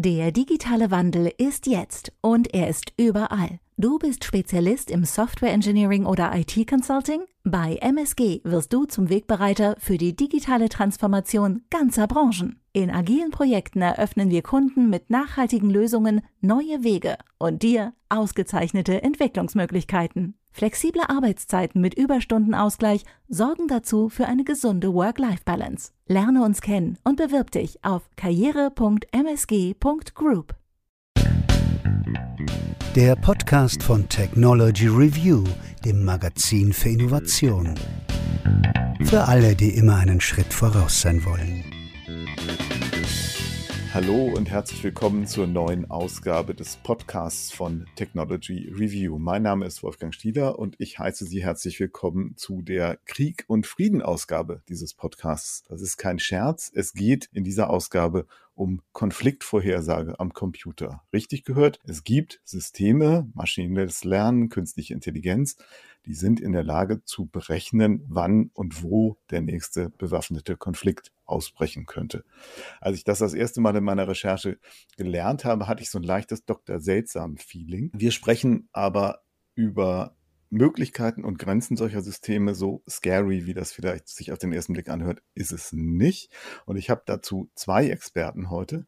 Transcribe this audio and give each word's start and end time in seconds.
Der 0.00 0.30
digitale 0.30 0.92
Wandel 0.92 1.32
ist 1.38 1.66
jetzt 1.66 2.12
und 2.20 2.54
er 2.54 2.68
ist 2.68 2.92
überall. 2.96 3.58
Du 3.78 3.98
bist 3.98 4.22
Spezialist 4.22 4.92
im 4.92 5.04
Software 5.04 5.50
Engineering 5.50 6.06
oder 6.06 6.30
IT 6.36 6.68
Consulting? 6.68 7.22
Bei 7.42 7.74
MSG 7.80 8.42
wirst 8.44 8.72
du 8.72 8.84
zum 8.84 9.10
Wegbereiter 9.10 9.74
für 9.80 9.98
die 9.98 10.14
digitale 10.14 10.68
Transformation 10.68 11.62
ganzer 11.68 12.06
Branchen. 12.06 12.60
In 12.72 12.92
agilen 12.92 13.32
Projekten 13.32 13.82
eröffnen 13.82 14.30
wir 14.30 14.42
Kunden 14.42 14.88
mit 14.88 15.10
nachhaltigen 15.10 15.68
Lösungen 15.68 16.20
neue 16.40 16.84
Wege 16.84 17.18
und 17.40 17.64
dir 17.64 17.92
ausgezeichnete 18.08 19.02
Entwicklungsmöglichkeiten. 19.02 20.37
Flexible 20.50 21.02
Arbeitszeiten 21.08 21.80
mit 21.80 21.94
Überstundenausgleich 21.94 23.04
sorgen 23.28 23.68
dazu 23.68 24.08
für 24.08 24.26
eine 24.26 24.44
gesunde 24.44 24.92
Work-Life-Balance. 24.92 25.92
Lerne 26.06 26.44
uns 26.44 26.60
kennen 26.60 26.98
und 27.04 27.16
bewirb 27.16 27.50
dich 27.50 27.84
auf 27.84 28.08
karriere.msg.group. 28.16 30.54
Der 32.94 33.16
Podcast 33.16 33.82
von 33.82 34.08
Technology 34.08 34.88
Review, 34.88 35.44
dem 35.84 36.04
Magazin 36.04 36.72
für 36.72 36.88
Innovation. 36.88 37.74
Für 39.04 39.28
alle, 39.28 39.54
die 39.54 39.76
immer 39.76 39.96
einen 39.96 40.20
Schritt 40.20 40.52
voraus 40.52 41.00
sein 41.00 41.24
wollen. 41.24 41.64
Hallo 44.00 44.32
und 44.32 44.48
herzlich 44.48 44.84
willkommen 44.84 45.26
zur 45.26 45.48
neuen 45.48 45.90
Ausgabe 45.90 46.54
des 46.54 46.76
Podcasts 46.76 47.50
von 47.50 47.84
Technology 47.96 48.72
Review. 48.72 49.18
Mein 49.18 49.42
Name 49.42 49.66
ist 49.66 49.82
Wolfgang 49.82 50.14
Stieler 50.14 50.56
und 50.56 50.76
ich 50.78 51.00
heiße 51.00 51.24
Sie 51.24 51.42
herzlich 51.42 51.80
willkommen 51.80 52.36
zu 52.36 52.62
der 52.62 53.00
Krieg- 53.06 53.42
und 53.48 53.66
Frieden-Ausgabe 53.66 54.62
dieses 54.68 54.94
Podcasts. 54.94 55.64
Das 55.64 55.82
ist 55.82 55.96
kein 55.96 56.20
Scherz. 56.20 56.70
Es 56.72 56.92
geht 56.92 57.28
in 57.32 57.42
dieser 57.42 57.70
Ausgabe 57.70 58.28
um 58.54 58.82
Konfliktvorhersage 58.92 60.20
am 60.20 60.32
Computer. 60.32 61.02
Richtig 61.12 61.42
gehört, 61.42 61.80
es 61.84 62.04
gibt 62.04 62.40
Systeme, 62.44 63.28
maschinelles 63.34 64.04
Lernen, 64.04 64.48
künstliche 64.48 64.94
Intelligenz, 64.94 65.56
die 66.06 66.14
sind 66.14 66.40
in 66.40 66.52
der 66.52 66.64
Lage 66.64 67.04
zu 67.04 67.26
berechnen, 67.26 68.04
wann 68.08 68.50
und 68.54 68.82
wo 68.82 69.18
der 69.30 69.40
nächste 69.40 69.90
bewaffnete 69.90 70.56
Konflikt 70.56 71.12
ausbrechen 71.24 71.86
könnte. 71.86 72.24
Als 72.80 72.96
ich 72.96 73.04
das 73.04 73.18
das 73.18 73.34
erste 73.34 73.60
Mal 73.60 73.76
in 73.76 73.84
meiner 73.84 74.08
Recherche 74.08 74.58
gelernt 74.96 75.44
habe, 75.44 75.66
hatte 75.66 75.82
ich 75.82 75.90
so 75.90 75.98
ein 75.98 76.04
leichtes 76.04 76.44
Dr. 76.44 76.80
Seltsam-Feeling. 76.80 77.90
Wir 77.92 78.10
sprechen 78.10 78.68
aber 78.72 79.20
über 79.54 80.16
Möglichkeiten 80.50 81.24
und 81.24 81.38
Grenzen 81.38 81.76
solcher 81.76 82.00
Systeme, 82.00 82.54
so 82.54 82.82
scary, 82.88 83.46
wie 83.46 83.54
das 83.54 83.72
vielleicht 83.72 84.08
sich 84.08 84.32
auf 84.32 84.38
den 84.38 84.52
ersten 84.52 84.72
Blick 84.72 84.88
anhört, 84.88 85.22
ist 85.34 85.52
es 85.52 85.72
nicht. 85.72 86.32
Und 86.64 86.76
ich 86.76 86.90
habe 86.90 87.02
dazu 87.04 87.50
zwei 87.54 87.88
Experten 87.88 88.50
heute 88.50 88.86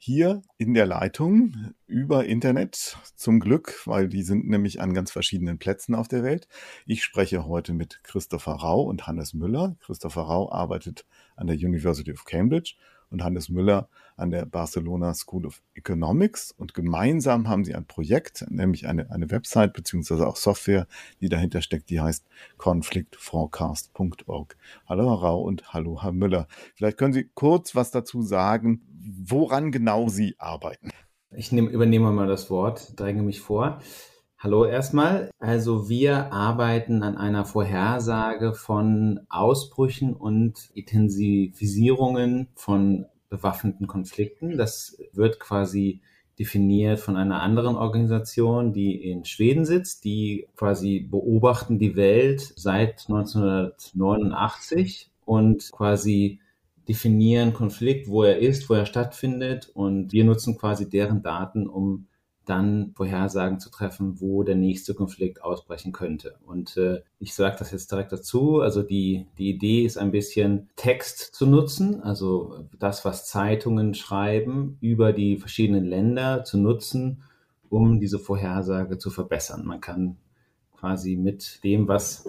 hier 0.00 0.42
in 0.56 0.74
der 0.74 0.86
Leitung 0.86 1.74
über 1.86 2.24
Internet 2.24 2.96
zum 3.16 3.40
Glück, 3.40 3.82
weil 3.84 4.08
die 4.08 4.22
sind 4.22 4.48
nämlich 4.48 4.80
an 4.80 4.94
ganz 4.94 5.10
verschiedenen 5.10 5.58
Plätzen 5.58 5.96
auf 5.96 6.06
der 6.06 6.22
Welt. 6.22 6.48
Ich 6.86 7.02
spreche 7.02 7.46
heute 7.46 7.74
mit 7.74 8.00
Christopher 8.04 8.52
Rau 8.52 8.82
und 8.82 9.08
Hannes 9.08 9.34
Müller. 9.34 9.76
Christopher 9.80 10.22
Rau 10.22 10.52
arbeitet 10.52 11.04
an 11.34 11.48
der 11.48 11.56
University 11.56 12.12
of 12.12 12.24
Cambridge 12.24 12.76
und 13.10 13.24
Hannes 13.24 13.48
Müller 13.48 13.88
an 14.16 14.30
der 14.30 14.44
Barcelona 14.46 15.14
School 15.14 15.46
of 15.46 15.62
Economics. 15.74 16.52
Und 16.52 16.74
gemeinsam 16.74 17.48
haben 17.48 17.64
sie 17.64 17.74
ein 17.74 17.86
Projekt, 17.86 18.44
nämlich 18.50 18.86
eine, 18.86 19.10
eine 19.10 19.30
Website 19.30 19.72
beziehungsweise 19.72 20.26
auch 20.26 20.36
Software, 20.36 20.86
die 21.20 21.28
dahinter 21.28 21.62
steckt, 21.62 21.90
die 21.90 22.00
heißt 22.00 22.26
conflictforecast.org. 22.58 24.56
Hallo 24.86 25.10
Herr 25.10 25.18
Rau 25.20 25.42
und 25.42 25.72
hallo 25.72 26.02
Herr 26.02 26.12
Müller. 26.12 26.48
Vielleicht 26.74 26.98
können 26.98 27.12
Sie 27.12 27.30
kurz 27.34 27.74
was 27.74 27.90
dazu 27.90 28.22
sagen, 28.22 28.82
woran 29.08 29.72
genau 29.72 30.08
Sie 30.08 30.36
arbeiten. 30.38 30.90
Ich 31.30 31.52
nehm, 31.52 31.68
übernehme 31.68 32.10
mal 32.12 32.26
das 32.26 32.50
Wort, 32.50 32.98
dränge 32.98 33.22
mich 33.22 33.40
vor. 33.40 33.80
Hallo 34.38 34.64
erstmal. 34.64 35.30
Also 35.38 35.88
wir 35.88 36.32
arbeiten 36.32 37.02
an 37.02 37.16
einer 37.16 37.44
Vorhersage 37.44 38.54
von 38.54 39.20
Ausbrüchen 39.28 40.14
und 40.14 40.70
Intensivierungen 40.74 42.48
von 42.54 43.06
bewaffneten 43.30 43.88
Konflikten. 43.88 44.56
Das 44.56 44.96
wird 45.12 45.40
quasi 45.40 46.00
definiert 46.38 47.00
von 47.00 47.16
einer 47.16 47.42
anderen 47.42 47.74
Organisation, 47.76 48.72
die 48.72 49.10
in 49.10 49.24
Schweden 49.24 49.64
sitzt, 49.64 50.04
die 50.04 50.46
quasi 50.56 51.00
beobachten 51.00 51.80
die 51.80 51.96
Welt 51.96 52.52
seit 52.54 53.06
1989 53.08 55.10
und 55.24 55.72
quasi 55.72 56.38
definieren 56.88 57.52
Konflikt, 57.52 58.08
wo 58.08 58.22
er 58.22 58.38
ist, 58.38 58.68
wo 58.70 58.74
er 58.74 58.86
stattfindet 58.86 59.70
und 59.74 60.12
wir 60.12 60.24
nutzen 60.24 60.56
quasi 60.56 60.88
deren 60.88 61.22
Daten, 61.22 61.68
um 61.68 62.06
dann 62.48 62.92
Vorhersagen 62.96 63.60
zu 63.60 63.70
treffen, 63.70 64.20
wo 64.20 64.42
der 64.42 64.54
nächste 64.56 64.94
Konflikt 64.94 65.42
ausbrechen 65.42 65.92
könnte. 65.92 66.36
Und 66.46 66.78
äh, 66.78 67.02
ich 67.18 67.34
sage 67.34 67.56
das 67.58 67.72
jetzt 67.72 67.92
direkt 67.92 68.10
dazu. 68.10 68.60
Also 68.60 68.82
die, 68.82 69.26
die 69.36 69.50
Idee 69.50 69.84
ist 69.84 69.98
ein 69.98 70.10
bisschen 70.10 70.70
Text 70.76 71.34
zu 71.34 71.46
nutzen, 71.46 72.02
also 72.02 72.64
das, 72.78 73.04
was 73.04 73.26
Zeitungen 73.26 73.94
schreiben, 73.94 74.78
über 74.80 75.12
die 75.12 75.36
verschiedenen 75.36 75.84
Länder 75.84 76.44
zu 76.44 76.56
nutzen, 76.56 77.22
um 77.68 78.00
diese 78.00 78.18
Vorhersage 78.18 78.96
zu 78.96 79.10
verbessern. 79.10 79.66
Man 79.66 79.82
kann 79.82 80.16
quasi 80.78 81.16
mit 81.16 81.62
dem, 81.64 81.86
was 81.86 82.26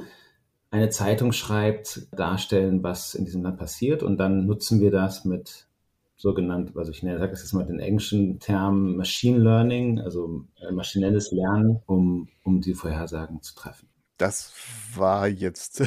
eine 0.71 0.89
Zeitung 0.89 1.31
schreibt, 1.31 2.07
darstellen, 2.11 2.83
was 2.83 3.15
in 3.15 3.25
diesem 3.25 3.43
Land 3.43 3.57
passiert. 3.57 4.03
Und 4.03 4.17
dann 4.17 4.45
nutzen 4.45 4.81
wir 4.81 4.91
das 4.91 5.25
mit 5.25 5.67
sogenannt, 6.15 6.75
also 6.75 6.91
ich 6.91 6.99
sage 6.99 7.31
es 7.31 7.41
jetzt 7.41 7.53
mal 7.53 7.65
den 7.65 7.79
englischen 7.79 8.39
Term 8.39 8.97
Machine 8.97 9.39
Learning, 9.39 10.01
also 10.01 10.43
äh, 10.59 10.71
maschinelles 10.71 11.31
Lernen, 11.31 11.81
um, 11.85 12.27
um 12.43 12.59
die 12.59 12.73
Vorhersagen 12.73 13.41
zu 13.41 13.55
treffen. 13.55 13.87
Das 14.17 14.53
war 14.95 15.29
jetzt 15.29 15.81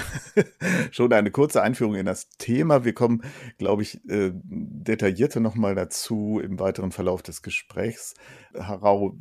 schon 0.91 1.13
eine 1.13 1.31
kurze 1.31 1.61
Einführung 1.61 1.97
in 1.97 2.07
das 2.07 2.31
Thema. 2.31 2.83
Wir 2.83 2.95
kommen, 2.95 3.23
glaube 3.59 3.83
ich, 3.83 4.03
äh, 4.09 4.33
detaillierter 4.35 5.41
nochmal 5.41 5.75
dazu 5.75 6.41
im 6.43 6.59
weiteren 6.59 6.93
Verlauf 6.93 7.23
des 7.23 7.43
Gesprächs. 7.43 8.15
Harau, 8.57 9.19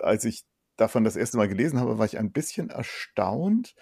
als 0.00 0.24
ich 0.24 0.44
davon 0.76 1.04
das 1.04 1.14
erste 1.14 1.36
Mal 1.36 1.48
gelesen 1.48 1.78
habe, 1.78 1.98
war 1.98 2.06
ich 2.06 2.18
ein 2.18 2.32
bisschen 2.32 2.70
erstaunt, 2.70 3.76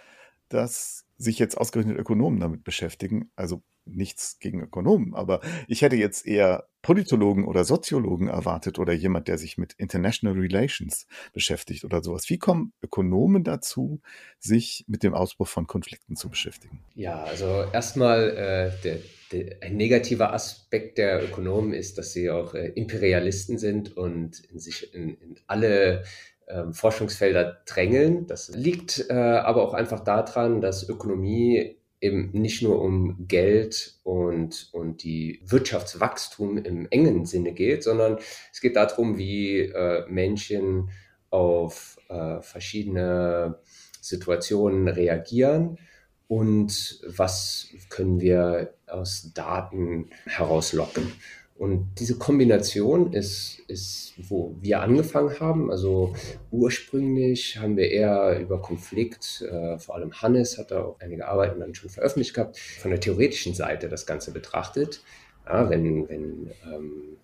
dass 0.51 1.07
sich 1.17 1.39
jetzt 1.39 1.57
ausgerechnet 1.57 1.99
Ökonomen 1.99 2.41
damit 2.41 2.65
beschäftigen. 2.65 3.31
Also 3.37 3.63
nichts 3.87 4.39
gegen 4.39 4.63
Ökonomen, 4.63 5.15
aber 5.15 5.41
ich 5.67 5.83
hätte 5.83 5.97
jetzt 5.97 6.27
eher 6.27 6.69
Politologen 6.83 7.47
oder 7.47 7.65
Soziologen 7.65 8.29
erwartet 8.29 8.79
oder 8.79 8.93
jemand, 8.93 9.29
der 9.29 9.37
sich 9.37 9.59
mit 9.59 9.75
International 9.75 10.39
Relations 10.39 11.07
beschäftigt 11.33 11.85
oder 11.85 12.03
sowas. 12.03 12.29
Wie 12.31 12.39
kommen 12.39 12.73
Ökonomen 12.83 13.45
dazu, 13.45 14.01
sich 14.39 14.85
mit 14.87 15.03
dem 15.03 15.13
Ausbruch 15.13 15.49
von 15.49 15.67
Konflikten 15.67 16.17
zu 16.17 16.31
beschäftigen? 16.31 16.81
Ja, 16.95 17.23
also 17.25 17.65
erstmal 17.73 18.31
äh, 18.31 18.83
der, 18.83 18.99
der, 19.33 19.63
ein 19.63 19.77
negativer 19.77 20.33
Aspekt 20.33 20.99
der 20.99 21.23
Ökonomen 21.25 21.75
ist, 21.75 21.99
dass 21.99 22.13
sie 22.13 22.31
auch 22.31 22.55
äh, 22.55 22.69
Imperialisten 22.69 23.59
sind 23.59 23.97
und 23.97 24.41
in 24.41 24.59
sich 24.59 24.95
in, 24.95 25.17
in 25.17 25.37
alle 25.47 26.05
ähm, 26.53 26.73
Forschungsfelder 26.73 27.63
drängeln. 27.67 28.27
Das 28.27 28.49
liegt 28.49 29.07
äh, 29.09 29.15
aber 29.15 29.63
auch 29.63 29.75
einfach 29.75 30.01
daran, 30.01 30.61
dass 30.61 30.89
Ökonomie 30.89 31.77
eben 32.01 32.31
nicht 32.33 32.63
nur 32.63 32.81
um 32.81 33.27
Geld 33.29 33.99
und, 34.03 34.71
und 34.73 35.03
die 35.03 35.41
Wirtschaftswachstum 35.45 36.59
im 36.59 36.87
engen 36.91 37.27
Sinne 37.27 37.53
geht, 37.53 37.85
sondern 37.85 38.19
es 38.53 38.61
geht 38.61 38.77
darum, 38.77 39.19
wie 39.19 39.61
äh, 39.61 40.07
Menschen 40.09 40.91
auf 41.29 41.99
äh, 42.09 42.41
verschiedene 42.41 43.59
Situationen 44.01 44.89
reagieren 44.89 45.79
und 46.27 47.01
was 47.07 47.69
können 47.89 48.21
wir 48.21 48.75
aus 48.87 49.33
Daten 49.35 50.11
herauslocken. 50.27 51.13
Und 51.61 51.91
diese 51.99 52.17
Kombination 52.17 53.13
ist, 53.13 53.59
ist, 53.69 54.15
wo 54.17 54.57
wir 54.63 54.81
angefangen 54.81 55.39
haben. 55.41 55.71
Also 55.71 56.15
ursprünglich 56.51 57.59
haben 57.59 57.77
wir 57.77 57.91
eher 57.91 58.41
über 58.41 58.63
Konflikt, 58.63 59.43
äh, 59.43 59.79
vor 59.79 59.97
allem 59.97 60.23
Hannes 60.23 60.57
hat 60.57 60.71
da 60.71 60.85
auch 60.85 61.01
einige 61.01 61.29
Arbeiten 61.29 61.61
dann 61.61 61.75
schon 61.75 61.91
veröffentlicht 61.91 62.33
gehabt, 62.33 62.59
von 62.59 62.91
der 62.91 62.99
theoretischen 62.99 63.53
Seite 63.53 63.91
das 63.91 64.07
Ganze 64.07 64.33
betrachtet. 64.33 65.03
Ja, 65.45 65.69
wenn 65.69 66.09
wenn 66.09 66.51
ähm, 66.65 67.19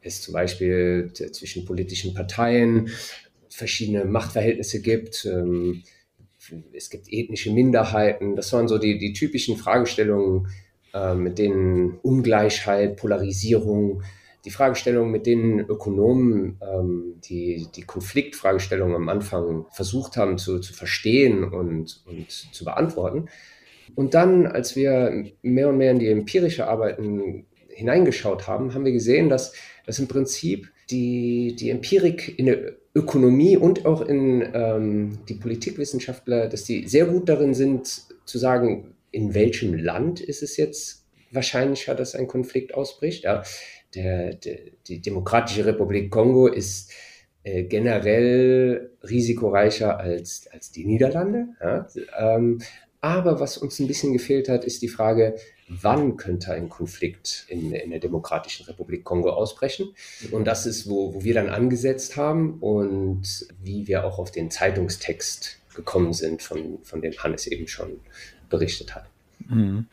es 0.00 0.22
zum 0.22 0.34
Beispiel 0.34 1.10
zwischen 1.12 1.64
politischen 1.64 2.14
Parteien 2.14 2.88
verschiedene 3.48 4.04
Machtverhältnisse 4.04 4.80
gibt, 4.80 5.24
ähm, 5.24 5.82
es 6.72 6.88
gibt 6.88 7.06
ethnische 7.08 7.50
Minderheiten, 7.50 8.36
das 8.36 8.52
waren 8.52 8.68
so 8.68 8.78
die, 8.78 8.98
die 8.98 9.12
typischen 9.12 9.56
Fragestellungen, 9.56 10.46
mit 11.16 11.38
denen 11.38 11.98
Ungleichheit, 12.02 12.96
Polarisierung, 12.96 14.02
die 14.44 14.50
Fragestellungen, 14.50 15.10
mit 15.12 15.26
denen 15.26 15.60
Ökonomen 15.60 16.58
ähm, 16.60 17.20
die, 17.24 17.68
die 17.74 17.82
Konfliktfragestellungen 17.82 18.96
am 18.96 19.08
Anfang 19.08 19.66
versucht 19.70 20.16
haben 20.16 20.38
zu, 20.38 20.58
zu 20.58 20.72
verstehen 20.72 21.44
und, 21.44 22.02
und 22.06 22.30
zu 22.30 22.64
beantworten. 22.64 23.28
Und 23.94 24.14
dann, 24.14 24.46
als 24.46 24.74
wir 24.74 25.24
mehr 25.42 25.68
und 25.68 25.78
mehr 25.78 25.92
in 25.92 25.98
die 25.98 26.08
empirische 26.08 26.66
Arbeiten 26.66 27.46
hineingeschaut 27.68 28.48
haben, 28.48 28.74
haben 28.74 28.84
wir 28.84 28.92
gesehen, 28.92 29.28
dass, 29.28 29.52
dass 29.86 29.98
im 29.98 30.08
Prinzip 30.08 30.70
die, 30.90 31.54
die 31.58 31.70
Empirik 31.70 32.38
in 32.38 32.46
der 32.46 32.72
Ökonomie 32.94 33.56
und 33.56 33.86
auch 33.86 34.02
in 34.02 34.46
ähm, 34.52 35.18
die 35.28 35.34
Politikwissenschaftler, 35.34 36.48
dass 36.48 36.64
die 36.64 36.86
sehr 36.86 37.06
gut 37.06 37.28
darin 37.28 37.54
sind 37.54 38.02
zu 38.24 38.38
sagen, 38.38 38.91
in 39.12 39.34
welchem 39.34 39.74
Land 39.74 40.20
ist 40.20 40.42
es 40.42 40.56
jetzt 40.56 41.06
wahrscheinlicher, 41.30 41.94
dass 41.94 42.14
ein 42.14 42.26
Konflikt 42.26 42.74
ausbricht. 42.74 43.24
Ja, 43.24 43.42
der, 43.94 44.34
der, 44.34 44.58
die 44.88 45.00
Demokratische 45.00 45.66
Republik 45.66 46.10
Kongo 46.10 46.46
ist 46.46 46.90
äh, 47.44 47.64
generell 47.64 48.90
risikoreicher 49.02 49.98
als, 49.98 50.48
als 50.52 50.70
die 50.70 50.84
Niederlande. 50.84 51.48
Ja? 51.60 51.86
Ähm, 52.18 52.60
aber 53.00 53.40
was 53.40 53.58
uns 53.58 53.80
ein 53.80 53.88
bisschen 53.88 54.12
gefehlt 54.12 54.48
hat, 54.48 54.64
ist 54.64 54.80
die 54.80 54.88
Frage, 54.88 55.34
wann 55.68 56.16
könnte 56.16 56.52
ein 56.52 56.68
Konflikt 56.68 57.46
in, 57.48 57.72
in 57.72 57.90
der 57.90 57.98
Demokratischen 57.98 58.64
Republik 58.66 59.02
Kongo 59.02 59.30
ausbrechen. 59.30 59.92
Und 60.30 60.44
das 60.44 60.66
ist, 60.66 60.88
wo, 60.88 61.12
wo 61.12 61.24
wir 61.24 61.34
dann 61.34 61.48
angesetzt 61.48 62.16
haben 62.16 62.58
und 62.60 63.48
wie 63.60 63.88
wir 63.88 64.04
auch 64.04 64.18
auf 64.18 64.30
den 64.30 64.52
Zeitungstext 64.52 65.58
gekommen 65.74 66.12
sind, 66.12 66.42
von, 66.42 66.78
von 66.84 67.02
dem 67.02 67.12
Hannes 67.18 67.46
eben 67.46 67.66
schon 67.66 68.00
berichtet 68.52 68.94
hat. 68.94 69.06
Mhm. 69.48 69.86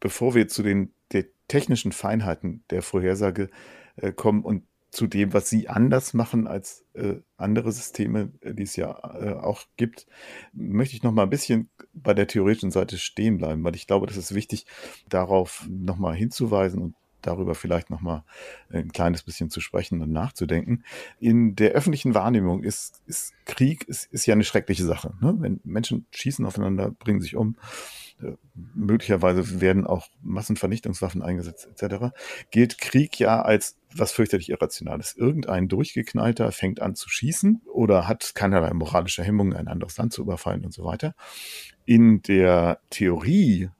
Bevor 0.00 0.34
wir 0.34 0.48
zu 0.48 0.62
den 0.62 0.92
technischen 1.48 1.92
Feinheiten 1.92 2.62
der 2.70 2.82
Vorhersage 2.82 3.48
äh, 3.96 4.12
kommen 4.12 4.44
und 4.44 4.62
zu 4.90 5.06
dem, 5.06 5.34
was 5.34 5.50
sie 5.50 5.68
anders 5.68 6.14
machen 6.14 6.46
als 6.46 6.84
äh, 6.94 7.16
andere 7.36 7.72
Systeme, 7.72 8.32
die 8.42 8.62
es 8.62 8.74
ja 8.76 8.90
äh, 9.20 9.34
auch 9.34 9.62
gibt, 9.76 10.06
möchte 10.54 10.96
ich 10.96 11.02
noch 11.02 11.12
mal 11.12 11.24
ein 11.24 11.30
bisschen 11.30 11.68
bei 11.92 12.14
der 12.14 12.26
theoretischen 12.26 12.70
Seite 12.70 12.96
stehen 12.96 13.36
bleiben, 13.36 13.62
weil 13.64 13.76
ich 13.76 13.86
glaube, 13.86 14.06
das 14.06 14.16
ist 14.16 14.34
wichtig, 14.34 14.64
darauf 15.08 15.66
noch 15.68 15.98
mal 15.98 16.14
hinzuweisen 16.14 16.80
und 16.80 16.94
darüber 17.22 17.54
vielleicht 17.54 17.90
noch 17.90 18.00
mal 18.00 18.24
ein 18.70 18.90
kleines 18.92 19.22
bisschen 19.22 19.50
zu 19.50 19.60
sprechen 19.60 20.00
und 20.02 20.12
nachzudenken. 20.12 20.84
In 21.18 21.56
der 21.56 21.72
öffentlichen 21.72 22.14
Wahrnehmung 22.14 22.62
ist, 22.62 23.02
ist 23.06 23.32
Krieg 23.44 23.84
ist, 23.88 24.12
ist 24.12 24.26
ja 24.26 24.34
eine 24.34 24.44
schreckliche 24.44 24.84
Sache. 24.84 25.14
Ne? 25.20 25.36
Wenn 25.38 25.60
Menschen 25.64 26.06
schießen 26.10 26.44
aufeinander, 26.46 26.90
bringen 26.90 27.20
sich 27.20 27.36
um, 27.36 27.56
äh, 28.22 28.32
möglicherweise 28.54 29.60
werden 29.60 29.86
auch 29.86 30.08
Massenvernichtungswaffen 30.22 31.22
eingesetzt 31.22 31.68
etc., 31.68 32.14
gilt 32.50 32.78
Krieg 32.78 33.18
ja 33.18 33.42
als 33.42 33.76
was 33.94 34.12
fürchterlich 34.12 34.50
Irrationales. 34.50 35.16
Irgendein 35.16 35.68
Durchgeknallter 35.68 36.52
fängt 36.52 36.80
an 36.80 36.94
zu 36.94 37.08
schießen 37.08 37.62
oder 37.72 38.08
hat 38.08 38.34
keinerlei 38.34 38.72
moralische 38.74 39.22
Hemmungen, 39.24 39.54
ein 39.54 39.68
anderes 39.68 39.96
Land 39.96 40.12
zu 40.12 40.22
überfallen 40.22 40.64
und 40.64 40.72
so 40.72 40.84
weiter. 40.84 41.14
In 41.84 42.20
der 42.22 42.80
Theorie 42.90 43.70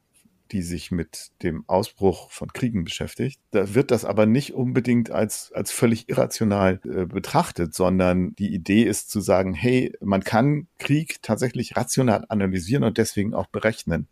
die 0.52 0.62
sich 0.62 0.90
mit 0.90 1.30
dem 1.42 1.64
Ausbruch 1.66 2.30
von 2.30 2.52
Kriegen 2.52 2.84
beschäftigt. 2.84 3.40
Da 3.50 3.74
wird 3.74 3.90
das 3.90 4.04
aber 4.04 4.26
nicht 4.26 4.54
unbedingt 4.54 5.10
als, 5.10 5.52
als 5.54 5.70
völlig 5.70 6.08
irrational 6.08 6.80
äh, 6.84 7.06
betrachtet, 7.06 7.74
sondern 7.74 8.34
die 8.36 8.52
Idee 8.54 8.82
ist 8.82 9.10
zu 9.10 9.20
sagen, 9.20 9.54
hey, 9.54 9.94
man 10.00 10.24
kann 10.24 10.68
Krieg 10.78 11.22
tatsächlich 11.22 11.76
rational 11.76 12.24
analysieren 12.28 12.84
und 12.84 12.98
deswegen 12.98 13.34
auch 13.34 13.46
berechnen, 13.46 14.08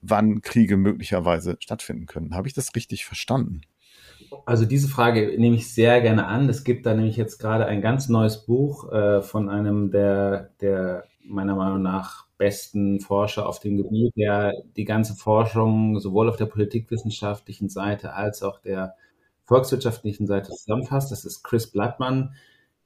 wann 0.00 0.42
Kriege 0.42 0.76
möglicherweise 0.76 1.56
stattfinden 1.60 2.06
können. 2.06 2.34
Habe 2.34 2.48
ich 2.48 2.54
das 2.54 2.74
richtig 2.74 3.04
verstanden? 3.04 3.62
Also 4.46 4.64
diese 4.64 4.88
Frage 4.88 5.34
nehme 5.38 5.56
ich 5.56 5.72
sehr 5.72 6.00
gerne 6.00 6.26
an. 6.26 6.48
Es 6.48 6.64
gibt 6.64 6.86
da 6.86 6.94
nämlich 6.94 7.16
jetzt 7.16 7.38
gerade 7.38 7.66
ein 7.66 7.80
ganz 7.80 8.08
neues 8.08 8.44
Buch 8.44 8.92
äh, 8.92 9.22
von 9.22 9.48
einem 9.48 9.90
der, 9.90 10.50
der 10.60 11.04
meiner 11.24 11.54
Meinung 11.56 11.82
nach 11.82 12.23
besten 12.36 13.00
Forscher 13.00 13.48
auf 13.48 13.60
dem 13.60 13.76
Gebiet, 13.76 14.14
der 14.16 14.52
die 14.76 14.84
ganze 14.84 15.14
Forschung 15.14 16.00
sowohl 16.00 16.28
auf 16.28 16.36
der 16.36 16.46
politikwissenschaftlichen 16.46 17.68
Seite 17.68 18.14
als 18.14 18.42
auch 18.42 18.60
der 18.60 18.94
volkswirtschaftlichen 19.44 20.26
Seite 20.26 20.50
zusammenfasst. 20.50 21.12
Das 21.12 21.24
ist 21.24 21.42
Chris 21.42 21.70
Blattmann. 21.70 22.34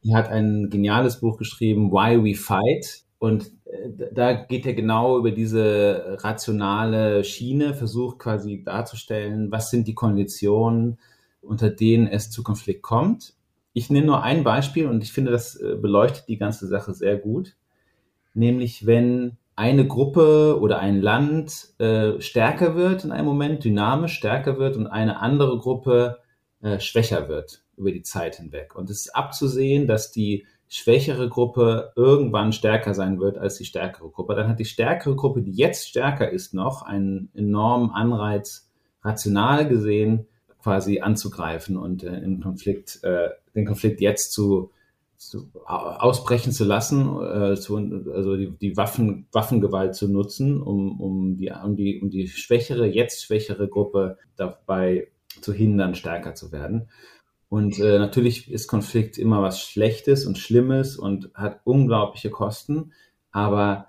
Er 0.02 0.16
hat 0.16 0.28
ein 0.28 0.70
geniales 0.70 1.20
Buch 1.20 1.38
geschrieben, 1.38 1.90
Why 1.90 2.22
We 2.22 2.36
Fight. 2.36 3.04
Und 3.18 3.50
äh, 3.64 4.12
da 4.12 4.32
geht 4.32 4.66
er 4.66 4.74
genau 4.74 5.18
über 5.18 5.30
diese 5.30 6.18
rationale 6.20 7.24
Schiene, 7.24 7.74
versucht 7.74 8.20
quasi 8.20 8.62
darzustellen, 8.62 9.50
was 9.50 9.70
sind 9.70 9.88
die 9.88 9.94
Konditionen, 9.94 10.98
unter 11.42 11.70
denen 11.70 12.06
es 12.06 12.30
zu 12.30 12.42
Konflikt 12.42 12.82
kommt. 12.82 13.34
Ich 13.72 13.90
nehme 13.90 14.06
nur 14.06 14.22
ein 14.22 14.44
Beispiel 14.44 14.86
und 14.86 15.02
ich 15.02 15.12
finde, 15.12 15.30
das 15.30 15.56
äh, 15.56 15.76
beleuchtet 15.76 16.28
die 16.28 16.38
ganze 16.38 16.66
Sache 16.66 16.94
sehr 16.94 17.16
gut. 17.16 17.56
Nämlich 18.34 18.86
wenn 18.86 19.37
eine 19.58 19.88
Gruppe 19.88 20.56
oder 20.60 20.78
ein 20.78 21.02
Land 21.02 21.74
äh, 21.80 22.20
stärker 22.20 22.76
wird 22.76 23.02
in 23.02 23.10
einem 23.10 23.26
Moment, 23.26 23.64
dynamisch 23.64 24.14
stärker 24.14 24.56
wird 24.60 24.76
und 24.76 24.86
eine 24.86 25.18
andere 25.18 25.58
Gruppe 25.58 26.20
äh, 26.62 26.78
schwächer 26.78 27.28
wird 27.28 27.64
über 27.76 27.90
die 27.90 28.02
Zeit 28.02 28.36
hinweg. 28.36 28.76
Und 28.76 28.88
es 28.88 29.06
ist 29.06 29.16
abzusehen, 29.16 29.88
dass 29.88 30.12
die 30.12 30.46
schwächere 30.68 31.28
Gruppe 31.28 31.92
irgendwann 31.96 32.52
stärker 32.52 32.94
sein 32.94 33.18
wird 33.18 33.36
als 33.36 33.56
die 33.56 33.64
stärkere 33.64 34.10
Gruppe. 34.10 34.36
Dann 34.36 34.48
hat 34.48 34.60
die 34.60 34.64
stärkere 34.64 35.16
Gruppe, 35.16 35.42
die 35.42 35.50
jetzt 35.50 35.88
stärker 35.88 36.30
ist, 36.30 36.54
noch 36.54 36.82
einen 36.82 37.28
enormen 37.34 37.90
Anreiz, 37.90 38.70
rational 39.02 39.66
gesehen, 39.66 40.28
quasi 40.62 41.00
anzugreifen 41.00 41.76
und 41.76 42.04
äh, 42.04 42.16
im 42.18 42.40
Konflikt, 42.40 43.02
äh, 43.02 43.30
den 43.56 43.66
Konflikt 43.66 44.00
jetzt 44.00 44.32
zu 44.32 44.70
zu, 45.18 45.50
ausbrechen 45.66 46.52
zu 46.52 46.64
lassen, 46.64 47.20
äh, 47.20 47.56
zu, 47.56 47.76
also 47.76 48.36
die, 48.36 48.56
die 48.56 48.76
Waffen, 48.76 49.26
Waffengewalt 49.32 49.94
zu 49.94 50.08
nutzen, 50.08 50.62
um, 50.62 51.00
um, 51.00 51.36
die, 51.36 51.50
um, 51.50 51.76
die, 51.76 52.00
um 52.00 52.08
die 52.08 52.28
schwächere, 52.28 52.86
jetzt 52.86 53.24
schwächere 53.24 53.68
Gruppe 53.68 54.16
dabei 54.36 55.08
zu 55.40 55.52
hindern, 55.52 55.96
stärker 55.96 56.34
zu 56.34 56.52
werden. 56.52 56.88
Und 57.48 57.80
äh, 57.80 57.98
natürlich 57.98 58.50
ist 58.50 58.68
Konflikt 58.68 59.18
immer 59.18 59.42
was 59.42 59.60
Schlechtes 59.60 60.24
und 60.24 60.38
Schlimmes 60.38 60.96
und 60.96 61.30
hat 61.34 61.60
unglaubliche 61.64 62.30
Kosten. 62.30 62.92
Aber 63.32 63.88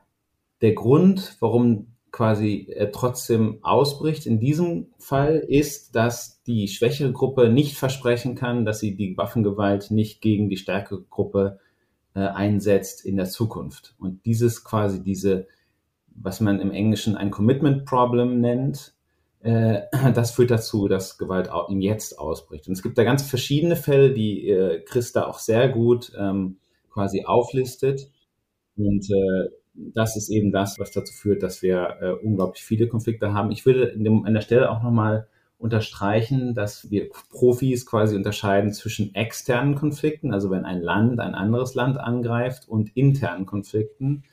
der 0.61 0.73
Grund, 0.73 1.37
warum 1.39 1.87
quasi 2.11 2.67
äh, 2.75 2.91
trotzdem 2.91 3.59
ausbricht 3.61 4.25
in 4.25 4.39
diesem 4.39 4.87
Fall, 4.97 5.37
ist, 5.37 5.95
dass 5.95 6.41
die 6.43 6.67
schwächere 6.67 7.11
Gruppe 7.11 7.49
nicht 7.49 7.77
versprechen 7.77 8.35
kann, 8.35 8.65
dass 8.65 8.79
sie 8.79 8.95
die 8.95 9.17
Waffengewalt 9.17 9.91
nicht 9.91 10.21
gegen 10.21 10.49
die 10.49 10.57
stärkere 10.57 11.01
Gruppe 11.03 11.59
äh, 12.15 12.21
einsetzt 12.21 13.05
in 13.05 13.17
der 13.17 13.27
Zukunft. 13.27 13.95
Und 13.99 14.25
dieses 14.25 14.63
quasi 14.63 15.03
diese, 15.03 15.47
was 16.07 16.41
man 16.41 16.59
im 16.59 16.71
Englischen 16.71 17.15
ein 17.15 17.31
Commitment 17.31 17.85
Problem 17.85 18.41
nennt, 18.41 18.93
äh, 19.41 19.81
das 20.13 20.31
führt 20.31 20.51
dazu, 20.51 20.87
dass 20.87 21.17
Gewalt 21.17 21.49
auch 21.49 21.69
ihm 21.69 21.81
jetzt 21.81 22.17
ausbricht. 22.19 22.67
Und 22.67 22.73
es 22.73 22.83
gibt 22.83 22.97
da 22.97 23.03
ganz 23.03 23.23
verschiedene 23.23 23.75
Fälle, 23.75 24.13
die 24.13 24.49
äh, 24.49 24.81
Christa 24.81 25.27
auch 25.27 25.39
sehr 25.39 25.69
gut 25.69 26.11
ähm, 26.17 26.57
quasi 26.89 27.25
auflistet. 27.25 28.09
Und 28.75 29.09
äh, 29.09 29.49
das 29.93 30.15
ist 30.15 30.29
eben 30.29 30.51
das, 30.51 30.77
was 30.79 30.91
dazu 30.91 31.13
führt, 31.13 31.43
dass 31.43 31.61
wir 31.61 31.97
äh, 32.01 32.11
unglaublich 32.11 32.63
viele 32.63 32.87
Konflikte 32.87 33.33
haben. 33.33 33.51
Ich 33.51 33.65
würde 33.65 33.97
dem, 33.97 34.25
an 34.25 34.33
der 34.33 34.41
Stelle 34.41 34.69
auch 34.69 34.83
nochmal 34.83 35.27
unterstreichen, 35.57 36.53
dass 36.53 36.89
wir 36.89 37.09
Profis 37.29 37.85
quasi 37.85 38.15
unterscheiden 38.15 38.71
zwischen 38.71 39.13
externen 39.13 39.75
Konflikten, 39.75 40.33
also 40.33 40.49
wenn 40.51 40.65
ein 40.65 40.81
Land 40.81 41.19
ein 41.19 41.35
anderes 41.35 41.75
Land 41.75 41.97
angreift, 41.97 42.67
und 42.67 42.95
internen 42.95 43.45
Konflikten, 43.45 44.23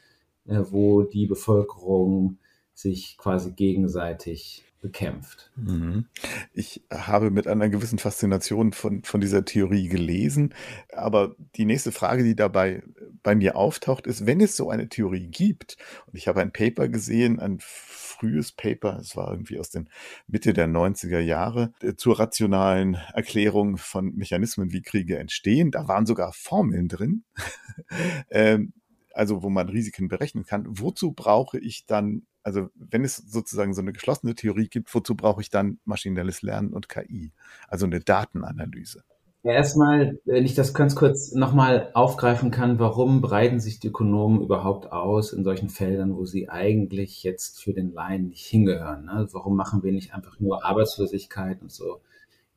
äh, 0.47 0.61
wo 0.71 1.03
die 1.03 1.27
Bevölkerung 1.27 2.39
sich 2.75 3.17
quasi 3.19 3.53
gegenseitig 3.53 4.65
bekämpft. 4.87 5.51
Mhm. 5.57 6.07
Ich 6.53 6.85
habe 6.93 7.33
mit 7.33 7.49
einer 7.49 7.69
gewissen 7.69 7.99
Faszination 7.99 8.73
von, 8.73 9.03
von 9.03 9.21
dieser 9.21 9.45
Theorie 9.45 9.89
gelesen, 9.89 10.55
aber 10.93 11.35
die 11.57 11.65
nächste 11.65 11.91
Frage, 11.91 12.23
die 12.23 12.37
dabei 12.37 12.85
bei 13.25 13.35
mir 13.35 13.57
auftaucht, 13.57 14.07
ist, 14.07 14.27
wenn 14.27 14.41
es 14.41 14.57
so 14.57 14.71
eine 14.71 14.89
Theorie 14.89 15.27
gibt, 15.27 15.77
und 16.07 16.17
ich 16.17 16.29
habe 16.29 16.41
ein 16.41 16.53
Paper 16.53 16.89
gesehen, 16.89 17.41
ein 17.41 17.59
frühes 17.61 18.53
Paper, 18.53 18.99
es 19.01 19.17
war 19.17 19.33
irgendwie 19.33 19.59
aus 19.59 19.71
den 19.71 19.91
Mitte 20.29 20.53
der 20.53 20.69
90er 20.69 21.19
Jahre, 21.19 21.73
äh, 21.83 21.95
zur 21.95 22.21
rationalen 22.21 22.95
Erklärung 23.13 23.79
von 23.79 24.15
Mechanismen, 24.15 24.73
wie 24.73 24.83
Kriege 24.83 25.19
entstehen. 25.19 25.73
Da 25.73 25.89
waren 25.89 26.07
sogar 26.07 26.33
Formeln 26.33 26.87
drin. 26.87 27.25
ähm, 28.31 28.73
also 29.13 29.43
wo 29.43 29.49
man 29.49 29.69
Risiken 29.69 30.09
berechnen 30.09 30.45
kann. 30.45 30.65
Wozu 30.69 31.13
brauche 31.13 31.59
ich 31.59 31.87
dann 31.87 32.27
also 32.47 32.69
wenn 32.77 33.03
es 33.03 33.17
sozusagen 33.17 33.75
so 33.75 33.81
eine 33.81 33.93
geschlossene 33.93 34.37
Theorie 34.37 34.69
gibt, 34.69 34.95
wozu 34.95 35.17
brauche 35.17 35.41
ich 35.41 35.51
dann 35.51 35.81
maschinelles 35.85 36.43
Lernen 36.43 36.75
und 36.75 36.89
KI? 36.89 37.33
Also 37.67 37.87
eine 37.87 37.99
Datenanalyse. 37.99 39.03
Ja, 39.43 39.53
erstmal, 39.53 40.21
wenn 40.25 40.45
ich 40.45 40.55
das 40.55 40.73
ganz 40.73 40.95
kurz 40.95 41.33
nochmal 41.33 41.91
aufgreifen 41.95 42.53
kann, 42.53 42.79
warum 42.79 43.21
breiten 43.21 43.59
sich 43.59 43.81
die 43.81 43.89
Ökonomen 43.89 44.43
überhaupt 44.43 44.93
aus 44.93 45.33
in 45.33 45.43
solchen 45.43 45.71
Feldern, 45.71 46.15
wo 46.15 46.25
sie 46.25 46.49
eigentlich 46.49 47.25
jetzt 47.25 47.61
für 47.61 47.73
den 47.73 47.93
Laien 47.93 48.29
nicht 48.29 48.47
hingehören? 48.47 49.07
Ne? 49.07 49.11
Also 49.11 49.39
warum 49.39 49.57
machen 49.57 49.83
wir 49.83 49.91
nicht 49.91 50.15
einfach 50.15 50.39
nur 50.39 50.65
Arbeitslosigkeit 50.65 51.63
und 51.63 51.73
so? 51.73 52.01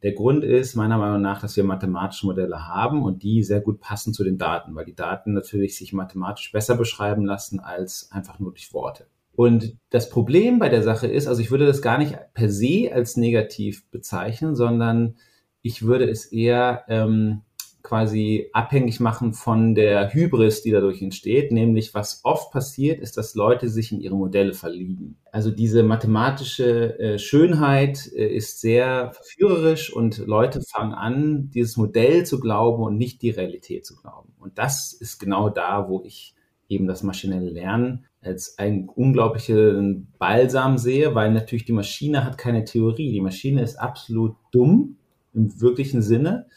Der 0.03 0.11
Grund 0.11 0.43
ist 0.43 0.75
meiner 0.75 0.99
Meinung 0.99 1.23
nach, 1.23 1.41
dass 1.41 1.57
wir 1.57 1.63
mathematische 1.63 2.27
Modelle 2.27 2.67
haben 2.67 3.01
und 3.01 3.23
die 3.23 3.41
sehr 3.41 3.61
gut 3.61 3.79
passen 3.79 4.13
zu 4.13 4.23
den 4.23 4.37
Daten, 4.37 4.75
weil 4.75 4.85
die 4.85 4.95
Daten 4.95 5.33
natürlich 5.33 5.75
sich 5.75 5.93
mathematisch 5.93 6.51
besser 6.51 6.75
beschreiben 6.75 7.25
lassen 7.25 7.59
als 7.59 8.11
einfach 8.11 8.37
nur 8.37 8.51
durch 8.51 8.71
Worte. 8.71 9.07
Und 9.39 9.77
das 9.89 10.09
Problem 10.09 10.59
bei 10.59 10.67
der 10.67 10.83
Sache 10.83 11.07
ist, 11.07 11.25
also 11.25 11.41
ich 11.41 11.49
würde 11.49 11.65
das 11.65 11.81
gar 11.81 11.97
nicht 11.97 12.13
per 12.33 12.49
se 12.49 12.89
als 12.93 13.15
negativ 13.15 13.89
bezeichnen, 13.89 14.53
sondern 14.53 15.15
ich 15.61 15.83
würde 15.83 16.09
es 16.09 16.25
eher 16.25 16.83
ähm, 16.89 17.43
quasi 17.81 18.49
abhängig 18.51 18.99
machen 18.99 19.31
von 19.31 19.75
der 19.75 20.13
Hybris, 20.13 20.61
die 20.61 20.71
dadurch 20.71 21.01
entsteht. 21.01 21.53
Nämlich, 21.53 21.93
was 21.93 22.19
oft 22.25 22.51
passiert, 22.51 22.99
ist, 22.99 23.15
dass 23.15 23.33
Leute 23.33 23.69
sich 23.69 23.93
in 23.93 24.01
ihre 24.01 24.17
Modelle 24.17 24.51
verlieben. 24.51 25.15
Also 25.31 25.51
diese 25.51 25.83
mathematische 25.83 26.99
äh, 26.99 27.17
Schönheit 27.17 28.11
äh, 28.11 28.27
ist 28.27 28.59
sehr 28.59 29.13
verführerisch 29.13 29.93
und 29.93 30.17
Leute 30.17 30.59
fangen 30.69 30.93
an, 30.93 31.49
dieses 31.49 31.77
Modell 31.77 32.25
zu 32.25 32.41
glauben 32.41 32.83
und 32.83 32.97
nicht 32.97 33.21
die 33.21 33.29
Realität 33.29 33.85
zu 33.85 33.95
glauben. 33.95 34.33
Und 34.37 34.57
das 34.57 34.91
ist 34.91 35.17
genau 35.17 35.47
da, 35.49 35.87
wo 35.87 36.03
ich 36.03 36.35
eben 36.67 36.87
das 36.87 37.03
maschinelle 37.03 37.49
Lernen 37.51 38.05
als 38.21 38.57
einen 38.57 38.89
unglaublichen 38.89 40.07
Balsam 40.17 40.77
sehe, 40.77 41.15
weil 41.15 41.31
natürlich 41.31 41.65
die 41.65 41.73
Maschine 41.73 42.25
hat 42.25 42.37
keine 42.37 42.65
Theorie. 42.65 43.11
Die 43.11 43.21
Maschine 43.21 43.61
ist 43.61 43.77
absolut 43.77 44.35
dumm 44.51 44.97
im 45.33 45.61
wirklichen 45.61 46.01
Sinne 46.01 46.47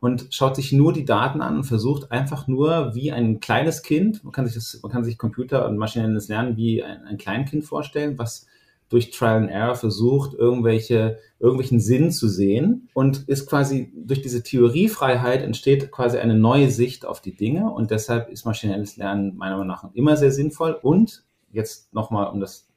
und 0.00 0.28
schaut 0.30 0.56
sich 0.56 0.72
nur 0.72 0.92
die 0.92 1.04
Daten 1.04 1.40
an 1.42 1.58
und 1.58 1.64
versucht 1.64 2.10
einfach 2.10 2.48
nur 2.48 2.94
wie 2.94 3.12
ein 3.12 3.40
kleines 3.40 3.82
Kind, 3.82 4.24
man 4.24 4.32
kann 4.32 4.46
sich 4.46 4.54
das, 4.54 4.80
man 4.82 4.90
kann 4.90 5.04
sich 5.04 5.18
Computer 5.18 5.68
und 5.68 5.76
maschinelles 5.76 6.28
Lernen 6.28 6.56
wie 6.56 6.82
ein, 6.82 7.04
ein 7.04 7.18
Kleinkind 7.18 7.64
vorstellen, 7.64 8.18
was 8.18 8.46
durch 8.90 9.10
Trial 9.10 9.38
and 9.38 9.50
Error 9.50 9.76
versucht, 9.76 10.34
irgendwelche, 10.34 11.18
irgendwelchen 11.38 11.80
Sinn 11.80 12.10
zu 12.10 12.28
sehen 12.28 12.90
und 12.92 13.28
ist 13.28 13.46
quasi 13.48 13.92
durch 13.96 14.20
diese 14.20 14.42
Theoriefreiheit 14.42 15.42
entsteht 15.42 15.90
quasi 15.90 16.18
eine 16.18 16.34
neue 16.34 16.70
Sicht 16.70 17.06
auf 17.06 17.20
die 17.22 17.34
Dinge 17.34 17.70
und 17.70 17.90
deshalb 17.90 18.28
ist 18.28 18.44
maschinelles 18.44 18.96
Lernen 18.96 19.36
meiner 19.36 19.56
Meinung 19.56 19.68
nach 19.68 19.94
immer 19.94 20.16
sehr 20.16 20.32
sinnvoll 20.32 20.72
und 20.72 21.24
jetzt 21.52 21.94
nochmal, 21.94 22.30
um 22.30 22.40
das 22.40 22.68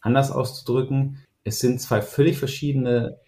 anders 0.00 0.32
auszudrücken, 0.32 1.18
es 1.44 1.58
sind 1.58 1.80
zwei 1.80 2.02
völlig 2.02 2.38
verschiedene 2.38 3.18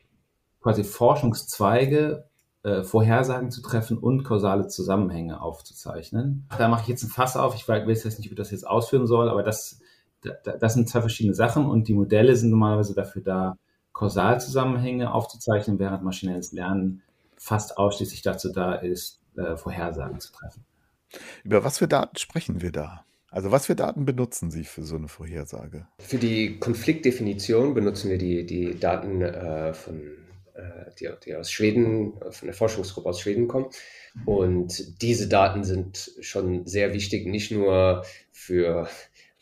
quasi 0.61 0.85
Forschungszweige, 0.85 2.25
äh, 2.63 2.83
Vorhersagen 2.83 3.51
zu 3.51 3.61
treffen 3.61 3.99
und 3.99 4.23
kausale 4.23 4.69
Zusammenhänge 4.69 5.43
aufzuzeichnen. 5.43 6.47
Da 6.57 6.69
mache 6.69 6.83
ich 6.83 6.89
jetzt 6.89 7.03
ein 7.03 7.11
Fass 7.11 7.37
auf. 7.37 7.55
Ich 7.55 7.69
weiß 7.69 8.05
jetzt 8.05 8.19
nicht, 8.19 8.31
wie 8.31 8.37
das 8.37 8.53
jetzt 8.53 8.67
ausführen 8.67 9.07
soll, 9.07 9.29
aber 9.29 9.43
das, 9.43 9.81
das 10.45 10.75
sind 10.75 10.89
zwei 10.89 11.01
verschiedene 11.01 11.35
Sachen 11.35 11.67
und 11.67 11.89
die 11.89 11.95
Modelle 11.95 12.37
sind 12.37 12.51
normalerweise 12.51 12.95
dafür 12.95 13.23
da, 13.23 13.59
Kausalzusammenhänge 13.93 15.13
aufzuzeichnen, 15.13 15.79
während 15.79 16.03
maschinelles 16.03 16.53
Lernen 16.53 17.03
fast 17.37 17.77
ausschließlich 17.77 18.23
dazu 18.23 18.51
da 18.51 18.75
ist, 18.75 19.21
äh, 19.37 19.57
Vorhersagen 19.57 20.19
zu 20.21 20.33
treffen. 20.33 20.65
Über 21.45 21.63
was 21.63 21.79
für 21.79 21.89
Daten 21.89 22.17
sprechen 22.17 22.63
wir 22.63 22.73
da? 22.73 23.05
Also 23.31 23.51
was 23.51 23.67
für 23.67 23.75
Daten 23.75 24.05
benutzen 24.05 24.51
Sie 24.51 24.65
für 24.65 24.83
so 24.83 24.97
eine 24.97 25.09
Vorhersage? 25.09 25.87
Für 25.99 26.19
die 26.19 26.59
Konfliktdefinition 26.59 27.75
benutzen 27.75 28.11
wir 28.11 28.19
die, 28.19 28.45
die 28.47 28.79
Daten 28.79 29.23
äh, 29.23 29.73
von 29.73 30.03
äh, 30.55 30.91
die, 31.01 31.09
die 31.25 31.35
aus 31.35 31.51
Schweden, 31.51 32.13
von 32.31 32.47
der 32.47 32.55
Forschungsgruppe 32.55 33.09
aus 33.09 33.21
Schweden 33.21 33.49
kommen. 33.49 33.71
Und 34.27 35.01
diese 35.01 35.29
Daten 35.29 35.65
sind 35.65 36.13
schon 36.21 36.67
sehr 36.67 36.93
wichtig, 36.93 37.27
nicht 37.27 37.51
nur 37.51 38.05
für, 38.31 38.89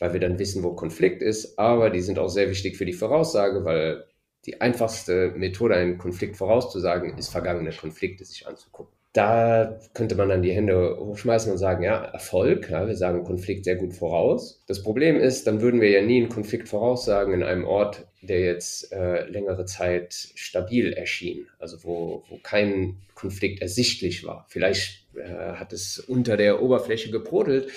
weil 0.00 0.12
wir 0.12 0.20
dann 0.20 0.40
wissen, 0.40 0.64
wo 0.64 0.72
Konflikt 0.72 1.22
ist, 1.22 1.56
aber 1.58 1.90
die 1.90 2.00
sind 2.00 2.18
auch 2.18 2.28
sehr 2.28 2.50
wichtig 2.50 2.76
für 2.76 2.86
die 2.86 2.92
Voraussage, 2.92 3.64
weil 3.64 4.04
die 4.46 4.60
einfachste 4.60 5.32
Methode, 5.36 5.76
einen 5.76 5.98
Konflikt 5.98 6.36
vorauszusagen, 6.36 7.16
ist 7.16 7.28
vergangene 7.28 7.70
Konflikte 7.70 8.24
sich 8.24 8.48
anzugucken 8.48 9.00
da 9.12 9.80
könnte 9.92 10.14
man 10.14 10.28
dann 10.28 10.42
die 10.42 10.52
Hände 10.52 10.96
hochschmeißen 11.00 11.50
und 11.50 11.58
sagen, 11.58 11.82
ja, 11.82 12.04
Erfolg, 12.04 12.70
ja, 12.70 12.86
wir 12.86 12.94
sagen 12.94 13.24
Konflikt 13.24 13.64
sehr 13.64 13.74
gut 13.74 13.92
voraus. 13.92 14.62
Das 14.68 14.82
Problem 14.82 15.16
ist, 15.16 15.48
dann 15.48 15.60
würden 15.60 15.80
wir 15.80 15.90
ja 15.90 16.00
nie 16.00 16.18
einen 16.18 16.28
Konflikt 16.28 16.68
voraussagen 16.68 17.34
in 17.34 17.42
einem 17.42 17.64
Ort, 17.64 18.06
der 18.22 18.40
jetzt 18.40 18.92
äh, 18.92 19.24
längere 19.28 19.64
Zeit 19.64 20.14
stabil 20.14 20.92
erschien, 20.92 21.48
also 21.58 21.82
wo, 21.82 22.22
wo 22.28 22.38
kein 22.42 22.98
Konflikt 23.14 23.62
ersichtlich 23.62 24.24
war. 24.24 24.46
Vielleicht 24.48 25.08
äh, 25.16 25.54
hat 25.54 25.72
es 25.72 25.98
unter 25.98 26.36
der 26.36 26.62
Oberfläche 26.62 27.10
gebrodelt, 27.10 27.68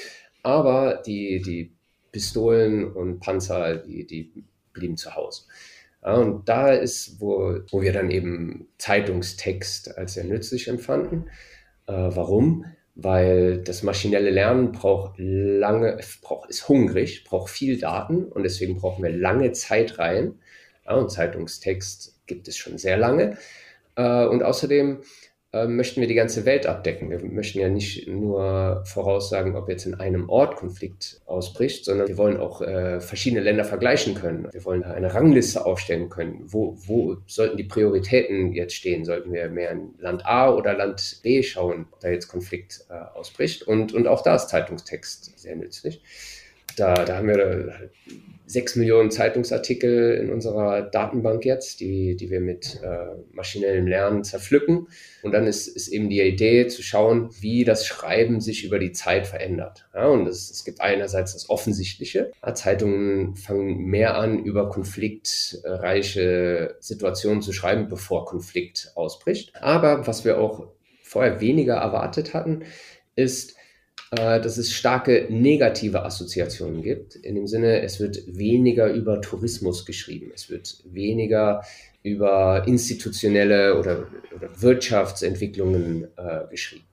aber 0.43 1.01
die, 1.03 1.41
die 1.41 1.72
Pistolen 2.13 2.89
und 2.89 3.19
Panzer, 3.19 3.75
die, 3.75 4.07
die 4.07 4.45
blieben 4.71 4.95
zu 4.95 5.15
Hause. 5.15 5.43
Ja, 6.01 6.13
und 6.13 6.47
da 6.47 6.71
ist, 6.71 7.19
wo, 7.19 7.59
wo 7.71 7.81
wir 7.81 7.91
dann 7.91 8.11
eben 8.11 8.67
Zeitungstext 8.77 9.97
als 9.97 10.13
sehr 10.13 10.23
nützlich 10.23 10.69
empfanden. 10.69 11.29
Äh, 11.87 11.93
warum? 11.93 12.65
Weil 12.95 13.63
das 13.63 13.83
maschinelle 13.83 14.29
Lernen 14.29 14.71
braucht 14.71 15.15
lange, 15.17 15.97
braucht, 16.21 16.49
ist 16.49 16.69
hungrig, 16.69 17.23
braucht 17.23 17.49
viel 17.49 17.79
Daten 17.79 18.25
und 18.25 18.43
deswegen 18.43 18.77
brauchen 18.77 19.03
wir 19.03 19.11
lange 19.11 19.51
Zeitreihen. 19.51 20.39
Ja, 20.85 20.95
und 20.95 21.09
Zeitungstext 21.09 22.21
gibt 22.27 22.47
es 22.47 22.57
schon 22.57 22.77
sehr 22.77 22.97
lange. 22.97 23.37
Äh, 23.95 24.25
und 24.25 24.43
außerdem 24.43 25.01
möchten 25.67 26.01
wir 26.01 26.07
die 26.07 26.15
ganze 26.15 26.45
Welt 26.45 26.65
abdecken. 26.65 27.11
Wir 27.11 27.19
möchten 27.23 27.59
ja 27.59 27.69
nicht 27.69 28.07
nur 28.07 28.83
voraussagen, 28.85 29.55
ob 29.55 29.69
jetzt 29.69 29.85
in 29.85 29.93
einem 29.93 30.29
Ort 30.29 30.55
Konflikt 30.55 31.21
ausbricht, 31.25 31.85
sondern 31.85 32.07
wir 32.07 32.17
wollen 32.17 32.37
auch 32.37 32.61
äh, 32.61 32.99
verschiedene 32.99 33.41
Länder 33.41 33.63
vergleichen 33.63 34.15
können. 34.15 34.47
Wir 34.51 34.65
wollen 34.65 34.83
eine 34.83 35.13
Rangliste 35.13 35.65
aufstellen 35.65 36.09
können. 36.09 36.41
Wo, 36.45 36.75
wo 36.87 37.17
sollten 37.27 37.57
die 37.57 37.65
Prioritäten 37.65 38.53
jetzt 38.53 38.73
stehen? 38.73 39.05
Sollten 39.05 39.31
wir 39.31 39.47
mehr 39.49 39.71
in 39.71 39.93
Land 39.99 40.25
A 40.25 40.51
oder 40.51 40.73
Land 40.73 41.19
B 41.21 41.43
schauen, 41.43 41.85
ob 41.91 41.99
da 41.99 42.09
jetzt 42.09 42.27
Konflikt 42.27 42.85
äh, 42.89 42.93
ausbricht? 42.93 43.63
Und, 43.63 43.93
und 43.93 44.07
auch 44.07 44.23
da 44.23 44.35
ist 44.35 44.49
Zeitungstext 44.49 45.37
sehr 45.37 45.55
nützlich. 45.55 46.01
Da, 46.77 47.05
da 47.05 47.17
haben 47.17 47.27
wir 47.27 47.91
sechs 48.45 48.75
Millionen 48.75 49.09
Zeitungsartikel 49.09 50.15
in 50.15 50.29
unserer 50.31 50.83
Datenbank 50.83 51.43
jetzt, 51.45 51.79
die, 51.79 52.15
die 52.15 52.29
wir 52.29 52.39
mit 52.39 52.79
äh, 52.83 53.15
maschinellem 53.31 53.87
Lernen 53.87 54.23
zerpflücken. 54.23 54.87
Und 55.23 55.33
dann 55.33 55.47
ist, 55.47 55.67
ist 55.67 55.87
eben 55.87 56.07
die 56.09 56.21
Idee 56.21 56.67
zu 56.67 56.83
schauen, 56.83 57.29
wie 57.39 57.63
das 57.63 57.87
Schreiben 57.87 58.41
sich 58.41 58.65
über 58.65 58.77
die 58.79 58.91
Zeit 58.91 59.27
verändert. 59.27 59.87
Ja, 59.93 60.07
und 60.07 60.27
es, 60.27 60.51
es 60.51 60.65
gibt 60.65 60.81
einerseits 60.81 61.31
das 61.33 61.49
Offensichtliche. 61.49 62.31
Ja, 62.45 62.53
Zeitungen 62.53 63.35
fangen 63.35 63.85
mehr 63.85 64.17
an, 64.17 64.43
über 64.43 64.69
konfliktreiche 64.69 66.75
Situationen 66.79 67.41
zu 67.41 67.53
schreiben, 67.53 67.87
bevor 67.87 68.25
Konflikt 68.25 68.91
ausbricht. 68.95 69.53
Aber 69.61 70.05
was 70.05 70.25
wir 70.25 70.37
auch 70.37 70.67
vorher 71.01 71.41
weniger 71.41 71.75
erwartet 71.75 72.33
hatten, 72.33 72.63
ist, 73.15 73.51
äh, 73.51 73.53
dass 74.15 74.57
es 74.57 74.71
starke 74.71 75.27
negative 75.29 76.03
Assoziationen 76.03 76.81
gibt. 76.81 77.15
In 77.15 77.35
dem 77.35 77.47
Sinne, 77.47 77.81
es 77.81 77.99
wird 77.99 78.23
weniger 78.27 78.93
über 78.93 79.21
Tourismus 79.21 79.85
geschrieben, 79.85 80.31
es 80.33 80.49
wird 80.49 80.77
weniger 80.85 81.63
über 82.03 82.63
institutionelle 82.67 83.79
oder, 83.79 84.07
oder 84.35 84.49
Wirtschaftsentwicklungen 84.61 86.07
äh, 86.17 86.49
geschrieben. 86.49 86.83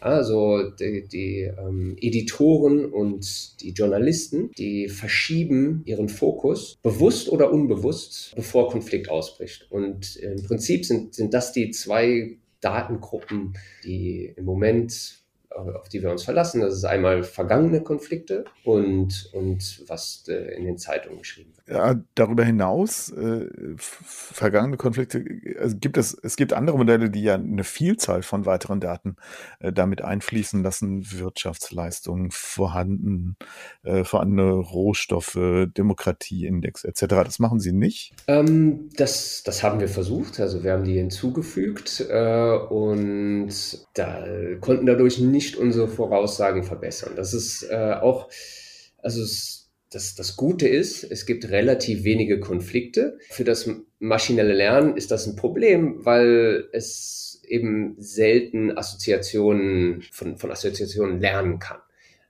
Also 0.00 0.70
die, 0.70 1.08
die 1.08 1.50
ähm, 1.58 1.96
Editoren 2.00 2.84
und 2.84 3.60
die 3.60 3.70
Journalisten, 3.70 4.52
die 4.56 4.88
verschieben 4.88 5.82
ihren 5.86 6.08
Fokus 6.08 6.76
bewusst 6.82 7.28
oder 7.30 7.52
unbewusst, 7.52 8.32
bevor 8.36 8.70
Konflikt 8.70 9.10
ausbricht. 9.10 9.66
Und 9.70 10.16
im 10.16 10.42
Prinzip 10.44 10.84
sind, 10.84 11.14
sind 11.14 11.34
das 11.34 11.52
die 11.52 11.70
zwei 11.70 12.36
Datengruppen, 12.60 13.54
die 13.84 14.32
im 14.36 14.44
Moment 14.44 15.18
auf 15.58 15.88
die 15.88 16.02
wir 16.02 16.10
uns 16.10 16.24
verlassen. 16.24 16.60
Das 16.60 16.74
ist 16.74 16.84
einmal 16.84 17.22
vergangene 17.22 17.82
Konflikte 17.82 18.44
und, 18.64 19.30
und 19.32 19.84
was 19.86 20.24
äh, 20.28 20.56
in 20.56 20.64
den 20.64 20.78
Zeitungen 20.78 21.18
geschrieben 21.18 21.52
wird. 21.56 21.58
Ja, 21.68 22.00
darüber 22.14 22.44
hinaus, 22.44 23.10
äh, 23.10 23.46
vergangene 23.76 24.78
Konflikte, 24.78 25.22
also 25.60 25.76
gibt 25.76 25.98
es, 25.98 26.14
es 26.22 26.36
gibt 26.36 26.54
andere 26.54 26.78
Modelle, 26.78 27.10
die 27.10 27.22
ja 27.22 27.34
eine 27.34 27.64
Vielzahl 27.64 28.22
von 28.22 28.46
weiteren 28.46 28.80
Daten 28.80 29.16
äh, 29.60 29.72
damit 29.72 30.02
einfließen 30.02 30.62
lassen. 30.62 31.12
Wirtschaftsleistungen 31.12 32.30
vorhanden, 32.30 33.36
äh, 33.82 34.04
vorhandene 34.04 34.52
Rohstoffe, 34.52 35.38
Demokratieindex 35.76 36.84
etc. 36.84 37.06
Das 37.08 37.38
machen 37.38 37.60
sie 37.60 37.72
nicht? 37.72 38.14
Ähm, 38.28 38.88
das, 38.96 39.42
das 39.44 39.62
haben 39.62 39.80
wir 39.80 39.88
versucht. 39.88 40.40
Also 40.40 40.64
wir 40.64 40.72
haben 40.72 40.84
die 40.84 40.96
hinzugefügt 40.96 42.06
äh, 42.08 42.56
und 42.70 43.50
da 43.94 44.24
konnten 44.60 44.86
dadurch 44.86 45.18
nicht 45.18 45.47
nicht 45.48 45.56
unsere 45.56 45.88
Voraussagen 45.88 46.62
verbessern. 46.62 47.14
Das 47.16 47.32
ist 47.32 47.62
äh, 47.70 47.94
auch, 48.00 48.28
also 48.98 49.22
es, 49.22 49.70
das, 49.90 50.14
das 50.14 50.36
Gute 50.36 50.68
ist, 50.68 51.04
es 51.04 51.24
gibt 51.24 51.48
relativ 51.48 52.04
wenige 52.04 52.40
Konflikte. 52.40 53.18
Für 53.30 53.44
das 53.44 53.70
maschinelle 53.98 54.52
Lernen 54.52 54.96
ist 54.96 55.10
das 55.10 55.26
ein 55.26 55.36
Problem, 55.36 56.04
weil 56.04 56.68
es 56.72 57.40
eben 57.46 57.96
selten 57.98 58.76
Assoziationen 58.76 60.02
von, 60.12 60.36
von 60.36 60.50
Assoziationen 60.50 61.20
lernen 61.20 61.58
kann. 61.58 61.78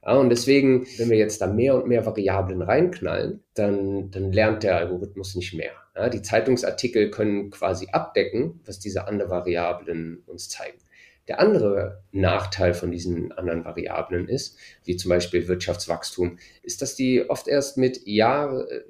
Ja, 0.04 0.14
und 0.14 0.30
deswegen, 0.30 0.86
wenn 0.96 1.10
wir 1.10 1.18
jetzt 1.18 1.40
da 1.40 1.48
mehr 1.48 1.74
und 1.74 1.88
mehr 1.88 2.06
Variablen 2.06 2.62
reinknallen, 2.62 3.42
dann, 3.54 4.12
dann 4.12 4.32
lernt 4.32 4.62
der 4.62 4.76
Algorithmus 4.76 5.34
nicht 5.34 5.54
mehr. 5.54 5.72
Ja, 5.96 6.08
die 6.08 6.22
Zeitungsartikel 6.22 7.10
können 7.10 7.50
quasi 7.50 7.88
abdecken, 7.90 8.60
was 8.64 8.78
diese 8.78 9.08
anderen 9.08 9.32
Variablen 9.32 10.22
uns 10.26 10.48
zeigen. 10.48 10.78
Der 11.28 11.40
andere 11.40 12.02
Nachteil 12.10 12.72
von 12.74 12.90
diesen 12.90 13.32
anderen 13.32 13.64
Variablen 13.64 14.28
ist, 14.28 14.58
wie 14.84 14.96
zum 14.96 15.10
Beispiel 15.10 15.46
Wirtschaftswachstum, 15.46 16.38
ist, 16.62 16.80
dass 16.80 16.96
die 16.96 17.28
oft 17.28 17.46
erst 17.48 17.76
mit 17.76 18.06
Jahren 18.06 18.66
äh, 18.66 18.80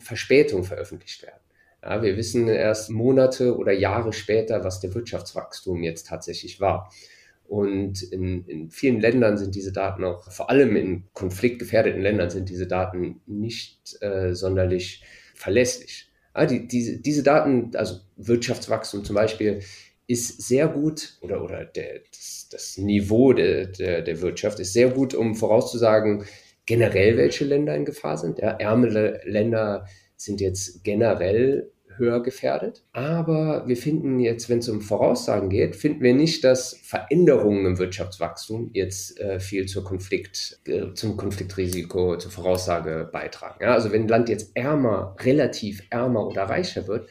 Verspätung 0.00 0.64
veröffentlicht 0.64 1.22
werden. 1.22 1.38
Ja, 1.82 2.02
wir 2.02 2.16
wissen 2.16 2.48
erst 2.48 2.90
Monate 2.90 3.56
oder 3.56 3.72
Jahre 3.72 4.12
später, 4.12 4.64
was 4.64 4.80
der 4.80 4.94
Wirtschaftswachstum 4.94 5.82
jetzt 5.82 6.08
tatsächlich 6.08 6.60
war. 6.60 6.90
Und 7.46 8.02
in, 8.02 8.44
in, 8.46 8.70
vielen 8.70 9.00
Ländern 9.00 9.36
sind 9.36 9.54
diese 9.54 9.70
Daten 9.70 10.02
auch, 10.02 10.30
vor 10.32 10.50
allem 10.50 10.76
in 10.76 11.04
konfliktgefährdeten 11.12 12.00
Ländern, 12.00 12.30
sind 12.30 12.48
diese 12.48 12.66
Daten 12.66 13.20
nicht 13.26 14.02
äh, 14.02 14.34
sonderlich 14.34 15.04
verlässlich. 15.34 16.10
Ja, 16.34 16.46
die, 16.46 16.66
diese, 16.66 16.98
diese 16.98 17.22
Daten, 17.22 17.70
also 17.76 18.00
Wirtschaftswachstum 18.16 19.04
zum 19.04 19.14
Beispiel, 19.14 19.60
ist 20.06 20.42
sehr 20.42 20.68
gut 20.68 21.16
oder, 21.20 21.42
oder 21.42 21.64
der, 21.64 22.00
das, 22.10 22.48
das 22.50 22.78
Niveau 22.78 23.32
der, 23.32 23.66
der, 23.66 24.02
der 24.02 24.20
Wirtschaft 24.20 24.60
ist 24.60 24.72
sehr 24.72 24.90
gut, 24.90 25.14
um 25.14 25.34
vorauszusagen, 25.34 26.24
generell 26.66 27.16
welche 27.16 27.44
Länder 27.44 27.74
in 27.74 27.84
Gefahr 27.84 28.18
sind. 28.18 28.38
Ja, 28.38 28.50
ärmere 28.50 29.20
Länder 29.24 29.86
sind 30.16 30.40
jetzt 30.40 30.84
generell 30.84 31.70
höher 31.96 32.22
gefährdet. 32.22 32.82
Aber 32.92 33.66
wir 33.66 33.76
finden 33.76 34.18
jetzt, 34.18 34.48
wenn 34.48 34.58
es 34.58 34.68
um 34.68 34.80
Voraussagen 34.80 35.48
geht, 35.48 35.76
finden 35.76 36.02
wir 36.02 36.14
nicht, 36.14 36.44
dass 36.44 36.76
Veränderungen 36.82 37.66
im 37.66 37.78
Wirtschaftswachstum 37.78 38.70
jetzt 38.72 39.20
äh, 39.20 39.38
viel 39.40 39.66
zur 39.66 39.84
Konflikt, 39.84 40.60
äh, 40.66 40.92
zum 40.94 41.16
Konfliktrisiko, 41.16 42.16
zur 42.16 42.30
Voraussage 42.30 43.08
beitragen. 43.12 43.62
Ja, 43.62 43.74
also 43.74 43.92
wenn 43.92 44.02
ein 44.02 44.08
Land 44.08 44.28
jetzt 44.28 44.50
ärmer, 44.54 45.16
relativ 45.20 45.82
ärmer 45.90 46.26
oder 46.26 46.44
reicher 46.44 46.88
wird, 46.88 47.08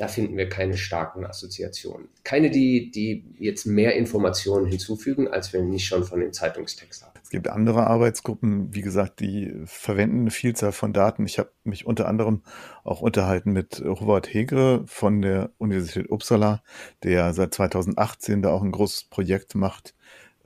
da 0.00 0.08
finden 0.08 0.38
wir 0.38 0.48
keine 0.48 0.78
starken 0.78 1.26
Assoziationen. 1.26 2.08
Keine, 2.24 2.48
die, 2.48 2.90
die 2.90 3.34
jetzt 3.38 3.66
mehr 3.66 3.96
Informationen 3.96 4.64
hinzufügen, 4.64 5.28
als 5.28 5.52
wir 5.52 5.62
nicht 5.62 5.86
schon 5.86 6.04
von 6.04 6.20
dem 6.20 6.32
Zeitungstext 6.32 7.04
haben. 7.04 7.20
Es 7.22 7.28
gibt 7.28 7.48
andere 7.48 7.86
Arbeitsgruppen, 7.86 8.74
wie 8.74 8.80
gesagt, 8.80 9.20
die 9.20 9.52
verwenden 9.66 10.22
eine 10.22 10.30
Vielzahl 10.30 10.72
von 10.72 10.94
Daten. 10.94 11.26
Ich 11.26 11.38
habe 11.38 11.52
mich 11.64 11.84
unter 11.84 12.08
anderem 12.08 12.42
auch 12.82 13.02
unterhalten 13.02 13.52
mit 13.52 13.84
Robert 13.84 14.32
Hegre 14.32 14.84
von 14.86 15.20
der 15.20 15.50
Universität 15.58 16.10
Uppsala, 16.10 16.62
der 17.02 17.34
seit 17.34 17.52
2018 17.52 18.40
da 18.40 18.50
auch 18.50 18.62
ein 18.62 18.72
großes 18.72 19.04
Projekt 19.04 19.54
macht, 19.54 19.94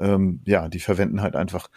ähm, 0.05 0.41
ja, 0.45 0.69
die 0.69 0.81
verwenden 0.81 1.23
halt 1.23 1.35
einfach 1.35 1.71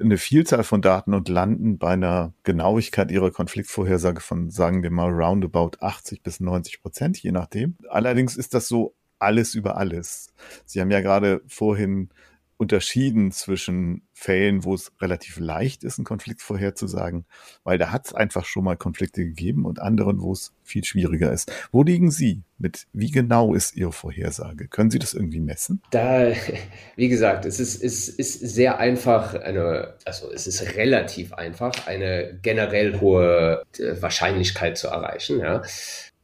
eine 0.00 0.16
Vielzahl 0.16 0.64
von 0.64 0.80
Daten 0.80 1.12
und 1.12 1.28
landen 1.28 1.76
bei 1.76 1.90
einer 1.90 2.32
Genauigkeit 2.42 3.10
ihrer 3.10 3.30
Konfliktvorhersage 3.30 4.20
von, 4.20 4.50
sagen 4.50 4.82
wir 4.82 4.90
mal, 4.90 5.10
roundabout 5.10 5.72
80 5.80 6.22
bis 6.22 6.40
90 6.40 6.80
Prozent, 6.80 7.22
je 7.22 7.30
nachdem. 7.30 7.76
Allerdings 7.90 8.36
ist 8.36 8.54
das 8.54 8.68
so 8.68 8.94
alles 9.18 9.54
über 9.54 9.76
alles. 9.76 10.32
Sie 10.64 10.80
haben 10.80 10.90
ja 10.90 11.02
gerade 11.02 11.42
vorhin 11.46 12.08
unterschieden 12.56 13.32
zwischen 13.32 14.06
Fällen, 14.12 14.64
wo 14.64 14.74
es 14.74 14.92
relativ 15.00 15.38
leicht 15.38 15.84
ist, 15.84 15.98
einen 15.98 16.04
Konflikt 16.04 16.40
vorherzusagen, 16.40 17.24
weil 17.64 17.78
da 17.78 17.90
hat 17.90 18.06
es 18.06 18.14
einfach 18.14 18.44
schon 18.44 18.64
mal 18.64 18.76
Konflikte 18.76 19.24
gegeben 19.24 19.64
und 19.64 19.80
anderen, 19.80 20.20
wo 20.20 20.32
es 20.32 20.52
viel 20.62 20.84
schwieriger 20.84 21.32
ist. 21.32 21.52
Wo 21.72 21.82
liegen 21.82 22.10
Sie 22.10 22.42
mit? 22.58 22.86
Wie 22.92 23.10
genau 23.10 23.54
ist 23.54 23.76
Ihre 23.76 23.92
Vorhersage? 23.92 24.68
Können 24.68 24.90
Sie 24.90 24.98
das 24.98 25.14
irgendwie 25.14 25.40
messen? 25.40 25.82
Da, 25.90 26.32
wie 26.96 27.08
gesagt, 27.08 27.44
es 27.44 27.58
ist, 27.58 27.82
es 27.82 28.08
ist 28.08 28.40
sehr 28.40 28.78
einfach, 28.78 29.34
eine, 29.34 29.94
also 30.04 30.30
es 30.32 30.46
ist 30.46 30.76
relativ 30.76 31.32
einfach, 31.32 31.86
eine 31.86 32.38
generell 32.40 33.00
hohe 33.00 33.64
äh, 33.78 34.00
Wahrscheinlichkeit 34.00 34.78
zu 34.78 34.88
erreichen. 34.88 35.40
Ja. 35.40 35.62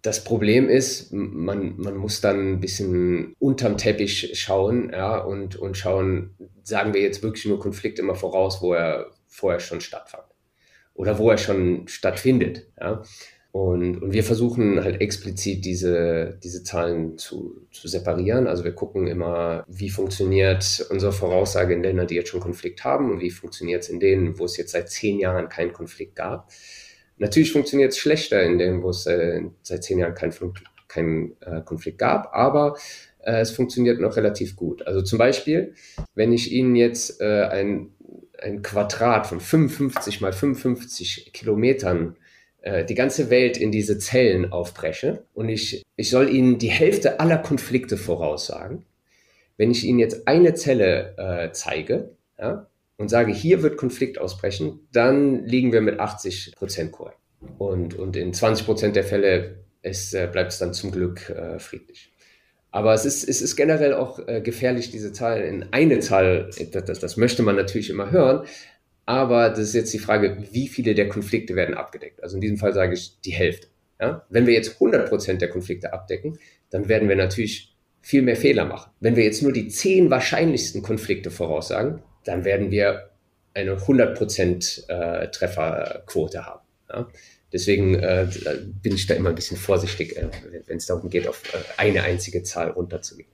Das 0.03 0.25
Problem 0.25 0.69
ist, 0.69 1.13
man, 1.13 1.77
man 1.77 1.97
muss 1.97 2.21
dann 2.21 2.55
ein 2.55 2.61
bisschen 2.61 3.35
unterm 3.39 3.77
Teppich 3.77 4.31
schauen, 4.39 4.91
ja, 4.93 5.19
und, 5.19 5.57
und 5.57 5.77
schauen, 5.77 6.35
sagen 6.63 6.95
wir 6.95 7.03
jetzt 7.03 7.23
wirklich 7.23 7.45
nur 7.45 7.61
Konflikt 7.61 7.99
immer 7.99 8.15
voraus, 8.15 8.63
wo 8.63 8.73
er 8.73 9.11
vorher 9.29 9.61
schon 9.61 9.81
stattfand. 9.81 10.25
Oder 10.95 11.19
wo 11.19 11.31
er 11.31 11.39
schon 11.39 11.87
stattfindet, 11.87 12.67
ja. 12.81 13.03
Und, 13.53 14.01
und 14.01 14.13
wir 14.13 14.23
versuchen 14.23 14.83
halt 14.83 15.01
explizit 15.01 15.65
diese, 15.65 16.39
diese 16.43 16.63
Zahlen 16.63 17.19
zu, 17.19 17.67
zu 17.73 17.89
separieren. 17.89 18.47
Also 18.47 18.63
wir 18.63 18.73
gucken 18.73 19.09
immer, 19.09 19.65
wie 19.67 19.91
funktioniert 19.91 20.87
unsere 20.89 21.11
Voraussage 21.11 21.75
in 21.75 21.83
Ländern, 21.83 22.07
die 22.07 22.15
jetzt 22.15 22.29
schon 22.29 22.41
Konflikt 22.41 22.85
haben 22.85 23.11
und 23.11 23.21
wie 23.21 23.31
funktioniert 23.31 23.83
es 23.83 23.89
in 23.89 23.99
denen, 23.99 24.39
wo 24.39 24.45
es 24.45 24.57
jetzt 24.57 24.71
seit 24.71 24.89
zehn 24.89 25.19
Jahren 25.19 25.49
keinen 25.49 25.73
Konflikt 25.73 26.15
gab. 26.15 26.49
Natürlich 27.21 27.53
funktioniert 27.53 27.93
es 27.93 27.99
schlechter 27.99 28.43
in 28.43 28.57
denen, 28.57 28.83
wo 28.83 28.89
es 28.89 29.05
äh, 29.05 29.43
seit 29.63 29.85
zehn 29.85 29.99
Jahren 29.99 30.15
keinen 30.15 30.33
kein, 30.89 31.33
äh, 31.41 31.61
Konflikt 31.61 31.99
gab, 31.99 32.35
aber 32.35 32.77
äh, 33.23 33.41
es 33.41 33.51
funktioniert 33.51 34.01
noch 34.01 34.17
relativ 34.17 34.57
gut. 34.57 34.87
Also 34.87 35.03
zum 35.03 35.19
Beispiel, 35.19 35.75
wenn 36.15 36.33
ich 36.33 36.51
Ihnen 36.51 36.75
jetzt 36.75 37.21
äh, 37.21 37.43
ein, 37.45 37.91
ein 38.41 38.63
Quadrat 38.63 39.27
von 39.27 39.39
55 39.39 40.23
mal 40.23 40.33
55 40.33 41.35
Kilometern 41.35 42.17
äh, 42.63 42.87
die 42.87 42.95
ganze 42.95 43.29
Welt 43.29 43.59
in 43.59 43.71
diese 43.71 43.99
Zellen 43.99 44.51
aufbreche 44.51 45.23
und 45.35 45.51
ich, 45.51 45.85
ich 45.97 46.09
soll 46.09 46.31
Ihnen 46.31 46.57
die 46.57 46.71
Hälfte 46.71 47.21
aller 47.21 47.39
Konflikte 47.39 47.99
voraussagen, 47.99 48.87
wenn 49.59 49.71
ich 49.71 49.85
Ihnen 49.85 49.99
jetzt 49.99 50.27
eine 50.27 50.55
Zelle 50.55 51.15
äh, 51.19 51.53
zeige, 51.53 52.13
ja, 52.39 52.67
und 53.01 53.09
sage, 53.09 53.33
hier 53.33 53.63
wird 53.63 53.79
Konflikt 53.79 54.19
ausbrechen, 54.19 54.81
dann 54.93 55.47
liegen 55.47 55.73
wir 55.73 55.81
mit 55.81 55.99
80 55.99 56.55
Prozent 56.55 56.93
korrekt. 56.93 57.17
Und, 57.57 57.95
und 57.95 58.15
in 58.15 58.35
20 58.35 58.67
Prozent 58.67 58.95
der 58.95 59.05
Fälle 59.05 59.65
äh, 59.81 60.27
bleibt 60.27 60.53
es 60.53 60.59
dann 60.59 60.75
zum 60.75 60.93
Glück 60.93 61.31
äh, 61.31 61.59
friedlich. 61.59 62.13
Aber 62.71 62.93
es 62.93 63.07
ist, 63.07 63.27
es 63.27 63.41
ist 63.41 63.57
generell 63.57 63.95
auch 63.95 64.19
äh, 64.29 64.43
gefährlich, 64.43 64.91
diese 64.91 65.15
Zahl 65.15 65.41
in 65.41 65.73
eine 65.73 66.01
Zahl, 66.01 66.51
das, 66.73 66.85
das, 66.85 67.01
das 67.01 67.17
möchte 67.17 67.43
man 67.43 67.57
natürlich 67.57 67.89
immer 67.89 68.11
hören, 68.11 68.47
aber 69.07 69.49
das 69.49 69.61
ist 69.61 69.75
jetzt 69.75 69.95
die 69.95 69.99
Frage, 69.99 70.45
wie 70.53 70.69
viele 70.69 70.95
der 70.95 71.09
Konflikte 71.09 71.57
werden 71.57 71.75
abgedeckt. 71.75 72.23
Also 72.23 72.37
in 72.37 72.43
diesem 72.43 72.59
Fall 72.59 72.75
sage 72.75 72.93
ich 72.93 73.19
die 73.23 73.33
Hälfte. 73.33 73.69
Ja? 73.99 74.27
Wenn 74.29 74.47
wir 74.47 74.53
jetzt 74.53 74.75
100 74.75 75.09
Prozent 75.09 75.41
der 75.41 75.49
Konflikte 75.49 75.95
abdecken, 75.95 76.39
dann 76.69 76.87
werden 76.91 77.09
wir 77.09 77.17
natürlich 77.17 77.75
viel 78.03 78.21
mehr 78.21 78.37
Fehler 78.37 78.67
machen. 78.67 78.93
Wenn 79.01 79.17
wir 79.17 79.25
jetzt 79.25 79.43
nur 79.43 79.53
die 79.53 79.69
zehn 79.69 80.11
wahrscheinlichsten 80.11 80.83
Konflikte 80.83 81.31
voraussagen, 81.31 82.03
dann 82.25 82.45
werden 82.45 82.71
wir 82.71 83.11
eine 83.55 83.77
100% 83.77 84.89
äh, 84.89 85.31
Trefferquote 85.31 86.47
haben. 86.47 86.61
Deswegen 87.53 87.95
äh, 87.95 88.29
bin 88.83 88.95
ich 88.95 89.07
da 89.07 89.15
immer 89.15 89.31
ein 89.31 89.35
bisschen 89.35 89.57
vorsichtig, 89.57 90.17
äh, 90.17 90.29
wenn 90.67 90.77
es 90.77 90.87
darum 90.87 91.11
geht, 91.11 91.27
auf 91.27 91.43
äh, 91.53 91.59
eine 91.77 92.03
einzige 92.03 92.43
Zahl 92.43 92.71
runterzugehen. 92.71 93.29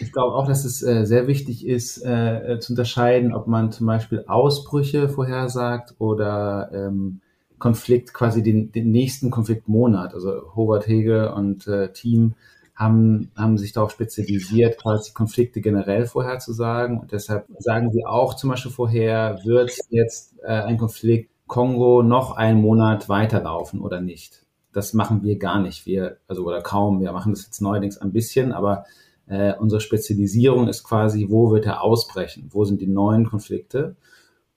Ich 0.00 0.12
glaube 0.12 0.36
auch, 0.36 0.46
dass 0.46 0.64
es 0.64 0.84
äh, 0.84 1.04
sehr 1.04 1.26
wichtig 1.26 1.66
ist, 1.66 1.94
zu 1.94 2.66
unterscheiden, 2.68 3.34
ob 3.34 3.48
man 3.48 3.72
zum 3.72 3.88
Beispiel 3.88 4.22
Ausbrüche 4.28 5.08
vorhersagt 5.08 5.94
oder 5.98 6.70
ähm, 6.72 7.20
Konflikt, 7.58 8.14
quasi 8.14 8.44
den, 8.44 8.70
den 8.70 8.92
nächsten 8.92 9.30
Konfliktmonat. 9.30 10.14
Also 10.14 10.54
Howard 10.54 10.86
Hege 10.86 11.34
und 11.34 11.68
Team 11.94 12.34
haben, 12.74 13.30
haben 13.36 13.56
sich 13.56 13.72
darauf 13.72 13.90
spezialisiert, 13.90 14.78
quasi 14.78 15.12
Konflikte 15.12 15.60
generell 15.60 16.06
vorherzusagen. 16.06 16.98
Und 16.98 17.12
deshalb 17.12 17.46
sagen 17.58 17.92
sie 17.92 18.04
auch 18.04 18.34
zum 18.34 18.50
Beispiel 18.50 18.72
vorher, 18.72 19.40
wird 19.44 19.72
jetzt 19.90 20.34
äh, 20.42 20.48
ein 20.48 20.78
Konflikt 20.78 21.30
Kongo 21.46 22.02
noch 22.02 22.36
einen 22.36 22.60
Monat 22.60 23.08
weiterlaufen 23.08 23.80
oder 23.80 24.00
nicht. 24.00 24.44
Das 24.72 24.92
machen 24.92 25.22
wir 25.22 25.38
gar 25.38 25.60
nicht. 25.60 25.86
Wir, 25.86 26.16
also 26.26 26.44
oder 26.44 26.62
kaum, 26.62 27.00
wir 27.00 27.12
machen 27.12 27.32
das 27.32 27.44
jetzt 27.44 27.60
neuerdings 27.60 27.98
ein 27.98 28.12
bisschen, 28.12 28.52
aber 28.52 28.86
äh, 29.26 29.54
unsere 29.54 29.80
Spezialisierung 29.80 30.68
ist 30.68 30.82
quasi, 30.84 31.26
wo 31.28 31.50
wird 31.50 31.66
er 31.66 31.82
ausbrechen? 31.82 32.48
Wo 32.50 32.64
sind 32.64 32.80
die 32.80 32.86
neuen 32.86 33.26
Konflikte? 33.26 33.96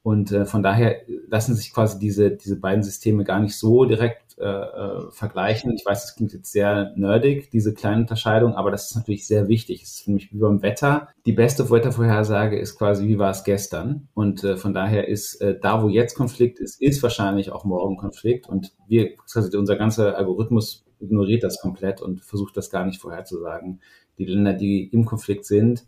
Und 0.02 0.32
äh, 0.32 0.46
von 0.46 0.64
daher 0.64 1.02
lassen 1.28 1.56
sich 1.56 1.74
quasi 1.74 2.00
diese, 2.00 2.32
diese 2.32 2.60
beiden 2.60 2.84
Systeme 2.84 3.26
gar 3.26 3.40
nicht 3.40 3.58
so 3.58 3.86
direkt 3.86 4.27
äh, 4.40 4.46
äh, 4.46 5.12
vergleichen. 5.12 5.74
Ich 5.74 5.84
weiß, 5.84 6.04
das 6.04 6.16
klingt 6.16 6.32
jetzt 6.32 6.52
sehr 6.52 6.94
nerdig, 6.96 7.50
diese 7.50 7.74
kleine 7.74 8.02
Unterscheidung, 8.02 8.54
aber 8.54 8.70
das 8.70 8.92
ist 8.92 8.96
natürlich 8.96 9.26
sehr 9.26 9.48
wichtig. 9.48 9.82
Es 9.82 9.96
ist 9.96 10.08
nämlich 10.08 10.32
wie 10.32 10.38
beim 10.38 10.62
Wetter. 10.62 11.08
Die 11.26 11.32
beste 11.32 11.72
Wettervorhersage 11.72 12.60
ist 12.60 12.78
quasi, 12.78 13.08
wie 13.08 13.18
war 13.18 13.32
es 13.32 13.44
gestern? 13.44 14.10
Und 14.14 14.44
äh, 14.44 14.56
von 14.56 14.76
daher 14.76 15.08
ist 15.08 15.42
äh, 15.42 15.60
da, 15.60 15.82
wo 15.82 15.90
jetzt 15.90 16.14
Konflikt 16.14 16.60
ist, 16.60 16.80
ist 16.80 17.02
wahrscheinlich 17.02 17.52
auch 17.52 17.66
morgen 17.66 17.98
Konflikt. 17.98 18.48
Und 18.48 18.74
wir, 18.88 19.16
also 19.34 19.58
unser 19.58 19.76
ganzer 19.76 20.16
Algorithmus 20.16 20.86
ignoriert 21.00 21.44
das 21.44 21.60
komplett 21.60 22.00
und 22.00 22.22
versucht 22.22 22.58
das 22.58 22.70
gar 22.70 22.86
nicht 22.86 23.02
vorherzusagen. 23.02 23.82
Die 24.20 24.26
Länder, 24.26 24.54
die 24.54 24.88
im 24.88 25.06
Konflikt 25.06 25.46
sind, 25.46 25.88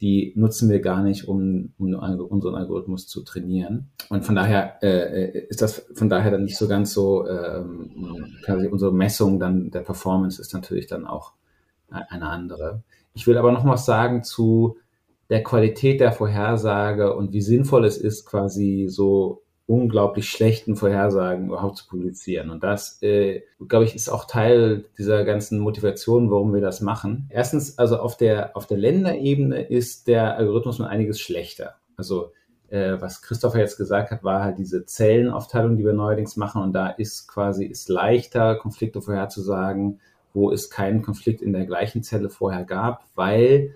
die 0.00 0.32
nutzen 0.36 0.68
wir 0.68 0.80
gar 0.80 1.02
nicht, 1.02 1.26
um, 1.26 1.72
um 1.78 1.94
unseren 1.94 2.54
Algorithmus 2.54 3.08
zu 3.08 3.22
trainieren. 3.22 3.90
Und 4.10 4.24
von 4.24 4.34
daher 4.34 4.82
äh, 4.82 5.46
ist 5.48 5.62
das 5.62 5.86
von 5.94 6.10
daher 6.10 6.30
dann 6.30 6.44
nicht 6.44 6.58
so 6.58 6.68
ganz 6.68 6.92
so, 6.92 7.26
ähm, 7.26 7.90
quasi 8.44 8.66
unsere 8.68 8.92
Messung 8.92 9.38
dann 9.38 9.70
der 9.70 9.80
Performance 9.80 10.40
ist 10.40 10.52
natürlich 10.52 10.86
dann 10.86 11.06
auch 11.06 11.32
eine 11.88 12.28
andere. 12.28 12.82
Ich 13.14 13.26
will 13.26 13.38
aber 13.38 13.52
noch 13.52 13.64
was 13.64 13.86
sagen 13.86 14.22
zu 14.22 14.76
der 15.30 15.42
Qualität 15.42 16.00
der 16.00 16.12
Vorhersage 16.12 17.14
und 17.14 17.32
wie 17.32 17.40
sinnvoll 17.40 17.84
es 17.84 17.96
ist, 17.96 18.26
quasi 18.26 18.86
so 18.88 19.42
unglaublich 19.66 20.28
schlechten 20.28 20.76
Vorhersagen 20.76 21.46
überhaupt 21.46 21.78
zu 21.78 21.88
publizieren. 21.88 22.50
Und 22.50 22.62
das, 22.62 23.02
äh, 23.02 23.42
glaube 23.66 23.84
ich, 23.84 23.94
ist 23.94 24.08
auch 24.08 24.24
Teil 24.24 24.84
dieser 24.96 25.24
ganzen 25.24 25.58
Motivation, 25.58 26.30
warum 26.30 26.54
wir 26.54 26.60
das 26.60 26.80
machen. 26.80 27.28
Erstens, 27.30 27.76
also 27.78 27.98
auf 27.98 28.16
der, 28.16 28.56
auf 28.56 28.66
der 28.66 28.78
Länderebene 28.78 29.62
ist 29.62 30.06
der 30.06 30.36
Algorithmus 30.36 30.78
um 30.78 30.86
einiges 30.86 31.20
schlechter. 31.20 31.74
Also 31.96 32.32
äh, 32.68 33.00
was 33.00 33.22
Christopher 33.22 33.58
jetzt 33.58 33.76
gesagt 33.76 34.12
hat, 34.12 34.22
war 34.22 34.42
halt 34.42 34.58
diese 34.58 34.86
Zellenaufteilung, 34.86 35.76
die 35.76 35.84
wir 35.84 35.92
neuerdings 35.92 36.36
machen. 36.36 36.62
Und 36.62 36.72
da 36.72 36.88
ist 36.88 37.26
quasi, 37.26 37.64
ist 37.64 37.88
leichter, 37.88 38.54
Konflikte 38.56 39.02
vorherzusagen, 39.02 40.00
wo 40.32 40.52
es 40.52 40.70
keinen 40.70 41.02
Konflikt 41.02 41.42
in 41.42 41.52
der 41.52 41.66
gleichen 41.66 42.02
Zelle 42.02 42.28
vorher 42.28 42.64
gab, 42.64 43.04
weil 43.14 43.74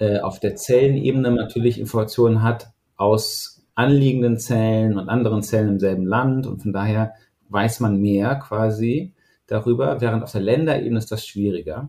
äh, 0.00 0.18
auf 0.18 0.40
der 0.40 0.56
Zellenebene 0.56 1.30
natürlich 1.30 1.78
Informationen 1.78 2.42
hat 2.42 2.72
aus 2.96 3.53
anliegenden 3.74 4.38
Zellen 4.38 4.98
und 4.98 5.08
anderen 5.08 5.42
Zellen 5.42 5.68
im 5.68 5.80
selben 5.80 6.06
Land 6.06 6.46
und 6.46 6.62
von 6.62 6.72
daher 6.72 7.14
weiß 7.48 7.80
man 7.80 8.00
mehr 8.00 8.36
quasi 8.36 9.12
darüber, 9.46 10.00
während 10.00 10.22
auf 10.22 10.32
der 10.32 10.40
Länderebene 10.40 10.98
ist 10.98 11.12
das 11.12 11.26
schwieriger. 11.26 11.88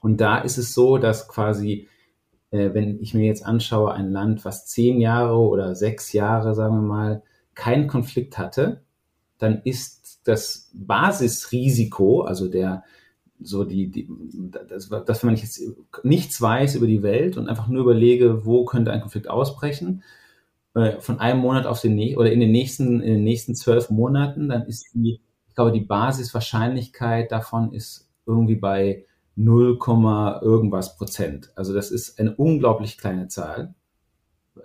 Und 0.00 0.20
da 0.20 0.38
ist 0.38 0.58
es 0.58 0.74
so, 0.74 0.98
dass 0.98 1.28
quasi, 1.28 1.88
äh, 2.50 2.72
wenn 2.72 3.00
ich 3.00 3.14
mir 3.14 3.26
jetzt 3.26 3.44
anschaue, 3.44 3.92
ein 3.92 4.12
Land, 4.12 4.44
was 4.44 4.66
zehn 4.66 5.00
Jahre 5.00 5.38
oder 5.38 5.74
sechs 5.74 6.12
Jahre, 6.12 6.54
sagen 6.54 6.74
wir 6.76 6.82
mal, 6.82 7.22
keinen 7.54 7.86
Konflikt 7.86 8.38
hatte, 8.38 8.82
dann 9.38 9.62
ist 9.64 10.20
das 10.24 10.70
Basisrisiko, 10.74 12.22
also 12.22 12.48
der, 12.48 12.84
so 13.40 13.64
die, 13.64 13.90
die 13.90 14.08
das, 14.68 14.88
dass 14.88 15.24
wenn 15.24 15.34
ich 15.34 15.42
jetzt 15.42 15.62
nichts 16.02 16.40
weiß 16.40 16.74
über 16.74 16.86
die 16.86 17.02
Welt 17.02 17.36
und 17.36 17.48
einfach 17.48 17.68
nur 17.68 17.82
überlege, 17.82 18.44
wo 18.44 18.64
könnte 18.64 18.92
ein 18.92 19.00
Konflikt 19.00 19.28
ausbrechen, 19.28 20.02
äh, 20.74 21.00
von 21.00 21.18
einem 21.18 21.40
Monat 21.40 21.66
auf 21.66 21.80
den 21.80 21.94
nächsten 21.94 22.18
oder 22.20 22.32
in 22.32 22.40
den 22.40 22.52
nächsten, 22.52 23.00
in 23.00 23.14
den 23.14 23.24
nächsten 23.24 23.54
zwölf 23.54 23.90
Monaten, 23.90 24.48
dann 24.48 24.66
ist 24.66 24.86
die, 24.94 25.20
ich 25.48 25.54
glaube, 25.54 25.72
die 25.72 25.80
Basiswahrscheinlichkeit 25.80 27.32
davon 27.32 27.72
ist 27.72 28.08
irgendwie 28.26 28.56
bei 28.56 29.04
0, 29.36 29.78
irgendwas 30.42 30.96
Prozent. 30.96 31.50
Also 31.56 31.74
das 31.74 31.90
ist 31.90 32.18
eine 32.18 32.34
unglaublich 32.36 32.98
kleine 32.98 33.28
Zahl. 33.28 33.74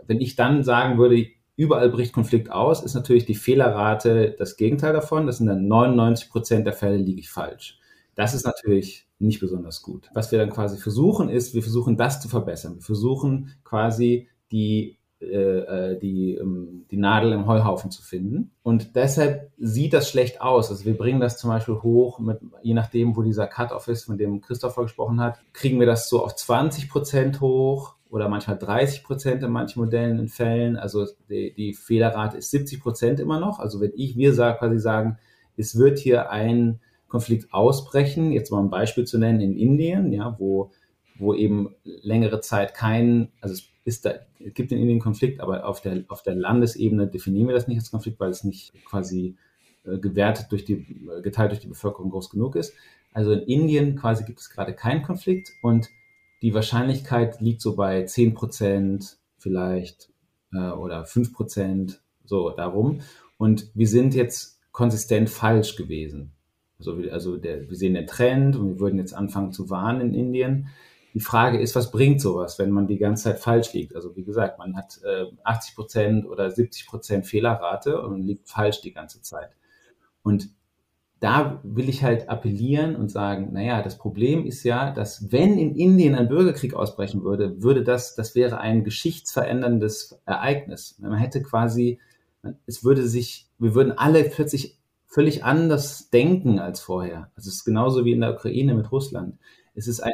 Wenn 0.06 0.22
ich 0.22 0.36
dann 0.36 0.64
sagen 0.64 0.98
würde, 0.98 1.28
überall 1.56 1.90
bricht 1.90 2.14
Konflikt 2.14 2.52
aus, 2.52 2.84
ist 2.84 2.94
natürlich 2.94 3.26
die 3.26 3.36
Fehlerrate 3.36 4.36
das 4.38 4.58
Gegenteil 4.58 4.94
davon. 4.94 5.26
Das 5.26 5.38
sind 5.38 5.48
dann 5.48 5.68
99 5.68 6.30
Prozent 6.30 6.68
der 6.68 6.74
Fälle 6.74 6.98
liege 6.98 7.22
ich 7.22 7.30
falsch. 7.30 7.80
Das 8.16 8.34
ist 8.34 8.46
natürlich 8.46 9.08
nicht 9.20 9.40
besonders 9.40 9.82
gut. 9.82 10.10
Was 10.14 10.32
wir 10.32 10.40
dann 10.40 10.50
quasi 10.50 10.78
versuchen, 10.78 11.30
ist, 11.30 11.54
wir 11.54 11.64
versuchen 11.64 11.98
das 11.98 12.22
zu 12.22 12.28
verbessern. 12.28 12.76
Wir 12.76 12.82
versuchen 12.82 13.54
quasi 13.64 14.28
die 14.52 14.98
äh, 15.32 15.92
äh, 15.92 16.00
die, 16.00 16.36
ähm, 16.36 16.86
die 16.92 16.98
Nadel 16.98 17.34
im 17.34 17.48
Heuhaufen 17.48 17.92
zu 17.92 18.02
finden. 18.02 18.52
Und 18.64 18.96
deshalb 18.96 19.52
sieht 19.58 19.94
das 19.94 20.10
schlecht 20.10 20.42
aus. 20.42 20.70
Also 20.70 20.86
wir 20.86 20.98
bringen 20.98 21.20
das 21.20 21.38
zum 21.38 21.50
Beispiel 21.50 21.76
hoch, 21.76 22.20
mit, 22.20 22.40
je 22.62 22.74
nachdem, 22.74 23.16
wo 23.16 23.22
dieser 23.22 23.48
Cut-off 23.48 23.88
ist, 23.88 24.06
von 24.06 24.18
dem 24.18 24.42
Christopher 24.42 24.84
gesprochen 24.84 25.20
hat, 25.20 25.40
kriegen 25.54 25.80
wir 25.80 25.88
das 25.88 26.10
so 26.10 26.24
auf 26.24 26.36
20 26.36 26.90
Prozent 26.90 27.42
hoch 27.42 27.96
oder 28.10 28.30
manchmal 28.30 28.58
30 28.58 29.04
Prozent 29.04 29.44
in 29.44 29.52
manchen 29.52 29.82
Modellen 29.82 30.20
in 30.20 30.28
Fällen. 30.28 30.78
Also 30.78 31.06
die, 31.30 31.54
die 31.54 31.74
Fehlerrate 31.74 32.38
ist 32.38 32.52
70 32.52 32.82
Prozent 32.82 33.20
immer 33.20 33.40
noch. 33.40 33.60
Also 33.60 33.82
wenn 33.82 33.92
ich, 33.96 34.16
wir 34.16 34.34
sagen, 34.34 34.58
quasi 34.58 34.80
sagen, 34.80 35.18
es 35.58 35.78
wird 35.78 36.00
hier 36.00 36.30
ein 36.30 36.80
Konflikt 37.08 37.54
ausbrechen, 37.54 38.32
jetzt 38.32 38.52
mal 38.52 38.60
ein 38.60 38.70
Beispiel 38.70 39.06
zu 39.06 39.18
nennen, 39.18 39.42
in 39.42 39.58
Indien, 39.58 40.12
ja, 40.12 40.36
wo, 40.40 40.72
wo 41.18 41.34
eben 41.34 41.76
längere 41.84 42.42
Zeit 42.42 42.74
kein, 42.74 43.32
also 43.42 43.54
es 43.54 43.75
ist 43.86 44.06
da, 44.06 44.16
es 44.44 44.54
gibt 44.54 44.72
in 44.72 44.80
Indien 44.80 45.00
Konflikt, 45.00 45.40
aber 45.40 45.66
auf 45.66 45.80
der, 45.80 46.04
auf 46.08 46.24
der 46.24 46.36
Landesebene 46.36 47.08
definieren 47.08 47.48
wir 47.48 47.56
das 47.56 47.68
nicht 47.68 47.78
als 47.78 47.92
Konflikt, 47.92 48.20
weil 48.20 48.32
es 48.32 48.44
nicht 48.44 48.74
quasi 48.84 49.38
äh, 49.86 49.98
gewertet 50.00 50.48
durch 50.50 50.66
die, 50.66 50.74
äh, 50.74 51.22
geteilt 51.22 51.52
durch 51.52 51.62
die 51.62 51.68
Bevölkerung 51.68 52.10
groß 52.10 52.32
genug 52.32 52.56
ist. 52.56 52.74
Also 53.14 53.32
in 53.32 53.42
Indien 53.42 53.96
quasi 53.96 54.26
gibt 54.26 54.40
es 54.40 54.50
gerade 54.50 54.74
keinen 54.74 55.04
Konflikt 55.04 55.52
und 55.62 55.90
die 56.42 56.54
Wahrscheinlichkeit 56.54 57.40
liegt 57.40 57.62
so 57.62 57.76
bei 57.76 58.04
10 58.04 58.34
Prozent 58.34 59.18
vielleicht 59.38 60.10
äh, 60.52 60.72
oder 60.72 61.06
5 61.06 61.32
Prozent, 61.32 62.02
so 62.26 62.50
darum. 62.50 63.02
Und 63.38 63.70
wir 63.76 63.88
sind 63.88 64.16
jetzt 64.16 64.60
konsistent 64.72 65.30
falsch 65.30 65.76
gewesen. 65.76 66.32
Also, 66.80 66.98
also 67.12 67.38
der, 67.38 67.70
wir 67.70 67.78
sehen 67.78 67.94
den 67.94 68.08
Trend 68.08 68.56
und 68.56 68.68
wir 68.68 68.80
würden 68.80 69.00
jetzt 69.00 69.14
anfangen 69.14 69.54
zu 69.54 69.70
warnen 69.70 70.02
in 70.02 70.14
Indien. 70.14 70.68
Die 71.16 71.22
Frage 71.22 71.62
ist, 71.62 71.76
was 71.78 71.92
bringt 71.92 72.20
sowas, 72.20 72.60
wenn 72.60 72.72
man 72.72 72.88
die 72.88 72.98
ganze 72.98 73.24
Zeit 73.24 73.40
falsch 73.40 73.72
liegt? 73.72 73.96
Also 73.96 74.18
wie 74.18 74.26
gesagt, 74.26 74.60
man 74.60 74.76
hat 74.76 75.00
äh, 75.06 75.28
80 75.46 75.76
Prozent 75.76 76.26
oder 76.28 76.52
70 76.52 76.88
Prozent 76.88 77.26
Fehlerrate 77.26 78.02
und 78.02 78.22
liegt 78.22 78.50
falsch 78.50 78.82
die 78.82 78.92
ganze 78.92 79.22
Zeit. 79.22 79.52
Und 80.24 80.50
da 81.22 81.62
will 81.64 81.88
ich 81.88 82.04
halt 82.04 82.28
appellieren 82.28 82.98
und 82.98 83.10
sagen, 83.10 83.54
naja, 83.54 83.82
das 83.82 83.98
Problem 83.98 84.46
ist 84.46 84.66
ja, 84.66 84.92
dass 84.92 85.32
wenn 85.32 85.58
in 85.58 85.74
Indien 85.74 86.16
ein 86.16 86.28
Bürgerkrieg 86.28 86.74
ausbrechen 86.74 87.24
würde, 87.24 87.64
würde 87.64 87.86
das, 87.86 88.16
das 88.16 88.36
wäre 88.36 88.60
ein 88.60 88.84
geschichtsveränderndes 88.84 90.20
Ereignis. 90.26 90.98
Man 91.00 91.18
hätte 91.18 91.42
quasi, 91.42 91.98
es 92.66 92.84
würde 92.84 93.08
sich, 93.08 93.50
wir 93.58 93.74
würden 93.74 93.98
alle 93.98 94.26
plötzlich 94.26 94.78
völlig 95.08 95.46
anders 95.46 96.10
denken 96.10 96.60
als 96.60 96.82
vorher. 96.82 97.32
Also 97.38 97.48
es 97.48 97.56
ist 97.56 97.64
genauso 97.64 98.04
wie 98.04 98.12
in 98.12 98.20
der 98.20 98.34
Ukraine 98.34 98.74
mit 98.74 98.92
Russland. 98.92 99.38
Es 99.76 99.88
ist 99.88 100.02
ein 100.02 100.12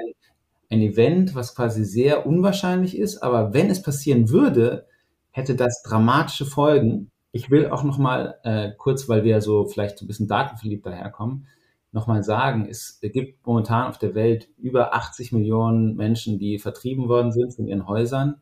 ein 0.71 0.81
Event, 0.81 1.35
was 1.35 1.53
quasi 1.53 1.83
sehr 1.83 2.25
unwahrscheinlich 2.25 2.97
ist, 2.97 3.21
aber 3.21 3.53
wenn 3.53 3.69
es 3.69 3.81
passieren 3.81 4.29
würde, 4.29 4.87
hätte 5.31 5.55
das 5.55 5.83
dramatische 5.83 6.45
Folgen. 6.45 7.11
Ich 7.33 7.51
will 7.51 7.67
auch 7.67 7.83
noch 7.83 7.97
mal 7.97 8.39
äh, 8.43 8.71
kurz, 8.77 9.09
weil 9.09 9.23
wir 9.23 9.41
so 9.41 9.65
vielleicht 9.65 9.97
so 9.97 10.05
ein 10.05 10.07
bisschen 10.07 10.27
datenverliebt 10.27 10.85
daherkommen, 10.85 11.47
noch 11.91 12.07
mal 12.07 12.23
sagen, 12.23 12.67
es 12.69 12.99
gibt 13.01 13.45
momentan 13.45 13.89
auf 13.89 13.97
der 13.97 14.15
Welt 14.15 14.47
über 14.57 14.93
80 14.93 15.33
Millionen 15.33 15.95
Menschen, 15.97 16.39
die 16.39 16.57
vertrieben 16.57 17.09
worden 17.09 17.33
sind 17.33 17.53
von 17.53 17.67
ihren 17.67 17.87
Häusern 17.87 18.41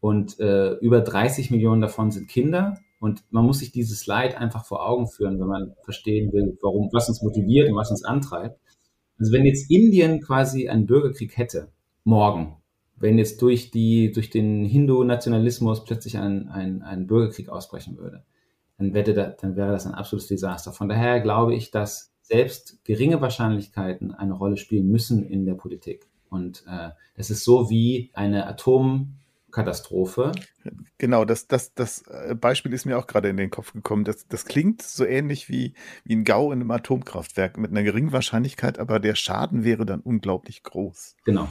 und 0.00 0.40
äh, 0.40 0.72
über 0.76 1.02
30 1.02 1.50
Millionen 1.50 1.82
davon 1.82 2.10
sind 2.10 2.28
Kinder. 2.28 2.78
Und 2.98 3.22
man 3.30 3.44
muss 3.44 3.58
sich 3.58 3.72
dieses 3.72 4.06
Leid 4.06 4.36
einfach 4.36 4.64
vor 4.64 4.88
Augen 4.88 5.06
führen, 5.06 5.38
wenn 5.38 5.46
man 5.46 5.74
verstehen 5.84 6.32
will, 6.32 6.58
warum, 6.62 6.88
was 6.92 7.08
uns 7.08 7.22
motiviert 7.22 7.68
und 7.68 7.76
was 7.76 7.90
uns 7.90 8.04
antreibt. 8.04 8.58
Also 9.18 9.32
wenn 9.32 9.44
jetzt 9.44 9.70
Indien 9.70 10.20
quasi 10.20 10.68
einen 10.68 10.86
Bürgerkrieg 10.86 11.36
hätte, 11.36 11.68
morgen, 12.04 12.56
wenn 12.96 13.18
jetzt 13.18 13.42
durch 13.42 13.70
die, 13.70 14.12
durch 14.12 14.30
den 14.30 14.64
Hindu-Nationalismus 14.64 15.84
plötzlich 15.84 16.18
ein, 16.18 16.48
ein, 16.48 16.82
ein 16.82 17.06
Bürgerkrieg 17.06 17.48
ausbrechen 17.48 17.98
würde, 17.98 18.24
dann, 18.76 18.94
wäre 18.94 19.14
da, 19.14 19.28
dann 19.28 19.56
wäre 19.56 19.72
das 19.72 19.86
ein 19.86 19.94
absolutes 19.94 20.28
Desaster. 20.28 20.72
Von 20.72 20.88
daher 20.88 21.20
glaube 21.20 21.54
ich, 21.54 21.70
dass 21.70 22.12
selbst 22.22 22.84
geringe 22.84 23.20
Wahrscheinlichkeiten 23.20 24.12
eine 24.12 24.34
Rolle 24.34 24.56
spielen 24.56 24.88
müssen 24.88 25.24
in 25.24 25.46
der 25.46 25.54
Politik. 25.54 26.06
Und 26.30 26.64
äh, 26.68 26.90
es 27.14 27.30
ist 27.30 27.44
so 27.44 27.70
wie 27.70 28.10
eine 28.12 28.46
Atom, 28.46 29.14
Katastrophe. 29.50 30.32
Genau, 30.98 31.24
das, 31.24 31.46
das, 31.46 31.74
das 31.74 32.02
äh, 32.02 32.34
Beispiel 32.34 32.72
ist 32.72 32.84
mir 32.84 32.98
auch 32.98 33.06
gerade 33.06 33.28
in 33.28 33.36
den 33.36 33.50
Kopf 33.50 33.72
gekommen. 33.72 34.04
Das, 34.04 34.26
das 34.28 34.44
klingt 34.44 34.82
so 34.82 35.04
ähnlich 35.04 35.48
wie, 35.48 35.74
wie 36.04 36.16
ein 36.16 36.24
GAU 36.24 36.52
in 36.52 36.60
einem 36.60 36.70
Atomkraftwerk 36.70 37.56
mit 37.56 37.70
einer 37.70 37.82
geringen 37.82 38.12
Wahrscheinlichkeit, 38.12 38.78
aber 38.78 39.00
der 39.00 39.14
Schaden 39.14 39.64
wäre 39.64 39.86
dann 39.86 40.00
unglaublich 40.00 40.62
groß. 40.62 41.16
Genau. 41.24 41.48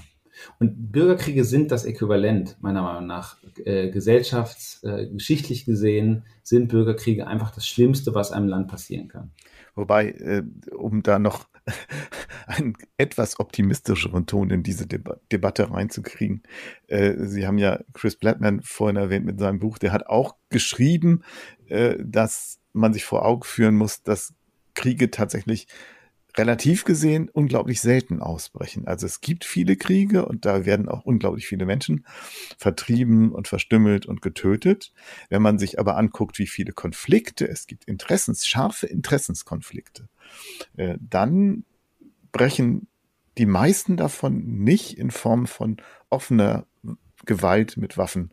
Und 0.60 0.91
Bürgerkriege 0.91 1.43
sind 1.43 1.71
das 1.71 1.86
Äquivalent, 1.86 2.57
meiner 2.62 2.83
Meinung 2.83 3.07
nach. 3.07 3.38
Äh, 3.65 3.89
gesellschaftsgeschichtlich 3.89 5.63
äh, 5.63 5.65
gesehen 5.65 6.25
sind 6.43 6.67
Bürgerkriege 6.67 7.25
einfach 7.25 7.51
das 7.51 7.67
Schlimmste, 7.67 8.13
was 8.13 8.31
einem 8.31 8.47
Land 8.47 8.67
passieren 8.67 9.07
kann. 9.07 9.31
Wobei, 9.75 10.12
äh, 10.12 10.43
um 10.75 11.03
da 11.03 11.19
noch 11.19 11.47
einen 12.47 12.75
etwas 12.97 13.39
optimistischeren 13.39 14.25
Ton 14.25 14.49
in 14.49 14.63
diese 14.63 14.88
Deba 14.88 15.17
Debatte 15.32 15.69
reinzukriegen. 15.71 16.43
Äh, 16.88 17.13
Sie 17.25 17.45
haben 17.45 17.58
ja 17.58 17.80
Chris 17.93 18.15
Blattman 18.15 18.62
vorhin 18.63 18.97
erwähnt 18.97 19.25
mit 19.25 19.39
seinem 19.39 19.60
Buch, 19.60 19.77
der 19.77 19.91
hat 19.91 20.08
auch 20.08 20.36
geschrieben, 20.49 21.23
äh, 21.67 21.95
dass 21.99 22.60
man 22.73 22.93
sich 22.93 23.06
vor 23.06 23.25
Augen 23.25 23.43
führen 23.43 23.75
muss, 23.75 24.03
dass 24.03 24.34
Kriege 24.73 25.10
tatsächlich 25.10 25.67
relativ 26.38 26.86
gesehen 26.86 27.30
unglaublich 27.30 27.82
selten 27.82 28.21
ausbrechen. 28.21 28.88
Also 28.88 29.06
es 29.06 29.21
gibt 29.21 29.45
viele 29.45 29.76
Kriege 29.76 30.26
und 30.26 30.45
da 30.45 30.65
werden 30.65 30.89
auch 30.89 31.04
unglaublich 31.04 31.47
viele 31.47 31.65
Menschen 31.65 32.06
vertrieben 32.58 33.32
und 33.32 33.47
verstümmelt 33.47 34.06
und 34.06 34.21
getötet. 34.21 34.93
Wenn 35.30 35.41
man 35.41 35.60
sich 35.60 35.80
aber 35.80 35.97
anguckt, 35.97 36.39
wie 36.39 36.47
viele 36.47 36.73
Konflikte 36.73 37.47
es 37.47 37.67
gibt, 37.67 37.86
Interessens, 37.86 38.45
scharfe 38.45 38.88
Interessenskonflikte, 38.88 40.10
äh, 40.76 40.97
dann 41.00 41.63
brechen 42.32 42.88
die 43.38 43.45
meisten 43.45 43.97
davon 43.97 44.63
nicht 44.63 44.97
in 44.97 45.12
Form 45.12 45.47
von 45.47 45.78
offener 46.10 46.65
Gewalt 47.26 47.78
mit 47.78 47.97
Waffen 47.97 48.32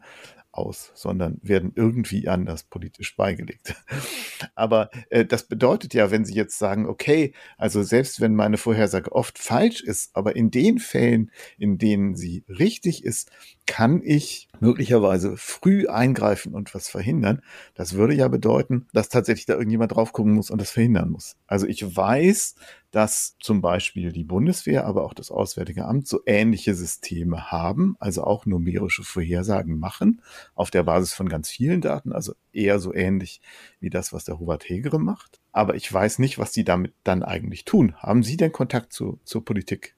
aus, 0.57 0.93
sondern 0.95 1.39
werden 1.43 1.73
irgendwie 1.75 2.29
anders 2.29 2.65
politisch 2.65 3.17
beigelegt. 3.17 3.75
Aber 4.55 4.91
äh, 5.11 5.25
das 5.25 5.45
bedeutet 5.45 5.95
ja, 5.95 6.11
wenn 6.11 6.25
Sie 6.25 6.35
jetzt 6.35 6.59
sagen, 6.59 6.87
okay, 6.87 7.35
also 7.59 7.83
selbst 7.83 8.21
wenn 8.21 8.35
meine 8.35 8.57
Vorhersage 8.57 9.13
oft 9.13 9.39
falsch 9.39 9.83
ist, 9.83 10.11
aber 10.15 10.37
in 10.37 10.51
den 10.51 10.79
Fällen, 10.79 11.31
in 11.59 11.79
denen 11.79 12.15
sie 12.15 12.45
richtig 12.49 13.05
ist, 13.05 13.31
kann 13.67 14.03
ich 14.03 14.49
möglicherweise 14.61 15.37
früh 15.37 15.89
eingreifen 15.89 16.55
und 16.55 16.75
was 16.75 16.89
verhindern. 16.89 17.43
Das 17.75 17.95
würde 17.95 18.15
ja 18.15 18.29
bedeuten, 18.29 18.87
dass 18.93 19.09
tatsächlich 19.09 19.47
da 19.47 19.55
irgendjemand 19.55 19.93
drauf 19.93 20.13
gucken 20.13 20.35
muss 20.35 20.51
und 20.51 20.61
das 20.61 20.71
verhindern 20.71 21.11
muss. 21.11 21.37
Also 21.47 21.67
ich 21.67 21.97
weiß, 21.97 22.55
dass 22.95 23.37
zum 23.41 23.61
Beispiel 23.61 24.13
die 24.13 24.23
Bundeswehr, 24.23 24.87
aber 24.87 25.05
auch 25.05 25.15
das 25.15 25.33
Auswärtige 25.33 25.85
Amt 25.85 26.07
so 26.07 26.21
ähnliche 26.27 26.75
Systeme 26.77 27.51
haben, 27.51 27.97
also 27.99 28.23
auch 28.23 28.47
numerische 28.47 29.03
Vorhersagen 29.03 29.81
machen, 29.81 30.23
auf 30.55 30.71
der 30.71 30.85
Basis 30.85 31.13
von 31.13 31.29
ganz 31.29 31.49
vielen 31.49 31.81
Daten, 31.81 32.13
also 32.13 32.35
eher 32.53 32.79
so 32.79 32.95
ähnlich 32.95 33.41
wie 33.81 33.91
das, 33.91 34.13
was 34.13 34.25
der 34.25 34.39
Hubert 34.39 34.69
Hegere 34.69 35.01
macht. 35.01 35.41
Aber 35.51 35.75
ich 35.75 35.93
weiß 35.93 36.21
nicht, 36.21 36.39
was 36.39 36.53
die 36.53 36.63
damit 36.63 36.93
dann 37.03 37.25
eigentlich 37.25 37.65
tun. 37.65 37.97
Haben 37.97 38.23
Sie 38.23 38.37
denn 38.37 38.53
Kontakt 38.53 38.93
zu, 38.93 39.19
zur 39.25 39.45
Politik? 39.45 39.97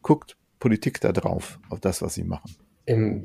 Guckt 0.00 0.38
Politik 0.58 1.00
da 1.02 1.12
drauf, 1.12 1.58
auf 1.68 1.80
das, 1.80 2.00
was 2.00 2.14
sie 2.14 2.24
machen? 2.24 2.56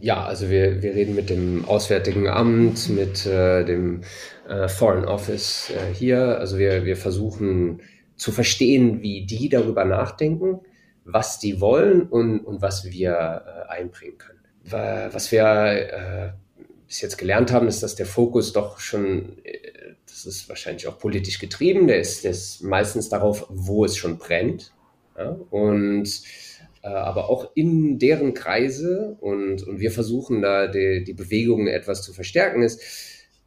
Ja, 0.01 0.25
also 0.25 0.49
wir, 0.49 0.83
wir 0.83 0.93
reden 0.93 1.15
mit 1.15 1.29
dem 1.29 1.65
Auswärtigen 1.65 2.27
Amt, 2.27 2.89
mit 2.89 3.25
äh, 3.25 3.63
dem 3.65 4.01
äh, 4.47 4.67
Foreign 4.67 5.05
Office 5.05 5.71
äh, 5.71 5.93
hier. 5.93 6.37
Also 6.39 6.59
wir, 6.59 6.85
wir 6.85 6.95
versuchen 6.95 7.81
zu 8.15 8.31
verstehen, 8.31 9.01
wie 9.01 9.25
die 9.25 9.49
darüber 9.49 9.85
nachdenken, 9.85 10.61
was 11.03 11.39
die 11.39 11.61
wollen 11.61 12.03
und, 12.03 12.39
und 12.39 12.61
was 12.61 12.85
wir 12.85 13.11
äh, 13.11 13.71
einbringen 13.71 14.17
können. 14.17 14.39
Was 14.67 15.31
wir 15.31 15.43
äh, 15.43 16.31
bis 16.87 17.01
jetzt 17.01 17.17
gelernt 17.17 17.51
haben, 17.51 17.67
ist, 17.67 17.83
dass 17.83 17.95
der 17.95 18.07
Fokus 18.07 18.51
doch 18.51 18.79
schon, 18.79 19.37
äh, 19.43 19.59
das 20.07 20.25
ist 20.25 20.49
wahrscheinlich 20.49 20.87
auch 20.87 20.97
politisch 20.97 21.39
getrieben, 21.39 21.87
der 21.87 21.99
ist, 21.99 22.23
der 22.23 22.31
ist 22.31 22.63
meistens 22.63 23.09
darauf, 23.09 23.45
wo 23.49 23.85
es 23.85 23.95
schon 23.95 24.17
brennt. 24.17 24.73
Ja? 25.17 25.37
Und 25.51 26.09
äh, 26.81 26.87
aber 26.87 27.29
auch 27.29 27.51
in 27.55 27.99
deren 27.99 28.33
Kreise 28.33 29.17
und, 29.19 29.63
und 29.63 29.79
wir 29.79 29.91
versuchen 29.91 30.41
da 30.41 30.67
die, 30.67 31.03
die 31.03 31.13
Bewegungen 31.13 31.67
etwas 31.67 32.01
zu 32.01 32.13
verstärken, 32.13 32.63
ist, 32.63 32.81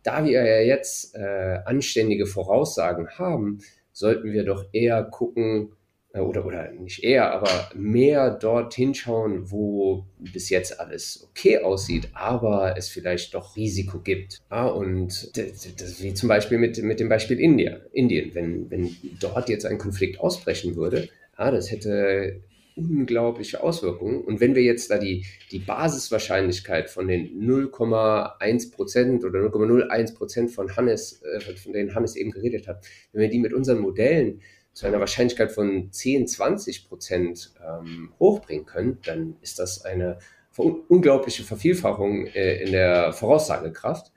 da 0.02 0.24
wir 0.24 0.44
ja 0.44 0.60
jetzt 0.60 1.14
äh, 1.14 1.58
anständige 1.64 2.26
Voraussagen 2.26 3.08
haben, 3.18 3.60
sollten 3.98 4.32
wir 4.32 4.44
doch 4.44 4.64
eher 4.72 5.02
gucken, 5.02 5.72
äh, 6.12 6.20
oder, 6.20 6.46
oder 6.46 6.70
nicht 6.70 7.02
eher, 7.02 7.32
aber 7.32 7.50
mehr 7.74 8.30
dort 8.30 8.74
hinschauen, 8.74 9.50
wo 9.50 10.06
bis 10.18 10.50
jetzt 10.50 10.78
alles 10.78 11.26
okay 11.28 11.58
aussieht, 11.58 12.08
aber 12.12 12.76
es 12.76 12.88
vielleicht 12.88 13.34
doch 13.34 13.56
Risiko 13.56 13.98
gibt. 13.98 14.40
Ja, 14.50 14.66
und 14.66 15.36
das, 15.36 15.68
das, 15.76 16.02
wie 16.02 16.14
zum 16.14 16.28
Beispiel 16.28 16.58
mit, 16.58 16.80
mit 16.82 17.00
dem 17.00 17.08
Beispiel 17.08 17.40
India, 17.40 17.78
Indien, 17.92 18.34
wenn, 18.34 18.70
wenn 18.70 18.96
dort 19.20 19.48
jetzt 19.48 19.66
ein 19.66 19.78
Konflikt 19.78 20.20
ausbrechen 20.20 20.76
würde, 20.76 21.08
ja, 21.36 21.50
das 21.50 21.70
hätte 21.70 22.40
unglaubliche 22.78 23.62
Auswirkungen. 23.62 24.22
Und 24.22 24.40
wenn 24.40 24.54
wir 24.54 24.62
jetzt 24.62 24.90
da 24.90 24.98
die, 24.98 25.26
die 25.50 25.58
Basiswahrscheinlichkeit 25.58 26.88
von 26.88 27.08
den 27.08 27.40
0,1 27.40 28.72
Prozent 28.72 29.24
oder 29.24 29.40
0,01 29.40 30.14
Prozent 30.14 30.50
von 30.50 30.76
Hannes, 30.76 31.22
äh, 31.22 31.40
von 31.40 31.72
denen 31.72 31.94
Hannes 31.94 32.16
eben 32.16 32.30
geredet 32.30 32.68
hat, 32.68 32.86
wenn 33.12 33.22
wir 33.22 33.28
die 33.28 33.38
mit 33.38 33.52
unseren 33.52 33.80
Modellen 33.80 34.40
zu 34.72 34.86
einer 34.86 35.00
Wahrscheinlichkeit 35.00 35.50
von 35.50 35.90
10, 35.90 36.28
20 36.28 36.88
Prozent 36.88 37.52
ähm, 37.66 38.12
hochbringen 38.20 38.64
können, 38.64 38.98
dann 39.04 39.36
ist 39.42 39.58
das 39.58 39.84
eine 39.84 40.18
unglaubliche 40.56 41.42
Vervielfachung 41.42 42.26
äh, 42.26 42.62
in 42.62 42.72
der 42.72 43.12
Voraussagekraft. 43.12 44.12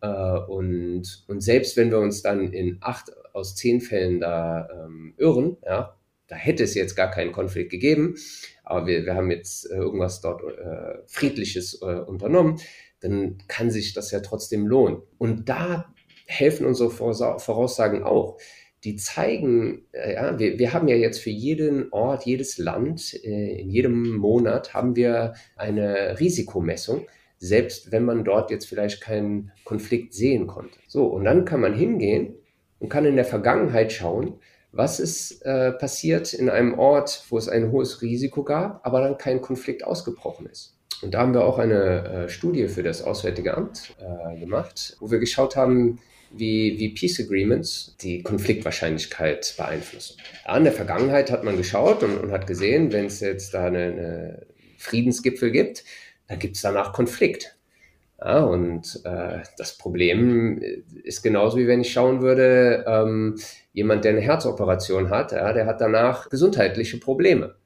Äh, 0.00 0.06
und, 0.06 1.24
und 1.26 1.40
selbst 1.40 1.76
wenn 1.76 1.90
wir 1.90 1.98
uns 1.98 2.22
dann 2.22 2.52
in 2.52 2.78
acht 2.80 3.10
aus 3.32 3.56
zehn 3.56 3.80
Fällen 3.80 4.20
da 4.20 4.68
ähm, 4.70 5.14
irren, 5.16 5.56
ja, 5.64 5.96
da 6.26 6.36
hätte 6.36 6.64
es 6.64 6.74
jetzt 6.74 6.94
gar 6.94 7.10
keinen 7.10 7.32
Konflikt 7.32 7.70
gegeben, 7.70 8.16
aber 8.62 8.86
wir, 8.86 9.04
wir 9.04 9.14
haben 9.14 9.30
jetzt 9.30 9.70
äh, 9.70 9.76
irgendwas 9.76 10.20
dort 10.20 10.42
äh, 10.42 10.98
Friedliches 11.06 11.80
äh, 11.82 12.00
unternommen, 12.00 12.60
dann 13.00 13.38
kann 13.48 13.70
sich 13.70 13.92
das 13.92 14.10
ja 14.10 14.20
trotzdem 14.20 14.66
lohnen. 14.66 15.02
Und 15.18 15.48
da 15.48 15.94
helfen 16.26 16.66
unsere 16.66 16.90
Voraussagen 16.90 18.02
auch. 18.02 18.38
Die 18.82 18.96
zeigen, 18.96 19.86
äh, 19.92 20.14
ja, 20.14 20.38
wir, 20.38 20.58
wir 20.58 20.72
haben 20.72 20.88
ja 20.88 20.96
jetzt 20.96 21.20
für 21.20 21.30
jeden 21.30 21.92
Ort, 21.92 22.24
jedes 22.24 22.58
Land, 22.58 23.14
äh, 23.24 23.60
in 23.60 23.70
jedem 23.70 24.16
Monat 24.16 24.72
haben 24.72 24.96
wir 24.96 25.34
eine 25.56 26.18
Risikomessung, 26.18 27.06
selbst 27.38 27.92
wenn 27.92 28.04
man 28.04 28.24
dort 28.24 28.50
jetzt 28.50 28.66
vielleicht 28.66 29.02
keinen 29.02 29.52
Konflikt 29.64 30.14
sehen 30.14 30.46
konnte. 30.46 30.78
So, 30.88 31.06
und 31.06 31.24
dann 31.24 31.44
kann 31.44 31.60
man 31.60 31.74
hingehen 31.74 32.36
und 32.78 32.88
kann 32.88 33.04
in 33.04 33.16
der 33.16 33.24
Vergangenheit 33.24 33.92
schauen, 33.92 34.38
was 34.74 34.98
ist 34.98 35.42
äh, 35.42 35.72
passiert 35.72 36.32
in 36.34 36.50
einem 36.50 36.78
Ort, 36.78 37.24
wo 37.28 37.38
es 37.38 37.48
ein 37.48 37.70
hohes 37.70 38.02
Risiko 38.02 38.42
gab, 38.42 38.84
aber 38.84 39.00
dann 39.00 39.18
kein 39.18 39.40
Konflikt 39.40 39.84
ausgebrochen 39.84 40.46
ist. 40.46 40.76
Und 41.02 41.14
da 41.14 41.20
haben 41.20 41.34
wir 41.34 41.44
auch 41.44 41.58
eine 41.58 42.04
äh, 42.04 42.28
Studie 42.28 42.66
für 42.68 42.82
das 42.82 43.02
Auswärtige 43.02 43.56
Amt 43.56 43.94
äh, 44.00 44.38
gemacht, 44.38 44.96
wo 45.00 45.10
wir 45.10 45.18
geschaut 45.18 45.54
haben, 45.54 46.00
wie, 46.32 46.78
wie 46.78 46.88
Peace 46.88 47.20
Agreements 47.20 47.94
die 48.00 48.22
Konfliktwahrscheinlichkeit 48.22 49.54
beeinflussen. 49.56 50.16
In 50.52 50.64
der 50.64 50.72
Vergangenheit 50.72 51.30
hat 51.30 51.44
man 51.44 51.56
geschaut 51.56 52.02
und, 52.02 52.18
und 52.18 52.32
hat 52.32 52.46
gesehen, 52.46 52.92
wenn 52.92 53.06
es 53.06 53.20
jetzt 53.20 53.54
da 53.54 53.66
eine, 53.66 53.84
eine 53.84 54.46
Friedensgipfel 54.78 55.52
gibt, 55.52 55.84
dann 56.26 56.40
gibt 56.40 56.56
es 56.56 56.62
danach 56.62 56.92
Konflikt. 56.92 57.56
Ja, 58.20 58.40
und 58.40 59.00
äh, 59.04 59.40
das 59.58 59.76
Problem 59.76 60.62
ist 61.02 61.22
genauso 61.22 61.58
wie 61.58 61.66
wenn 61.66 61.82
ich 61.82 61.92
schauen 61.92 62.22
würde, 62.22 62.84
ähm, 62.88 63.36
jemand, 63.74 64.04
der 64.04 64.12
eine 64.12 64.20
Herzoperation 64.22 65.10
hat, 65.10 65.32
ja, 65.32 65.52
der 65.52 65.66
hat 65.66 65.80
danach 65.82 66.30
gesundheitliche 66.30 66.98
Probleme. 66.98 67.56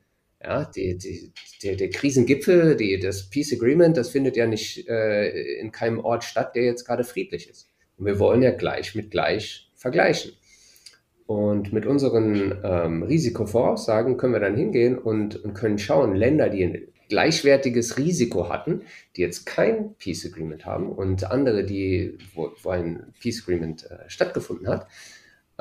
Ja, 0.43 0.65
die, 0.65 0.97
die, 0.97 1.33
der, 1.63 1.77
der 1.77 1.91
Krisengipfel, 1.91 2.77
die, 2.77 2.99
das 2.99 3.29
Peace 3.29 3.53
Agreement, 3.53 3.97
das 3.97 4.11
findet 4.11 4.37
ja 4.37 4.47
nicht 4.47 4.89
äh, 4.89 5.59
in 5.59 5.71
keinem 5.71 5.99
Ort 6.01 6.25
statt, 6.25 6.55
der 6.55 6.65
jetzt 6.65 6.85
gerade 6.85 7.05
friedlich 7.05 7.49
ist. 7.49 7.71
Und 7.97 8.07
wir 8.07 8.19
wollen 8.19 8.43
ja 8.43 8.53
gleich 8.53 8.95
mit 8.95 9.11
gleich 9.11 9.71
vergleichen. 9.75 10.33
Und 11.27 11.73
mit 11.73 11.85
unseren 11.85 12.59
ähm, 12.65 13.03
Risikovoraussagen 13.03 14.17
können 14.17 14.33
wir 14.33 14.41
dann 14.41 14.57
hingehen 14.57 14.97
und, 14.97 15.45
und 15.45 15.55
können 15.55 15.79
schauen, 15.79 16.15
Länder, 16.15 16.49
die 16.49 16.65
ein 16.65 16.89
gleichwertiges 17.09 17.99
Risiko 17.99 18.49
hatten, 18.49 18.83
die 19.17 19.23
jetzt 19.23 19.45
kein 19.45 19.95
Peace 19.97 20.25
Agreement 20.25 20.65
haben 20.65 20.91
und 20.91 21.31
andere, 21.31 21.65
die, 21.65 22.17
wo, 22.35 22.53
wo 22.63 22.71
ein 22.71 23.13
Peace 23.21 23.43
Agreement 23.43 23.91
äh, 23.91 24.09
stattgefunden 24.09 24.69
hat, 24.69 24.87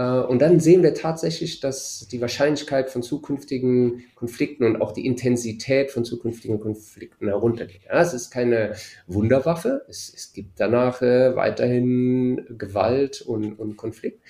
und 0.03 0.39
dann 0.43 0.59
sehen 0.59 0.83
wir 0.83 0.93
tatsächlich, 0.93 1.59
dass 1.59 2.07
die 2.11 2.21
Wahrscheinlichkeit 2.21 2.91
von 2.91 3.01
zukünftigen 3.01 4.03
Konflikten 4.13 4.63
und 4.63 4.79
auch 4.79 4.91
die 4.91 5.07
Intensität 5.07 5.89
von 5.89 6.05
zukünftigen 6.05 6.59
Konflikten 6.59 7.27
heruntergeht. 7.27 7.81
Ja, 7.85 7.99
es 8.01 8.13
ist 8.13 8.29
keine 8.29 8.75
Wunderwaffe. 9.07 9.85
Es, 9.89 10.13
es 10.15 10.33
gibt 10.33 10.59
danach 10.59 11.01
äh, 11.01 11.35
weiterhin 11.35 12.45
Gewalt 12.59 13.21
und, 13.21 13.57
und 13.57 13.75
Konflikt. 13.75 14.21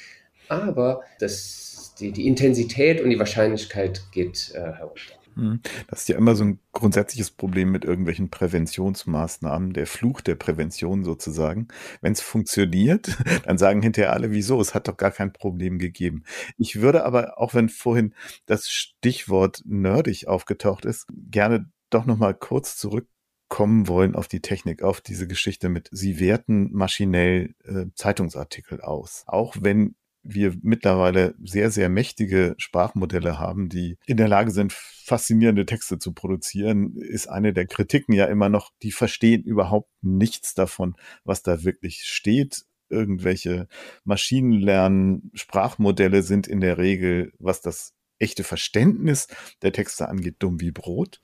Aber 0.48 1.02
das, 1.20 1.94
die, 2.00 2.14
die 2.14 2.28
Intensität 2.28 3.02
und 3.02 3.10
die 3.10 3.20
Wahrscheinlichkeit 3.20 4.04
geht 4.14 4.54
äh, 4.56 4.60
herunter. 4.62 5.17
Hm. 5.38 5.62
Das 5.88 6.02
ist 6.02 6.10
ja 6.10 6.18
immer 6.18 6.36
so 6.36 6.44
ein 6.44 6.60
grundsätzliches 6.72 7.32
Problem 7.32 7.72
mit 7.72 7.86
irgendwelchen 7.86 8.30
Präventionsmaßnahmen, 8.30 9.74
der 9.74 9.86
Fluch 9.86 10.22
der 10.22 10.36
Prävention 10.36 11.04
sozusagen. 11.04 11.68
Wenn 12.02 12.14
es 12.14 12.22
funktioniert, 12.22 13.18
dann 13.46 13.58
sagen 13.58 13.82
hinterher 13.82 14.14
alle, 14.14 14.32
wieso, 14.32 14.60
es 14.60 14.74
hat 14.74 14.88
doch 14.88 14.98
gar 14.98 15.12
kein 15.12 15.32
Problem 15.32 15.78
gegeben. 15.78 16.24
Ich 16.58 16.82
würde 16.82 17.06
aber, 17.06 17.40
auch 17.40 17.54
wenn 17.54 17.70
vorhin 17.70 18.14
das 18.48 18.70
Stichwort 18.70 19.62
nerdig 19.66 20.28
aufgetaucht 20.28 20.86
ist, 20.86 21.06
gerne 21.30 21.70
doch 21.90 22.06
nochmal 22.06 22.34
kurz 22.34 22.76
zurückkommen 22.78 23.88
wollen 23.88 24.16
auf 24.16 24.28
die 24.28 24.42
Technik, 24.42 24.82
auf 24.82 25.02
diese 25.02 25.28
Geschichte 25.28 25.70
mit, 25.70 25.88
sie 25.92 26.20
werten 26.20 26.72
maschinell 26.74 27.54
äh, 27.64 27.86
Zeitungsartikel 27.94 28.82
aus. 28.82 29.24
Auch 29.28 29.56
wenn 29.60 29.96
wir 30.28 30.56
mittlerweile 30.62 31.36
sehr, 31.44 31.72
sehr 31.72 31.90
mächtige 31.90 32.56
Sprachmodelle 32.58 33.40
haben, 33.40 33.70
die 33.70 33.98
in 34.06 34.18
der 34.18 34.28
Lage 34.28 34.52
sind, 34.52 34.74
faszinierende 34.74 35.66
Texte 35.66 36.00
zu 36.00 36.14
produzieren, 36.14 36.96
ist 36.98 37.28
eine 37.28 37.54
der 37.54 37.66
Kritiken 37.66 38.14
ja 38.14 38.26
immer 38.26 38.50
noch, 38.50 38.72
die 38.84 38.92
verstehen 38.92 39.44
überhaupt 39.44 39.90
nichts 40.02 40.54
davon, 40.54 40.96
was 41.24 41.44
da 41.44 41.64
wirklich 41.64 42.04
steht. 42.04 42.66
Irgendwelche 42.90 43.68
Maschinenlernen, 44.06 45.32
Sprachmodelle 45.34 46.24
sind 46.24 46.48
in 46.48 46.62
der 46.62 46.78
Regel, 46.78 47.34
was 47.38 47.62
das 47.62 47.94
echte 48.20 48.44
Verständnis 48.44 49.28
der 49.62 49.72
Texte 49.72 50.10
angeht, 50.10 50.36
dumm 50.40 50.60
wie 50.62 50.72
Brot. 50.72 51.22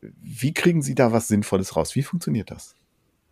Wie 0.00 0.54
kriegen 0.54 0.82
Sie 0.82 0.94
da 0.94 1.12
was 1.12 1.28
Sinnvolles 1.28 1.76
raus? 1.76 1.94
Wie 1.96 2.02
funktioniert 2.02 2.50
das? 2.50 2.74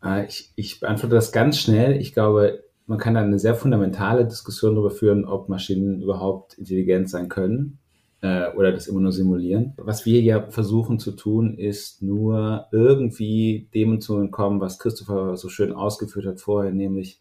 Äh, 0.02 0.26
ich, 0.26 0.52
ich 0.57 0.81
beantworte 0.81 1.14
das 1.14 1.33
ganz 1.33 1.59
schnell. 1.59 2.00
Ich 2.00 2.12
glaube, 2.12 2.64
man 2.88 2.98
kann 2.98 3.14
da 3.14 3.20
eine 3.20 3.38
sehr 3.38 3.55
fundamentale 3.55 4.27
Diskussion 4.27 4.74
darüber 4.74 4.90
führen, 4.90 5.24
ob 5.24 5.48
Maschinen 5.48 6.03
überhaupt 6.03 6.59
intelligent 6.59 7.09
sein 7.09 7.29
können. 7.29 7.79
äh, 8.20 8.51
oder 8.53 8.72
das 8.72 8.88
immer 8.88 9.01
nur 9.01 9.12
simulieren. 9.12 9.74
Was 9.77 10.05
wir 10.07 10.20
ja 10.20 10.51
versuchen 10.51 10.98
zu 10.98 11.12
tun, 11.12 11.57
ist 11.57 12.03
nur 12.03 12.66
irgendwie 12.72 13.68
dem 13.74 14.01
zu 14.01 14.18
entkommen, 14.18 14.61
was 14.61 14.79
Christopher 14.79 15.37
so 15.37 15.48
schön 15.48 15.72
ausgeführt 15.72 16.27
hat 16.27 16.40
vorher, 16.40 16.72
nämlich 16.72 17.20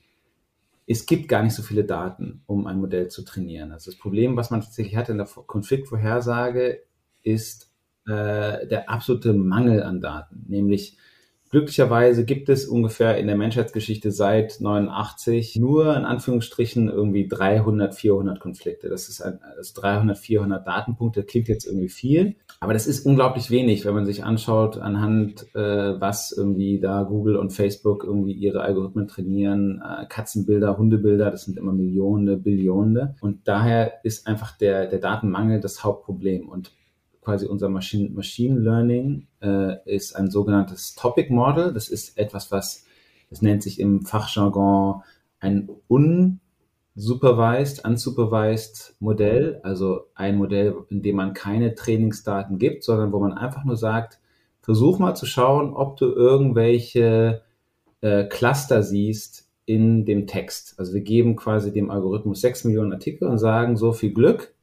es 0.87 1.05
gibt 1.05 1.27
gar 1.27 1.43
nicht 1.43 1.53
so 1.53 1.63
viele 1.63 1.83
Daten, 1.83 2.41
um 2.47 2.65
ein 2.65 2.79
Modell 2.79 3.09
zu 3.09 3.23
trainieren. 3.23 3.73
Also 3.73 3.91
das 3.91 3.99
Problem, 3.99 4.37
was 4.37 4.51
man 4.51 4.61
tatsächlich 4.61 4.95
hat 4.95 5.09
in 5.09 5.17
der 5.17 5.27
Konfliktvorhersage, 5.27 6.81
ist 7.23 7.69
äh, 8.05 8.65
der 8.67 8.89
absolute 8.89 9.33
Mangel 9.33 9.83
an 9.83 9.99
Daten, 9.99 10.45
nämlich 10.47 10.97
Glücklicherweise 11.49 12.25
gibt 12.25 12.49
es 12.49 12.65
ungefähr 12.65 13.17
in 13.17 13.27
der 13.27 13.37
Menschheitsgeschichte 13.37 14.11
seit 14.11 14.59
89 14.59 15.55
nur 15.55 15.95
in 15.95 16.03
Anführungsstrichen 16.03 16.89
irgendwie 16.89 17.27
300, 17.27 17.95
400 17.95 18.39
Konflikte. 18.39 18.89
Das 18.89 19.07
ist 19.07 19.21
ein, 19.21 19.39
also 19.41 19.79
300, 19.81 20.17
400 20.17 20.67
Datenpunkte. 20.67 21.23
Klingt 21.23 21.47
jetzt 21.47 21.65
irgendwie 21.65 21.89
viel, 21.89 22.35
aber 22.59 22.73
das 22.73 22.87
ist 22.87 23.05
unglaublich 23.05 23.49
wenig, 23.49 23.85
wenn 23.85 23.93
man 23.93 24.05
sich 24.05 24.23
anschaut, 24.23 24.77
anhand 24.77 25.45
äh, 25.55 25.59
was 25.99 26.31
irgendwie 26.31 26.79
da 26.79 27.03
Google 27.03 27.37
und 27.37 27.51
Facebook 27.51 28.03
irgendwie 28.03 28.33
ihre 28.33 28.61
Algorithmen 28.61 29.07
trainieren. 29.07 29.81
Äh, 29.81 30.05
Katzenbilder, 30.07 30.77
Hundebilder, 30.77 31.31
das 31.31 31.45
sind 31.45 31.57
immer 31.57 31.71
Millionen, 31.71 32.41
Billionen. 32.41 33.15
Und 33.21 33.47
daher 33.47 34.03
ist 34.03 34.27
einfach 34.27 34.57
der, 34.57 34.87
der 34.87 34.99
Datenmangel 34.99 35.59
das 35.59 35.83
Hauptproblem. 35.83 36.49
Und 36.49 36.71
quasi 37.27 37.45
unser 37.45 37.67
Machine, 37.67 38.09
Machine 38.11 38.57
Learning 38.57 39.27
äh, 39.41 39.75
ist 39.83 40.15
ein 40.15 40.31
sogenanntes 40.31 40.95
Topic 40.95 41.29
Model. 41.33 41.73
Das 41.73 41.89
ist 41.89 42.17
etwas, 42.17 42.53
was, 42.53 42.85
das 43.29 43.41
nennt 43.41 43.63
sich 43.63 43.81
im 43.81 44.05
Fachjargon 44.05 45.01
ein 45.41 45.67
unsupervised, 45.89 47.85
unsupervised 47.85 48.95
Modell. 49.01 49.59
Also 49.63 50.05
ein 50.15 50.37
Modell, 50.37 50.73
in 50.89 51.01
dem 51.01 51.17
man 51.17 51.33
keine 51.33 51.75
Trainingsdaten 51.75 52.59
gibt, 52.59 52.85
sondern 52.85 53.11
wo 53.11 53.19
man 53.19 53.33
einfach 53.33 53.65
nur 53.65 53.75
sagt, 53.75 54.21
versuch 54.61 54.97
mal 54.97 55.15
zu 55.15 55.25
schauen, 55.25 55.73
ob 55.73 55.97
du 55.97 56.05
irgendwelche 56.05 57.41
äh, 57.99 58.23
Cluster 58.23 58.83
siehst 58.83 59.49
in 59.65 60.05
dem 60.05 60.27
Text. 60.27 60.75
Also 60.79 60.93
wir 60.93 61.01
geben 61.01 61.35
quasi 61.35 61.73
dem 61.73 61.91
Algorithmus 61.91 62.39
sechs 62.39 62.63
Millionen 62.63 62.93
Artikel 62.93 63.27
und 63.27 63.37
sagen, 63.37 63.75
so 63.75 63.91
viel 63.91 64.13
Glück, 64.13 64.53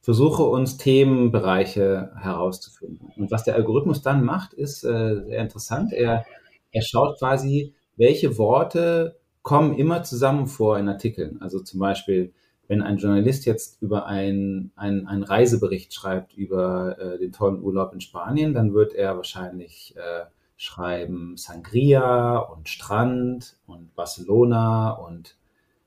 versuche 0.00 0.42
uns 0.42 0.76
Themenbereiche 0.76 2.12
herauszufinden. 2.16 3.12
Und 3.16 3.30
was 3.30 3.44
der 3.44 3.54
Algorithmus 3.54 4.02
dann 4.02 4.24
macht, 4.24 4.54
ist 4.54 4.84
äh, 4.84 5.22
sehr 5.24 5.40
interessant. 5.40 5.92
Er, 5.92 6.24
er 6.72 6.82
schaut 6.82 7.18
quasi, 7.18 7.74
welche 7.96 8.38
Worte 8.38 9.16
kommen 9.42 9.76
immer 9.76 10.02
zusammen 10.02 10.46
vor 10.46 10.78
in 10.78 10.88
Artikeln. 10.88 11.40
Also 11.40 11.60
zum 11.60 11.80
Beispiel, 11.80 12.32
wenn 12.68 12.82
ein 12.82 12.98
Journalist 12.98 13.46
jetzt 13.46 13.80
über 13.80 14.06
einen 14.06 14.72
ein 14.76 15.22
Reisebericht 15.22 15.94
schreibt 15.94 16.34
über 16.34 16.98
äh, 16.98 17.18
den 17.18 17.32
tollen 17.32 17.62
Urlaub 17.62 17.92
in 17.94 18.00
Spanien, 18.00 18.52
dann 18.52 18.74
wird 18.74 18.94
er 18.94 19.16
wahrscheinlich 19.16 19.94
äh, 19.96 20.26
schreiben 20.56 21.36
Sangria 21.36 22.36
und 22.38 22.68
Strand 22.68 23.56
und 23.66 23.94
Barcelona 23.94 24.90
und 24.90 25.36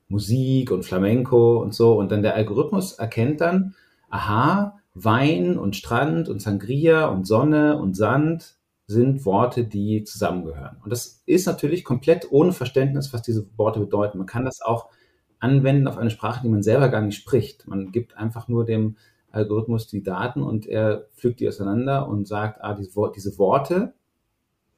Musik 0.08 0.70
und 0.70 0.84
Flamenco 0.84 1.62
und 1.62 1.74
so. 1.74 1.96
Und 1.96 2.10
dann 2.10 2.22
der 2.22 2.34
Algorithmus 2.34 2.94
erkennt 2.94 3.40
dann, 3.40 3.74
aha, 4.12 4.78
Wein 4.94 5.58
und 5.58 5.74
Strand 5.74 6.28
und 6.28 6.40
Sangria 6.40 7.06
und 7.06 7.26
Sonne 7.26 7.78
und 7.78 7.96
Sand 7.96 8.56
sind 8.86 9.24
Worte, 9.24 9.64
die 9.64 10.04
zusammengehören. 10.04 10.76
Und 10.84 10.90
das 10.90 11.22
ist 11.24 11.46
natürlich 11.46 11.82
komplett 11.82 12.30
ohne 12.30 12.52
Verständnis, 12.52 13.12
was 13.12 13.22
diese 13.22 13.46
Worte 13.56 13.80
bedeuten. 13.80 14.18
Man 14.18 14.26
kann 14.26 14.44
das 14.44 14.60
auch 14.60 14.90
anwenden 15.38 15.88
auf 15.88 15.96
eine 15.96 16.10
Sprache, 16.10 16.42
die 16.42 16.50
man 16.50 16.62
selber 16.62 16.88
gar 16.90 17.00
nicht 17.00 17.16
spricht. 17.16 17.66
Man 17.66 17.90
gibt 17.90 18.16
einfach 18.16 18.48
nur 18.48 18.66
dem 18.66 18.96
Algorithmus 19.30 19.86
die 19.86 20.02
Daten 20.02 20.42
und 20.42 20.66
er 20.66 21.06
pflückt 21.16 21.40
die 21.40 21.48
auseinander 21.48 22.06
und 22.06 22.28
sagt, 22.28 22.62
ah, 22.62 22.74
diese, 22.74 22.90
diese 23.16 23.38
Worte, 23.38 23.94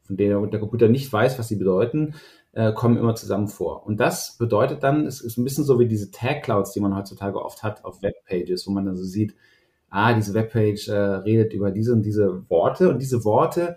von 0.02 0.16
denen 0.16 0.50
der 0.50 0.60
Computer 0.60 0.88
nicht 0.88 1.12
weiß, 1.12 1.38
was 1.40 1.48
sie 1.48 1.56
bedeuten, 1.56 2.14
äh, 2.54 2.72
kommen 2.72 2.96
immer 2.96 3.14
zusammen 3.14 3.48
vor. 3.48 3.84
Und 3.84 3.98
das 3.98 4.36
bedeutet 4.38 4.82
dann, 4.82 5.06
es 5.06 5.20
ist 5.20 5.36
ein 5.36 5.44
bisschen 5.44 5.64
so 5.64 5.78
wie 5.80 5.88
diese 5.88 6.10
Tag 6.10 6.44
Clouds, 6.44 6.72
die 6.72 6.80
man 6.80 6.96
heutzutage 6.96 7.42
oft 7.42 7.62
hat 7.62 7.84
auf 7.84 8.02
Webpages, 8.02 8.66
wo 8.66 8.70
man 8.70 8.86
dann 8.86 8.96
so 8.96 9.04
sieht, 9.04 9.34
ah, 9.90 10.14
diese 10.14 10.34
Webpage 10.34 10.88
äh, 10.88 10.94
redet 10.94 11.52
über 11.52 11.70
diese 11.70 11.92
und 11.92 12.02
diese 12.02 12.48
Worte 12.48 12.90
und 12.90 13.00
diese 13.00 13.24
Worte 13.24 13.76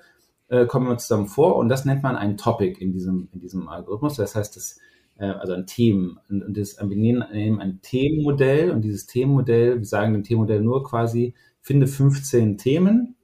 äh, 0.49 0.65
kommen 0.65 0.85
immer 0.87 0.97
zusammen 0.97 1.27
vor 1.27 1.55
und 1.57 1.69
das 1.69 1.85
nennt 1.85 2.03
man 2.03 2.15
ein 2.15 2.37
Topic 2.37 2.79
in 2.79 2.91
diesem, 2.91 3.29
in 3.33 3.39
diesem 3.39 3.67
Algorithmus. 3.67 4.15
Das 4.15 4.35
heißt, 4.35 4.55
das, 4.55 4.79
äh, 5.17 5.25
also 5.25 5.53
ein 5.53 5.65
Themen. 5.65 6.19
Und, 6.29 6.43
und 6.43 6.57
das, 6.57 6.77
wir 6.79 6.97
nehmen 6.97 7.23
ein 7.59 7.79
Themenmodell 7.81 8.71
und 8.71 8.81
dieses 8.81 9.07
Themenmodell, 9.07 9.79
wir 9.79 9.85
sagen 9.85 10.13
dem 10.13 10.23
Themenmodell 10.23 10.61
nur 10.61 10.83
quasi, 10.83 11.33
finde 11.61 11.87
15 11.87 12.57
Themen 12.57 13.15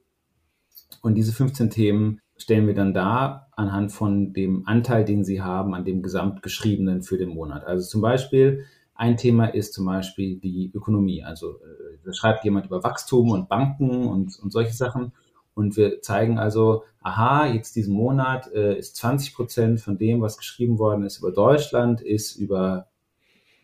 und 1.00 1.14
diese 1.14 1.32
15 1.32 1.70
Themen 1.70 2.20
stellen 2.36 2.66
wir 2.66 2.74
dann 2.74 2.92
dar 2.92 3.43
anhand 3.56 3.92
von 3.92 4.32
dem 4.32 4.66
Anteil, 4.66 5.04
den 5.04 5.24
sie 5.24 5.42
haben 5.42 5.74
an 5.74 5.84
dem 5.84 6.02
Gesamtgeschriebenen 6.02 7.02
für 7.02 7.18
den 7.18 7.30
Monat. 7.30 7.64
Also 7.64 7.86
zum 7.86 8.00
Beispiel, 8.00 8.64
ein 8.94 9.16
Thema 9.16 9.46
ist 9.46 9.74
zum 9.74 9.86
Beispiel 9.86 10.36
die 10.38 10.70
Ökonomie. 10.72 11.24
Also 11.24 11.56
äh, 11.56 11.98
da 12.04 12.12
schreibt 12.12 12.44
jemand 12.44 12.66
über 12.66 12.82
Wachstum 12.84 13.30
und 13.30 13.48
Banken 13.48 14.06
und, 14.06 14.38
und 14.38 14.52
solche 14.52 14.72
Sachen. 14.72 15.12
Und 15.54 15.76
wir 15.76 16.00
zeigen 16.02 16.38
also, 16.38 16.84
aha, 17.00 17.46
jetzt 17.46 17.76
diesen 17.76 17.94
Monat 17.94 18.50
äh, 18.52 18.78
ist 18.78 18.96
20 18.96 19.34
Prozent 19.34 19.80
von 19.80 19.98
dem, 19.98 20.20
was 20.20 20.38
geschrieben 20.38 20.78
worden 20.78 21.04
ist 21.04 21.18
über 21.18 21.32
Deutschland, 21.32 22.00
ist 22.00 22.36
über, 22.36 22.88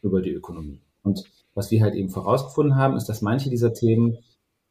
über 0.03 0.21
die 0.21 0.33
Ökonomie. 0.33 0.81
Und 1.03 1.25
was 1.55 1.71
wir 1.71 1.83
halt 1.83 1.95
eben 1.95 2.11
vorausgefunden 2.11 2.77
haben, 2.77 2.97
ist, 2.97 3.09
dass 3.09 3.23
manche 3.23 3.51
dieser 3.51 3.73
Themen 3.73 4.19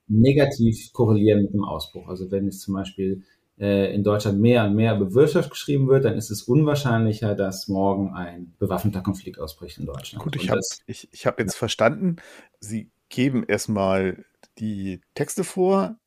negativ 0.07 0.91
korrelieren 0.91 1.43
mit 1.43 1.53
dem 1.53 1.63
Ausbruch. 1.63 2.07
Also 2.07 2.31
wenn 2.31 2.47
es 2.47 2.61
zum 2.61 2.73
Beispiel 2.73 3.23
in 3.59 4.03
Deutschland 4.03 4.39
mehr 4.39 4.65
und 4.65 4.75
mehr 4.75 4.95
über 4.95 5.13
Wirtschaft 5.13 5.49
geschrieben 5.49 5.87
wird, 5.87 6.05
dann 6.05 6.15
ist 6.15 6.31
es 6.31 6.43
unwahrscheinlicher, 6.43 7.35
dass 7.35 7.67
morgen 7.67 8.13
ein 8.13 8.55
bewaffneter 8.57 9.01
Konflikt 9.01 9.39
ausbricht 9.39 9.77
in 9.77 9.85
Deutschland. 9.85 10.23
Gut, 10.23 10.35
ich 10.37 10.49
habe 10.49 10.61
ich, 10.85 11.09
ich 11.11 11.25
hab 11.25 11.39
jetzt 11.39 11.55
ja. 11.55 11.59
verstanden, 11.59 12.17
Sie 12.59 12.91
geben 13.09 13.43
erstmal 13.45 14.23
die 14.59 15.01
Texte 15.13 15.43
vor 15.43 15.97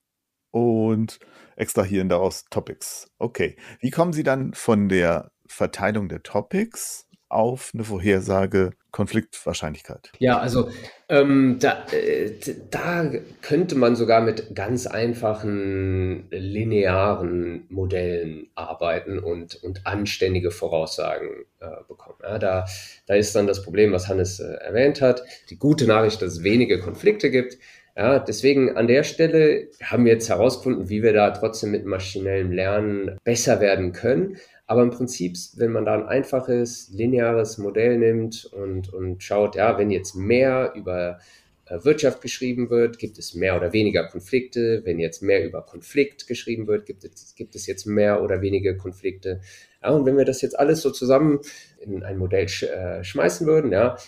und 0.51 1.19
extrahieren 1.57 2.09
daraus 2.09 2.45
Topics. 2.51 3.11
Okay. 3.19 3.57
Wie 3.81 3.91
kommen 3.91 4.13
Sie 4.13 4.23
dann 4.23 4.55
von 4.55 4.89
der 4.89 5.33
Verteilung 5.47 6.09
der 6.09 6.23
Topics 6.23 7.07
auf 7.33 7.71
eine 7.75 7.85
Vorhersage 7.85 8.73
Konfliktwahrscheinlichkeit? 8.91 10.13
Ja, 10.19 10.39
also 10.39 10.69
ähm, 11.09 11.57
da, 11.61 11.85
äh, 11.93 12.33
da 12.71 13.11
könnte 13.41 13.75
man 13.75 13.97
sogar 13.97 14.21
mit 14.21 14.55
ganz 14.55 14.87
einfachen 14.87 16.29
linearen 16.31 17.65
Modellen 17.71 18.49
arbeiten 18.55 19.19
und, 19.19 19.57
und 19.63 19.87
anständige 19.87 20.51
Voraussagen 20.51 21.47
äh, 21.61 21.69
bekommen. 21.89 22.19
Ja, 22.23 22.39
da, 22.39 22.67
da 23.07 23.15
ist 23.15 23.35
dann 23.35 23.47
das 23.47 23.63
Problem, 23.63 23.93
was 23.93 24.09
Hannes 24.09 24.41
äh, 24.41 24.53
erwähnt 24.55 25.01
hat. 25.01 25.23
Die 25.51 25.59
gute 25.59 25.87
Nachricht, 25.87 26.21
dass 26.21 26.35
es 26.35 26.43
wenige 26.43 26.79
Konflikte 26.79 27.31
gibt. 27.31 27.59
Ja, 27.97 28.19
deswegen 28.19 28.77
an 28.77 28.87
der 28.87 29.03
Stelle 29.05 29.69
haben 29.83 30.07
wir 30.07 30.13
jetzt 30.13 30.31
herausgefunden, 30.31 30.89
wie 30.89 31.03
wir 31.03 31.13
da 31.13 31.31
trotzdem 31.31 31.73
mit 31.73 31.85
maschinellem 31.85 32.51
Lernen 32.51 33.19
besser 33.23 33.61
werden 33.61 33.93
können. 33.93 34.39
Aber 34.73 34.85
im 34.85 34.91
Prinzip, 34.91 35.37
wenn 35.57 35.71
man 35.71 35.85
da 35.85 35.93
ein 35.93 36.07
einfaches, 36.07 36.89
lineares 36.95 37.59
Modell 37.59 37.99
nimmt 37.99 38.47
und, 38.47 38.91
und 38.91 39.23
schaut, 39.23 39.55
ja, 39.55 39.77
wenn 39.77 39.91
jetzt 39.91 40.15
mehr 40.15 40.73
über 40.75 41.19
äh, 41.67 41.85
Wirtschaft 41.85 42.23
geschrieben 42.23 42.71
wird, 42.71 42.99
gibt 42.99 43.19
es 43.19 43.35
mehr 43.35 43.55
oder 43.55 43.75
weniger 43.75 44.09
Konflikte. 44.09 44.81
Wenn 44.87 44.99
jetzt 44.99 45.23
mehr 45.23 45.45
über 45.45 45.61
Konflikt 45.61 46.27
geschrieben 46.27 46.69
wird, 46.69 46.87
gibt 46.87 47.05
es, 47.05 47.35
gibt 47.35 47.55
es 47.55 47.67
jetzt 47.67 47.85
mehr 47.85 48.23
oder 48.23 48.41
weniger 48.41 48.73
Konflikte. 48.73 49.43
Ja, 49.83 49.91
und 49.91 50.07
wenn 50.07 50.17
wir 50.17 50.25
das 50.25 50.41
jetzt 50.41 50.59
alles 50.59 50.81
so 50.81 50.91
zusammen 50.91 51.41
in 51.83 52.03
ein 52.03 52.17
Modell 52.17 52.49
sch 52.49 52.63
äh, 52.63 53.05
schmeißen 53.05 53.47
würden, 53.47 53.73
ja, 53.73 53.99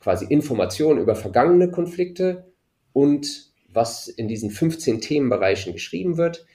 quasi 0.00 0.24
Informationen 0.24 1.02
über 1.02 1.16
vergangene 1.16 1.70
Konflikte 1.70 2.46
und 2.94 3.52
was 3.70 4.08
in 4.08 4.26
diesen 4.26 4.50
15 4.50 5.02
Themenbereichen 5.02 5.74
geschrieben 5.74 6.16
wird, 6.16 6.46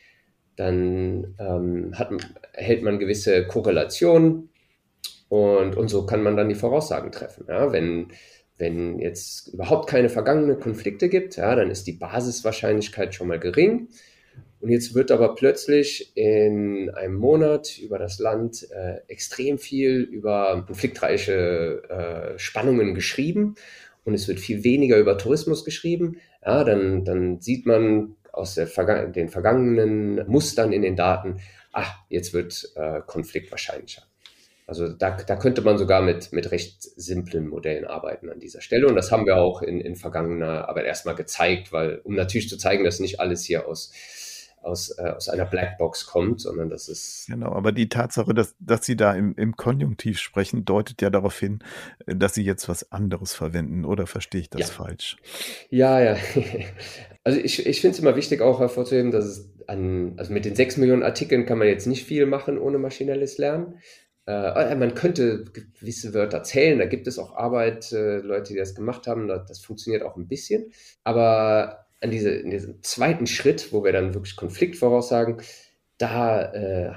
dann 0.55 1.35
ähm, 1.39 1.97
hat, 1.97 2.11
erhält 2.53 2.83
man 2.83 2.99
gewisse 2.99 3.45
Korrelationen 3.47 4.49
und, 5.29 5.75
und 5.75 5.87
so 5.87 6.05
kann 6.05 6.21
man 6.21 6.37
dann 6.37 6.49
die 6.49 6.55
Voraussagen 6.55 7.11
treffen. 7.11 7.45
Ja? 7.47 7.71
Wenn, 7.71 8.09
wenn 8.57 8.99
jetzt 8.99 9.53
überhaupt 9.53 9.89
keine 9.89 10.09
vergangenen 10.09 10.59
Konflikte 10.59 11.09
gibt, 11.09 11.37
ja, 11.37 11.55
dann 11.55 11.71
ist 11.71 11.87
die 11.87 11.93
Basiswahrscheinlichkeit 11.93 13.15
schon 13.15 13.27
mal 13.27 13.39
gering. 13.39 13.87
Und 14.61 14.69
jetzt 14.69 14.95
wird 14.95 15.11
aber 15.11 15.35
plötzlich 15.35 16.15
in 16.15 16.89
einem 16.91 17.15
Monat 17.15 17.77
über 17.79 17.99
das 17.99 18.19
Land 18.19 18.65
äh, 18.71 18.99
extrem 19.07 19.57
viel 19.57 20.01
über 20.01 20.63
konfliktreiche 20.65 21.83
äh, 21.89 22.39
Spannungen 22.39 22.93
geschrieben 22.93 23.55
und 24.05 24.13
es 24.13 24.27
wird 24.27 24.39
viel 24.39 24.63
weniger 24.63 24.97
über 24.97 25.17
Tourismus 25.17 25.65
geschrieben. 25.65 26.17
Ja, 26.45 26.63
dann, 26.63 27.03
dann 27.03 27.41
sieht 27.41 27.65
man 27.65 28.15
aus 28.33 28.55
der, 28.55 28.67
den 29.07 29.29
vergangenen 29.29 30.27
Mustern 30.27 30.73
in 30.73 30.81
den 30.81 30.97
Daten, 30.97 31.39
ach, 31.71 31.95
jetzt 32.09 32.33
wird 32.33 32.71
äh, 32.75 33.01
Konflikt 33.05 33.51
wahrscheinlicher. 33.51 34.03
Also 34.65 34.87
da, 34.87 35.11
da 35.11 35.35
könnte 35.35 35.61
man 35.61 35.77
sogar 35.77 36.01
mit, 36.01 36.31
mit 36.31 36.51
recht 36.51 36.81
simplen 36.81 37.47
Modellen 37.47 37.85
arbeiten 37.85 38.29
an 38.29 38.39
dieser 38.39 38.61
Stelle. 38.61 38.87
Und 38.87 38.95
das 38.95 39.11
haben 39.11 39.25
wir 39.25 39.37
auch 39.37 39.61
in, 39.61 39.81
in 39.81 39.95
vergangener 39.95 40.69
Arbeit 40.69 40.85
erstmal 40.85 41.15
gezeigt, 41.15 41.71
weil, 41.71 41.99
um 42.03 42.15
natürlich 42.15 42.49
zu 42.49 42.57
zeigen, 42.57 42.84
dass 42.84 42.99
nicht 42.99 43.19
alles 43.19 43.43
hier 43.43 43.67
aus 43.67 43.91
aus, 44.64 44.97
äh, 44.97 45.03
aus 45.03 45.30
einer 45.30 45.45
Blackbox 45.45 46.05
kommt, 46.05 46.41
sondern 46.41 46.70
das 46.70 46.88
ist. 46.88 47.28
Genau, 47.28 47.51
aber 47.53 47.72
die 47.72 47.89
Tatsache, 47.89 48.34
dass, 48.34 48.55
dass 48.59 48.86
Sie 48.86 48.95
da 48.95 49.14
im, 49.14 49.36
im 49.36 49.55
Konjunktiv 49.55 50.20
sprechen, 50.20 50.66
deutet 50.66 51.01
ja 51.01 51.09
darauf 51.09 51.38
hin, 51.38 51.59
äh, 52.05 52.16
dass 52.16 52.34
Sie 52.34 52.43
jetzt 52.43 52.70
was 52.70 52.91
anderes 52.91 53.34
verwenden, 53.34 53.86
oder 53.86 54.07
verstehe 54.07 54.41
ich 54.41 54.49
das 54.49 54.61
ja. 54.61 54.68
falsch? 54.68 55.18
Ja, 55.70 55.99
ja. 55.99 56.18
Also 57.26 57.39
ich, 57.39 57.66
ich 57.66 57.80
finde 57.80 57.93
es 57.93 58.01
immer 58.01 58.18
wichtig 58.18 58.41
auch 58.41 58.59
hervorzuheben, 58.59 59.11
dass 59.11 59.24
es 59.24 59.49
an, 59.68 60.16
also 60.18 60.34
mit 60.34 60.43
den 60.43 60.57
sechs 60.57 60.76
Millionen 60.76 61.03
Artikeln 61.03 61.45
kann 61.45 61.57
man 61.57 61.70
jetzt 61.70 61.88
nicht 61.88 62.03
viel 62.03 62.26
machen 62.26 62.57
ohne 62.57 62.80
maschinelles 62.80 63.38
Lernen. 63.38 63.80
Äh, 64.26 64.76
man 64.76 64.93
könnte 64.93 65.45
gewisse 65.45 66.14
Wörter 66.14 66.43
zählen, 66.43 66.80
da 66.80 66.86
gibt 66.86 67.07
es 67.07 67.20
auch 67.20 67.34
Arbeit, 67.36 67.93
äh, 67.93 68.18
Leute, 68.18 68.53
die 68.53 68.59
das 68.59 68.76
gemacht 68.76 69.07
haben, 69.07 69.30
das, 69.30 69.45
das 69.47 69.59
funktioniert 69.59 70.03
auch 70.03 70.18
ein 70.18 70.28
bisschen. 70.28 70.72
Aber 71.05 71.86
an 72.04 72.12
diese, 72.12 72.30
in 72.30 72.51
diesem 72.51 72.84
zweiten 72.84 73.28
Schritt, 73.28 73.72
wo 73.72 73.84
wir 73.84 73.91
dann 73.91 74.14
wirklich 74.14 74.36
Konflikt 74.36 74.76
voraussagen, 74.76 75.41
da, 75.97 76.51
äh, 76.54 76.93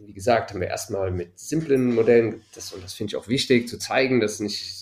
wie 0.00 0.14
gesagt, 0.14 0.50
haben 0.50 0.60
wir 0.60 0.68
erstmal 0.68 1.10
mit 1.10 1.38
simplen 1.38 1.94
Modellen, 1.94 2.42
das, 2.54 2.72
und 2.72 2.82
das 2.82 2.94
finde 2.94 3.10
ich 3.10 3.16
auch 3.16 3.28
wichtig, 3.28 3.68
zu 3.68 3.78
zeigen, 3.78 4.20
dass 4.20 4.40
nicht 4.40 4.78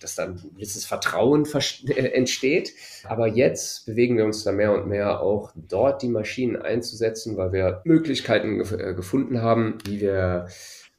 dass 0.00 0.14
da 0.16 0.24
ein 0.24 0.40
gewisses 0.54 0.84
Vertrauen 0.84 1.46
äh, 1.86 2.08
entsteht. 2.08 2.74
Aber 3.04 3.26
jetzt 3.26 3.86
bewegen 3.86 4.16
wir 4.16 4.24
uns 4.24 4.44
da 4.44 4.52
mehr 4.52 4.72
und 4.72 4.86
mehr 4.86 5.20
auch 5.20 5.52
dort 5.54 6.02
die 6.02 6.08
Maschinen 6.08 6.56
einzusetzen, 6.56 7.36
weil 7.36 7.52
wir 7.52 7.80
Möglichkeiten 7.84 8.58
gef 8.58 8.72
äh, 8.72 8.94
gefunden 8.94 9.40
haben, 9.40 9.78
wie 9.86 10.00
wir 10.00 10.48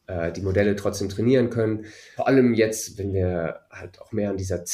äh, 0.07 0.32
die 0.32 0.41
Modelle 0.41 0.76
trotzdem 0.76 1.09
trainieren 1.09 1.49
können. 1.49 1.86
Vor 2.16 2.28
allem 2.28 2.53
jetzt, 2.53 2.97
wenn 2.97 3.14
wir 3.14 3.61
halt 3.70 4.01
auch 4.01 4.11
mehr 4.11 4.32
an 4.32 4.38
dieser 4.38 4.66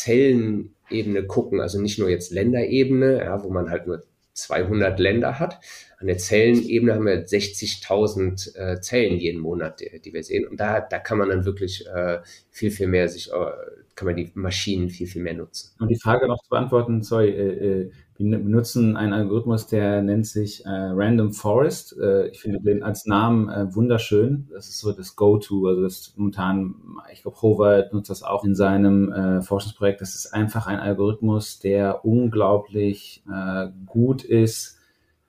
Zellenebene 0.89 1.25
gucken, 1.25 1.61
also 1.61 1.81
nicht 1.81 1.99
nur 1.99 2.09
jetzt 2.09 2.31
Länderebene, 2.31 3.19
ja, 3.23 3.43
wo 3.43 3.49
man 3.49 3.69
halt 3.69 3.87
nur 3.87 4.03
200 4.33 4.99
Länder 4.99 5.39
hat. 5.39 5.59
An 5.99 6.07
der 6.07 6.17
Zellenebene 6.17 6.93
haben 6.93 7.05
wir 7.05 7.25
60.000 7.25 8.55
äh, 8.55 8.81
Zellen 8.81 9.17
jeden 9.17 9.41
Monat, 9.41 9.79
die, 9.79 9.99
die, 9.99 10.13
wir 10.13 10.23
sehen. 10.23 10.47
Und 10.47 10.59
da, 10.59 10.79
da 10.79 10.99
kann 10.99 11.17
man 11.17 11.29
dann 11.29 11.45
wirklich 11.45 11.85
äh, 11.87 12.19
viel, 12.49 12.71
viel 12.71 12.87
mehr 12.87 13.09
sich, 13.09 13.31
äh, 13.31 13.51
kann 13.95 14.05
man 14.05 14.15
die 14.15 14.31
Maschinen 14.33 14.89
viel, 14.89 15.07
viel 15.07 15.21
mehr 15.21 15.33
nutzen. 15.33 15.75
Und 15.79 15.89
die 15.89 15.99
Frage 15.99 16.27
noch 16.27 16.41
zu 16.41 16.49
beantworten, 16.49 17.01
sorry, 17.01 17.91
wir 18.19 18.37
benutzen 18.37 18.97
einen 18.97 19.13
Algorithmus, 19.13 19.67
der 19.67 20.01
nennt 20.01 20.27
sich 20.27 20.65
äh, 20.65 20.69
Random 20.69 21.31
Forest. 21.31 21.97
Äh, 21.97 22.27
ich 22.27 22.41
finde 22.41 22.59
den 22.59 22.83
als 22.83 23.05
Namen 23.05 23.47
äh, 23.47 23.73
wunderschön. 23.73 24.49
Das 24.51 24.67
ist 24.67 24.79
so 24.79 24.91
das 24.91 25.15
Go-To. 25.15 25.67
Also 25.67 25.83
das 25.83 26.13
momentan, 26.17 26.75
ich 27.13 27.21
glaube, 27.21 27.41
Howard 27.41 27.93
nutzt 27.93 28.09
das 28.09 28.21
auch 28.21 28.43
in 28.43 28.55
seinem 28.55 29.11
äh, 29.13 29.41
Forschungsprojekt. 29.41 30.01
Das 30.01 30.15
ist 30.15 30.33
einfach 30.33 30.67
ein 30.67 30.79
Algorithmus, 30.79 31.59
der 31.59 32.03
unglaublich 32.03 33.23
äh, 33.33 33.67
gut 33.85 34.25
ist, 34.25 34.77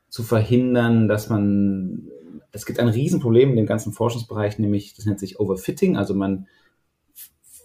zu 0.09 0.25
verhindern, 0.25 1.07
dass 1.07 1.29
man, 1.29 2.09
es 2.51 2.67
gibt 2.67 2.81
ein 2.81 2.89
Riesenproblem 2.89 3.51
in 3.51 3.57
dem 3.57 3.67
ganzen 3.67 3.93
Forschungsbereich, 3.93 4.59
nämlich 4.59 4.95
das 4.95 5.07
nennt 5.07 5.21
sich 5.21 5.39
Overfitting. 5.39 5.97
Also 5.97 6.15
man 6.15 6.49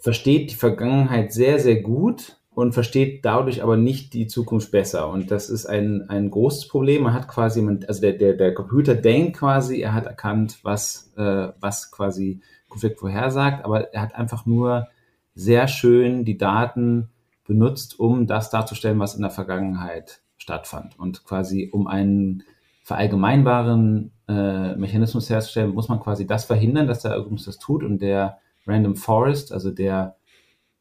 versteht 0.02 0.52
die 0.52 0.56
Vergangenheit 0.56 1.34
sehr, 1.34 1.60
sehr 1.60 1.82
gut 1.82 2.38
und 2.56 2.72
versteht 2.72 3.26
dadurch 3.26 3.62
aber 3.62 3.76
nicht 3.76 4.14
die 4.14 4.28
Zukunft 4.28 4.72
besser. 4.72 5.10
Und 5.10 5.30
das 5.30 5.50
ist 5.50 5.66
ein, 5.66 6.10
ein 6.10 6.32
großes 6.32 6.70
Problem. 6.70 7.04
Man 7.04 7.14
hat 7.14 7.28
quasi, 7.28 7.62
also 7.88 8.02
der, 8.02 8.14
der, 8.14 8.34
der 8.34 8.54
Computer 8.54 8.96
denkt 8.96 9.38
quasi, 9.38 9.82
er 9.82 9.94
hat 9.94 10.06
erkannt, 10.06 10.60
was, 10.64 11.12
äh, 11.18 11.50
was 11.60 11.92
quasi 11.92 12.40
Konflikt 12.70 13.00
vorhersagt, 13.00 13.66
aber 13.66 13.94
er 13.94 14.02
hat 14.02 14.16
einfach 14.16 14.46
nur 14.46 14.88
sehr 15.34 15.68
schön 15.68 16.24
die 16.24 16.38
Daten 16.38 17.10
benutzt, 17.46 18.00
um 18.00 18.26
das 18.26 18.50
darzustellen, 18.50 19.00
was 19.00 19.16
in 19.16 19.22
der 19.22 19.32
Vergangenheit 19.32 20.22
stattfand. 20.38 20.98
Und 20.98 21.26
quasi 21.26 21.70
um 21.74 21.88
einen 21.88 22.44
verallgemeinbaren 22.84 24.12
äh, 24.30 24.76
Mechanismus 24.78 25.30
herzustellen, 25.30 25.74
muss 25.74 25.90
man 25.90 26.00
quasi 26.00 26.26
das 26.26 26.46
verhindern, 26.46 26.88
dass 26.88 27.02
der 27.02 27.12
Algorithmus 27.12 27.46
das 27.46 27.60
tut 27.60 27.84
und 27.84 28.02
der 28.02 28.38
Random 28.66 28.96
Forest, 28.96 29.52
also 29.52 29.72
der 29.72 30.16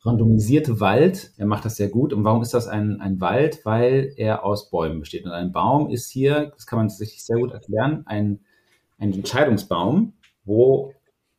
randomisierte 0.05 0.80
Wald. 0.80 1.32
Er 1.38 1.46
macht 1.46 1.64
das 1.64 1.76
sehr 1.76 1.88
gut. 1.88 2.12
Und 2.12 2.24
warum 2.24 2.42
ist 2.42 2.55
das 2.55 2.68
ein, 2.68 3.00
ein 3.00 3.20
Wald? 3.20 3.64
Weil 3.64 4.12
er 4.16 4.44
aus 4.44 4.70
Bäumen 4.70 5.00
besteht. 5.00 5.24
Und 5.24 5.32
ein 5.32 5.52
Baum 5.52 5.90
ist 5.90 6.11
hier, 6.11 6.52
das 6.55 6.66
kann 6.66 6.78
man 6.78 6.88
sich 6.88 7.24
sehr 7.24 7.38
gut 7.38 7.52
erklären, 7.52 8.02
ein, 8.07 8.40
ein 8.98 9.12
Entscheidungsbaum, 9.12 10.12
wo 10.44 10.92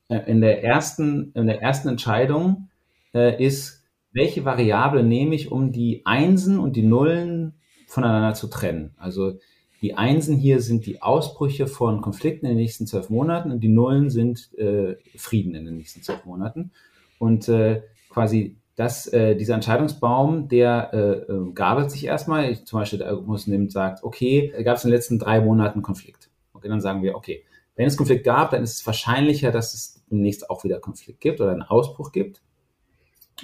äh, 0.09 0.20
in 0.30 0.41
der 0.41 0.63
ersten, 0.63 1.32
in 1.34 1.47
der 1.47 1.61
ersten 1.61 1.89
Entscheidung 1.89 2.70
äh, 3.13 3.43
ist, 3.43 3.84
welche 4.11 4.45
Variable 4.45 5.03
nehme 5.03 5.36
ich, 5.36 5.51
um 5.51 5.72
die 5.72 6.05
Einsen 6.05 6.59
und 6.59 6.76
die 6.76 6.84
Nullen 6.84 7.53
voneinander 7.88 8.34
zu 8.34 8.47
trennen. 8.47 8.95
Also 8.97 9.39
die 9.82 9.95
Einsen 9.95 10.38
hier 10.38 10.61
sind 10.61 10.86
die 10.86 11.01
Ausbrüche 11.01 11.68
von 11.68 12.01
Konflikten 12.01 12.45
in 12.45 12.53
den 12.53 12.57
nächsten 12.57 12.88
zwölf 12.88 13.09
Monaten 13.09 13.51
und 13.51 13.59
die 13.59 13.68
Nullen 13.68 14.09
sind 14.09 14.51
äh, 14.57 14.95
Frieden 15.18 15.53
in 15.53 15.66
den 15.66 15.78
nächsten 15.78 16.01
zwölf 16.01 16.26
Monaten. 16.26 16.72
Und 17.20 17.47
äh, 17.49 17.84
quasi 18.16 18.57
dass 18.76 19.07
äh, 19.07 19.36
dieser 19.36 19.55
Entscheidungsbaum, 19.55 20.49
der 20.49 20.89
äh, 20.93 21.32
äh, 21.32 21.51
gabelt 21.53 21.91
sich 21.91 22.05
erstmal. 22.05 22.51
Ich, 22.51 22.66
zum 22.66 22.80
Beispiel 22.80 22.99
der 22.99 23.07
Algorithmus 23.07 23.47
nimmt, 23.47 23.72
sagt, 23.72 24.03
okay, 24.03 24.53
gab 24.63 24.78
es 24.78 24.84
in 24.84 24.89
den 24.89 24.95
letzten 24.95 25.18
drei 25.18 25.39
Monaten 25.39 25.82
Konflikt. 25.82 26.30
Okay, 26.53 26.68
dann 26.68 26.82
sagen 26.82 27.01
wir, 27.01 27.16
okay, 27.16 27.45
wenn 27.76 27.88
es 27.88 27.95
Konflikt 27.95 28.26
gab, 28.26 28.51
dann 28.51 28.63
ist 28.63 28.76
es 28.76 28.86
wahrscheinlicher, 28.86 29.51
dass 29.51 29.74
es 29.74 30.03
demnächst 30.11 30.49
auch 30.49 30.66
wieder 30.66 30.80
Konflikt 30.80 31.22
gibt 31.22 31.39
oder 31.39 31.51
einen 31.51 31.61
Ausbruch 31.61 32.11
gibt. 32.11 32.41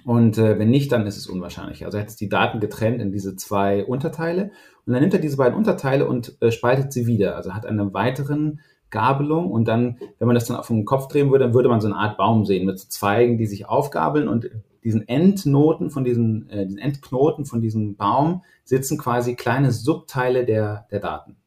Und 0.05 0.37
äh, 0.37 0.59
wenn 0.59 0.69
nicht, 0.69 0.91
dann 0.91 1.07
ist 1.07 1.17
es 1.17 1.27
unwahrscheinlich. 1.27 1.85
Also 1.85 1.97
er 1.97 2.01
hat 2.01 2.09
jetzt 2.09 2.21
die 2.21 2.29
Daten 2.29 2.59
getrennt 2.59 3.01
in 3.01 3.11
diese 3.11 3.35
zwei 3.35 3.85
Unterteile 3.85 4.51
und 4.85 4.93
dann 4.93 5.01
nimmt 5.01 5.13
er 5.13 5.19
diese 5.19 5.37
beiden 5.37 5.57
Unterteile 5.57 6.07
und 6.07 6.41
äh, 6.41 6.51
spaltet 6.51 6.91
sie 6.91 7.07
wieder. 7.07 7.35
Also 7.35 7.53
hat 7.53 7.65
einen 7.65 7.93
weiteren 7.93 8.61
Gabelung 8.91 9.51
und 9.51 9.67
dann, 9.67 9.97
wenn 10.19 10.27
man 10.27 10.35
das 10.35 10.45
dann 10.45 10.57
auf 10.57 10.67
den 10.67 10.85
Kopf 10.85 11.07
drehen 11.07 11.31
würde, 11.31 11.45
dann 11.45 11.53
würde 11.53 11.69
man 11.69 11.81
so 11.81 11.87
eine 11.87 11.97
Art 11.97 12.17
Baum 12.17 12.45
sehen 12.45 12.65
mit 12.65 12.79
so 12.79 12.87
Zweigen, 12.87 13.37
die 13.37 13.47
sich 13.47 13.67
aufgabeln 13.67 14.27
und 14.27 14.49
diesen 14.83 15.07
Endnoten 15.07 15.89
von 15.89 16.03
diesen, 16.03 16.49
äh, 16.49 16.65
diesen 16.65 16.79
Endknoten 16.79 17.45
von 17.45 17.61
diesem 17.61 17.95
Baum 17.95 18.43
sitzen 18.63 18.97
quasi 18.97 19.35
kleine 19.35 19.71
Subteile 19.71 20.45
der, 20.45 20.87
der 20.91 20.99
Daten. 20.99 21.37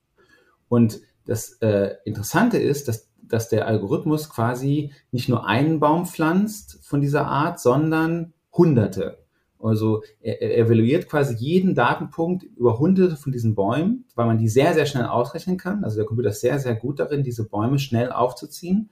Und 0.69 1.01
das 1.27 1.55
äh, 1.61 1.95
Interessante 2.05 2.59
ist, 2.59 2.89
dass, 2.89 3.09
dass 3.23 3.49
der 3.49 3.67
Algorithmus 3.67 4.31
quasi 4.31 4.93
nicht 5.11 5.29
nur 5.29 5.47
einen 5.47 5.81
Baum 5.81 6.07
pflanzt 6.07 6.79
von 6.83 7.01
dieser 7.01 7.27
Art, 7.27 7.61
sondern 7.61 8.33
hunderte. 8.53 9.24
Also 9.65 10.03
er, 10.21 10.41
er 10.43 10.59
evaluiert 10.59 11.09
quasi 11.09 11.35
jeden 11.35 11.75
Datenpunkt 11.75 12.45
über 12.45 12.79
hunderte 12.79 13.17
von 13.17 13.33
diesen 13.33 13.55
Bäumen, 13.55 14.05
weil 14.15 14.27
man 14.27 14.39
die 14.39 14.49
sehr, 14.49 14.75
sehr 14.75 14.87
schnell 14.87 15.07
ausrechnen 15.07 15.57
kann. 15.57 15.85
Also 15.85 15.97
der 15.97 16.07
Computer 16.07 16.31
ist 16.31 16.41
sehr, 16.41 16.59
sehr 16.59 16.75
gut 16.75 17.01
darin, 17.01 17.23
diese 17.23 17.49
Bäume 17.49 17.79
schnell 17.79 18.13
aufzuziehen. 18.13 18.91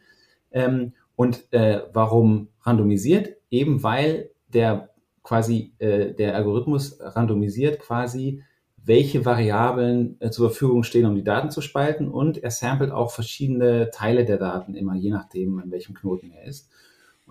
Ähm, 0.51 0.93
und 1.17 1.53
äh, 1.53 1.83
warum 1.93 2.49
randomisiert? 2.63 3.37
Eben 3.51 3.83
weil 3.83 4.31
der 4.53 4.91
quasi 5.23 5.73
äh, 5.79 6.13
der 6.13 6.35
Algorithmus 6.35 6.99
randomisiert 7.01 7.79
quasi, 7.79 8.43
welche 8.85 9.25
Variablen 9.25 10.17
äh, 10.21 10.31
zur 10.31 10.51
Verfügung 10.51 10.83
stehen, 10.83 11.07
um 11.07 11.15
die 11.15 11.25
Daten 11.25 11.51
zu 11.51 11.61
spalten. 11.61 12.09
Und 12.09 12.43
er 12.43 12.51
samplet 12.51 12.91
auch 12.91 13.13
verschiedene 13.13 13.91
Teile 13.91 14.25
der 14.25 14.39
Daten 14.39 14.75
immer, 14.75 14.95
je 14.95 15.11
nachdem, 15.11 15.59
an 15.59 15.71
welchem 15.71 15.95
Knoten 15.95 16.33
er 16.33 16.45
ist. 16.45 16.71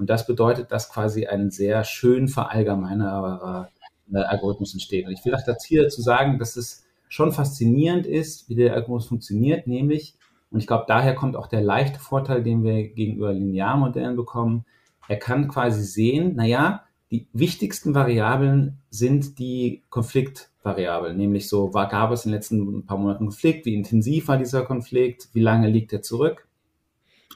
Und 0.02 0.10
das 0.10 0.26
bedeutet, 0.26 0.72
dass 0.72 0.90
quasi 0.90 1.28
ein 1.28 1.52
sehr 1.52 1.84
schön 1.84 2.28
verallgemeinerbarer 2.28 3.70
äh, 4.12 4.18
Algorithmus 4.18 4.74
entsteht. 4.74 5.06
Und 5.06 5.12
ich 5.12 5.24
will 5.24 5.36
auch 5.36 5.44
hier 5.64 5.84
dazu 5.84 6.02
sagen, 6.02 6.40
dass 6.40 6.56
es 6.56 6.88
schon 7.08 7.32
faszinierend 7.32 8.08
ist, 8.08 8.50
wie 8.50 8.56
der 8.56 8.74
Algorithmus 8.74 9.06
funktioniert, 9.06 9.68
nämlich, 9.68 10.16
und 10.50 10.60
ich 10.60 10.66
glaube, 10.66 10.86
daher 10.88 11.14
kommt 11.14 11.36
auch 11.36 11.46
der 11.46 11.62
leichte 11.62 12.00
Vorteil, 12.00 12.42
den 12.42 12.64
wir 12.64 12.90
gegenüber 12.90 13.32
Linearmodellen 13.32 14.16
bekommen. 14.16 14.66
Er 15.08 15.20
kann 15.20 15.48
quasi 15.48 15.84
sehen, 15.84 16.36
naja, 16.36 16.84
die 17.12 17.28
wichtigsten 17.32 17.94
Variablen 17.94 18.80
sind 18.90 19.38
die 19.38 19.84
Konfliktvariablen, 19.92 21.16
nämlich 21.16 21.48
so, 21.48 21.76
war, 21.76 21.88
gab 21.88 22.10
es 22.10 22.26
in 22.26 22.32
den 22.32 22.38
letzten 22.38 22.86
paar 22.88 22.98
Monaten 22.98 23.26
Konflikt, 23.28 23.68
wie 23.68 23.76
intensiv 23.76 24.30
war 24.30 24.40
dieser 24.40 24.64
Konflikt, 24.64 25.30
wie 25.34 25.42
lange 25.42 25.70
liegt 25.70 25.94
er 25.94 26.02
zurück? 26.02 26.48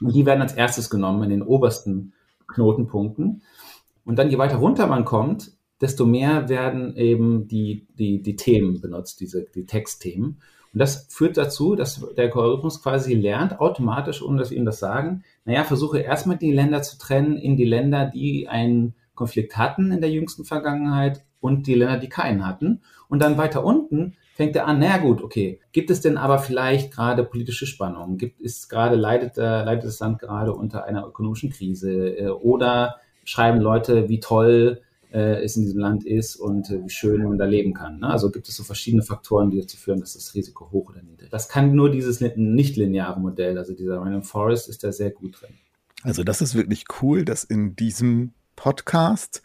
Und 0.02 0.16
die 0.16 0.26
werden 0.26 0.42
als 0.42 0.54
erstes 0.54 0.90
genommen 0.90 1.22
in 1.22 1.30
den 1.30 1.42
obersten 1.42 2.12
Knotenpunkten. 2.56 3.42
Und 4.04 4.18
dann, 4.18 4.30
je 4.30 4.38
weiter 4.38 4.56
runter 4.56 4.86
man 4.86 5.04
kommt, 5.04 5.52
desto 5.80 6.06
mehr 6.06 6.48
werden 6.48 6.96
eben 6.96 7.48
die, 7.48 7.86
die, 7.98 8.22
die 8.22 8.36
Themen 8.36 8.80
benutzt, 8.80 9.20
diese, 9.20 9.46
die 9.54 9.66
Textthemen. 9.66 10.40
Und 10.72 10.78
das 10.80 11.06
führt 11.08 11.36
dazu, 11.36 11.74
dass 11.74 12.04
der 12.16 12.24
Algorithmus 12.24 12.82
quasi 12.82 13.14
lernt, 13.14 13.60
automatisch, 13.60 14.22
ohne 14.22 14.38
dass 14.38 14.50
wir 14.50 14.58
ihm 14.58 14.64
das 14.64 14.78
sagen, 14.78 15.22
naja, 15.44 15.64
versuche 15.64 16.00
erstmal 16.00 16.36
die 16.36 16.52
Länder 16.52 16.82
zu 16.82 16.98
trennen 16.98 17.36
in 17.36 17.56
die 17.56 17.64
Länder, 17.64 18.06
die 18.06 18.48
einen 18.48 18.94
Konflikt 19.14 19.56
hatten 19.56 19.92
in 19.92 20.00
der 20.00 20.10
jüngsten 20.10 20.44
Vergangenheit 20.44 21.24
und 21.40 21.66
die 21.66 21.74
Länder, 21.74 21.98
die 21.98 22.08
keinen 22.08 22.46
hatten. 22.46 22.82
Und 23.08 23.22
dann 23.22 23.38
weiter 23.38 23.64
unten 23.64 24.16
fängt 24.36 24.54
er 24.54 24.66
an, 24.66 24.78
naja 24.78 24.98
gut, 24.98 25.22
okay, 25.22 25.60
gibt 25.72 25.90
es 25.90 26.02
denn 26.02 26.18
aber 26.18 26.38
vielleicht 26.38 26.92
gerade 26.92 27.24
politische 27.24 27.66
Spannungen? 27.66 28.18
Gibt 28.18 28.42
es 28.42 28.68
gerade, 28.68 28.94
leidet, 28.94 29.38
äh, 29.38 29.64
leidet 29.64 29.84
das 29.84 29.98
Land 30.00 30.18
gerade 30.18 30.52
unter 30.52 30.84
einer 30.84 31.06
ökonomischen 31.06 31.48
Krise? 31.48 32.18
Äh, 32.18 32.28
oder 32.28 32.96
schreiben 33.24 33.60
Leute, 33.60 34.10
wie 34.10 34.20
toll 34.20 34.82
äh, 35.10 35.42
es 35.42 35.56
in 35.56 35.62
diesem 35.62 35.80
Land 35.80 36.04
ist 36.04 36.36
und 36.36 36.68
äh, 36.68 36.84
wie 36.84 36.90
schön 36.90 37.22
man 37.22 37.38
da 37.38 37.46
leben 37.46 37.72
kann. 37.72 38.00
Ne? 38.00 38.10
Also 38.10 38.30
gibt 38.30 38.46
es 38.46 38.56
so 38.56 38.62
verschiedene 38.62 39.02
Faktoren, 39.02 39.48
die 39.48 39.58
dazu 39.58 39.78
führen, 39.78 40.00
dass 40.00 40.12
das 40.12 40.34
Risiko 40.34 40.70
hoch 40.70 40.90
oder 40.90 41.02
niedrig. 41.02 41.30
Das 41.30 41.48
kann 41.48 41.74
nur 41.74 41.90
dieses 41.90 42.20
nicht-lineare 42.20 43.18
Modell, 43.18 43.56
also 43.56 43.72
dieser 43.72 44.00
Random 44.00 44.22
Forest 44.22 44.68
ist 44.68 44.84
da 44.84 44.92
sehr 44.92 45.12
gut 45.12 45.40
drin. 45.40 45.54
Also 46.02 46.24
das 46.24 46.42
ist 46.42 46.54
wirklich 46.54 46.84
cool, 47.00 47.24
dass 47.24 47.42
in 47.42 47.74
diesem 47.74 48.34
Podcast 48.54 49.42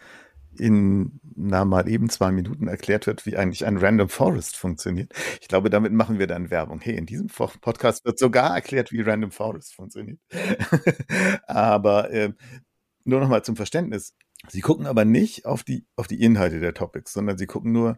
in 0.58 1.20
na, 1.36 1.66
mal 1.66 1.88
eben 1.88 2.10
zwei 2.10 2.32
Minuten 2.32 2.68
erklärt 2.68 3.08
wird, 3.08 3.26
wie 3.26 3.38
eigentlich 3.38 3.66
ein 3.66 3.78
Random 3.78 4.10
Forest 4.10 4.58
funktioniert. 4.58 5.12
Ich 5.42 5.48
glaube, 5.48 5.70
damit 5.70 5.94
machen 5.94 6.20
wir 6.20 6.28
dann 6.28 6.52
Werbung. 6.52 6.80
Hey, 6.82 6.96
in 6.96 7.06
diesem 7.06 7.28
Podcast 7.28 8.06
wird 8.06 8.20
sogar 8.20 8.54
erklärt, 8.56 8.92
wie 8.92 9.02
Random 9.02 9.32
Forest 9.32 9.74
funktioniert. 9.74 10.20
aber 11.48 12.12
äh, 12.12 12.34
nur 13.04 13.20
noch 13.20 13.30
mal 13.30 13.44
zum 13.44 13.56
Verständnis. 13.56 14.16
Sie 14.50 14.62
gucken 14.62 14.88
aber 14.88 15.06
nicht 15.06 15.46
auf 15.46 15.64
die, 15.64 15.86
auf 15.96 16.08
die 16.08 16.22
Inhalte 16.22 16.60
der 16.60 16.74
Topics, 16.74 17.14
sondern 17.14 17.38
sie 17.38 17.48
gucken 17.48 17.72
nur, 17.72 17.98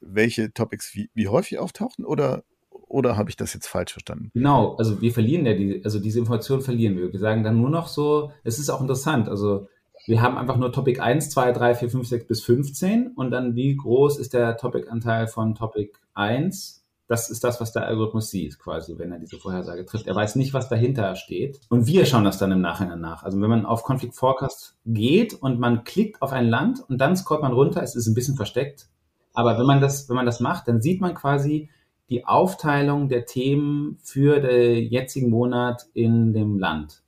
welche 0.00 0.52
Topics 0.52 0.94
wie, 0.94 1.10
wie 1.14 1.28
häufig 1.28 1.58
auftauchen 1.58 2.04
oder, 2.04 2.44
oder 2.70 3.16
habe 3.16 3.30
ich 3.30 3.36
das 3.36 3.54
jetzt 3.54 3.66
falsch 3.66 3.92
verstanden? 3.92 4.30
Genau, 4.34 4.76
also 4.76 5.00
wir 5.00 5.12
verlieren 5.12 5.46
ja 5.46 5.54
die, 5.54 5.82
also 5.84 5.98
diese 5.98 6.20
Information 6.20 6.60
verlieren 6.60 6.96
wir. 6.96 7.12
Wir 7.12 7.18
sagen 7.18 7.42
dann 7.42 7.60
nur 7.60 7.70
noch 7.70 7.88
so, 7.88 8.32
es 8.44 8.58
ist 8.58 8.70
auch 8.70 8.80
interessant, 8.80 9.28
also 9.28 9.68
wir 10.08 10.22
haben 10.22 10.38
einfach 10.38 10.56
nur 10.56 10.72
Topic 10.72 11.00
1, 11.00 11.30
2, 11.30 11.52
3, 11.52 11.74
4, 11.74 11.90
5, 11.90 12.08
6 12.08 12.26
bis 12.26 12.42
15 12.42 13.08
und 13.08 13.30
dann 13.30 13.54
wie 13.54 13.76
groß 13.76 14.18
ist 14.18 14.32
der 14.32 14.56
Topic-Anteil 14.56 15.26
von 15.26 15.54
Topic 15.54 15.92
1? 16.14 16.84
Das 17.08 17.30
ist 17.30 17.44
das, 17.44 17.60
was 17.60 17.72
der 17.72 17.86
Algorithmus 17.86 18.30
sieht, 18.30 18.58
quasi, 18.58 18.98
wenn 18.98 19.12
er 19.12 19.18
diese 19.18 19.38
Vorhersage 19.38 19.84
trifft. 19.86 20.06
Er 20.06 20.14
weiß 20.14 20.36
nicht, 20.36 20.52
was 20.52 20.68
dahinter 20.68 21.14
steht. 21.14 21.60
Und 21.68 21.86
wir 21.86 22.04
schauen 22.04 22.24
das 22.24 22.38
dann 22.38 22.52
im 22.52 22.60
Nachhinein 22.60 23.00
nach. 23.00 23.22
Also 23.22 23.40
wenn 23.40 23.48
man 23.48 23.66
auf 23.66 23.82
Conflict 23.82 24.14
Forecast 24.14 24.76
geht 24.84 25.34
und 25.34 25.58
man 25.58 25.84
klickt 25.84 26.20
auf 26.20 26.32
ein 26.32 26.48
Land 26.48 26.80
und 26.88 26.98
dann 26.98 27.16
scrollt 27.16 27.42
man 27.42 27.52
runter, 27.52 27.82
es 27.82 27.94
ist 27.94 28.06
ein 28.06 28.14
bisschen 28.14 28.36
versteckt. 28.36 28.88
Aber 29.34 29.58
wenn 29.58 29.66
man 29.66 29.80
das, 29.80 30.08
wenn 30.08 30.16
man 30.16 30.26
das 30.26 30.40
macht, 30.40 30.68
dann 30.68 30.82
sieht 30.82 31.00
man 31.00 31.14
quasi 31.14 31.70
die 32.10 32.24
Aufteilung 32.24 33.08
der 33.08 33.26
Themen 33.26 33.98
für 34.02 34.40
den 34.40 34.90
jetzigen 34.90 35.30
Monat 35.30 35.86
in 35.92 36.32
dem 36.32 36.58
Land. 36.58 37.02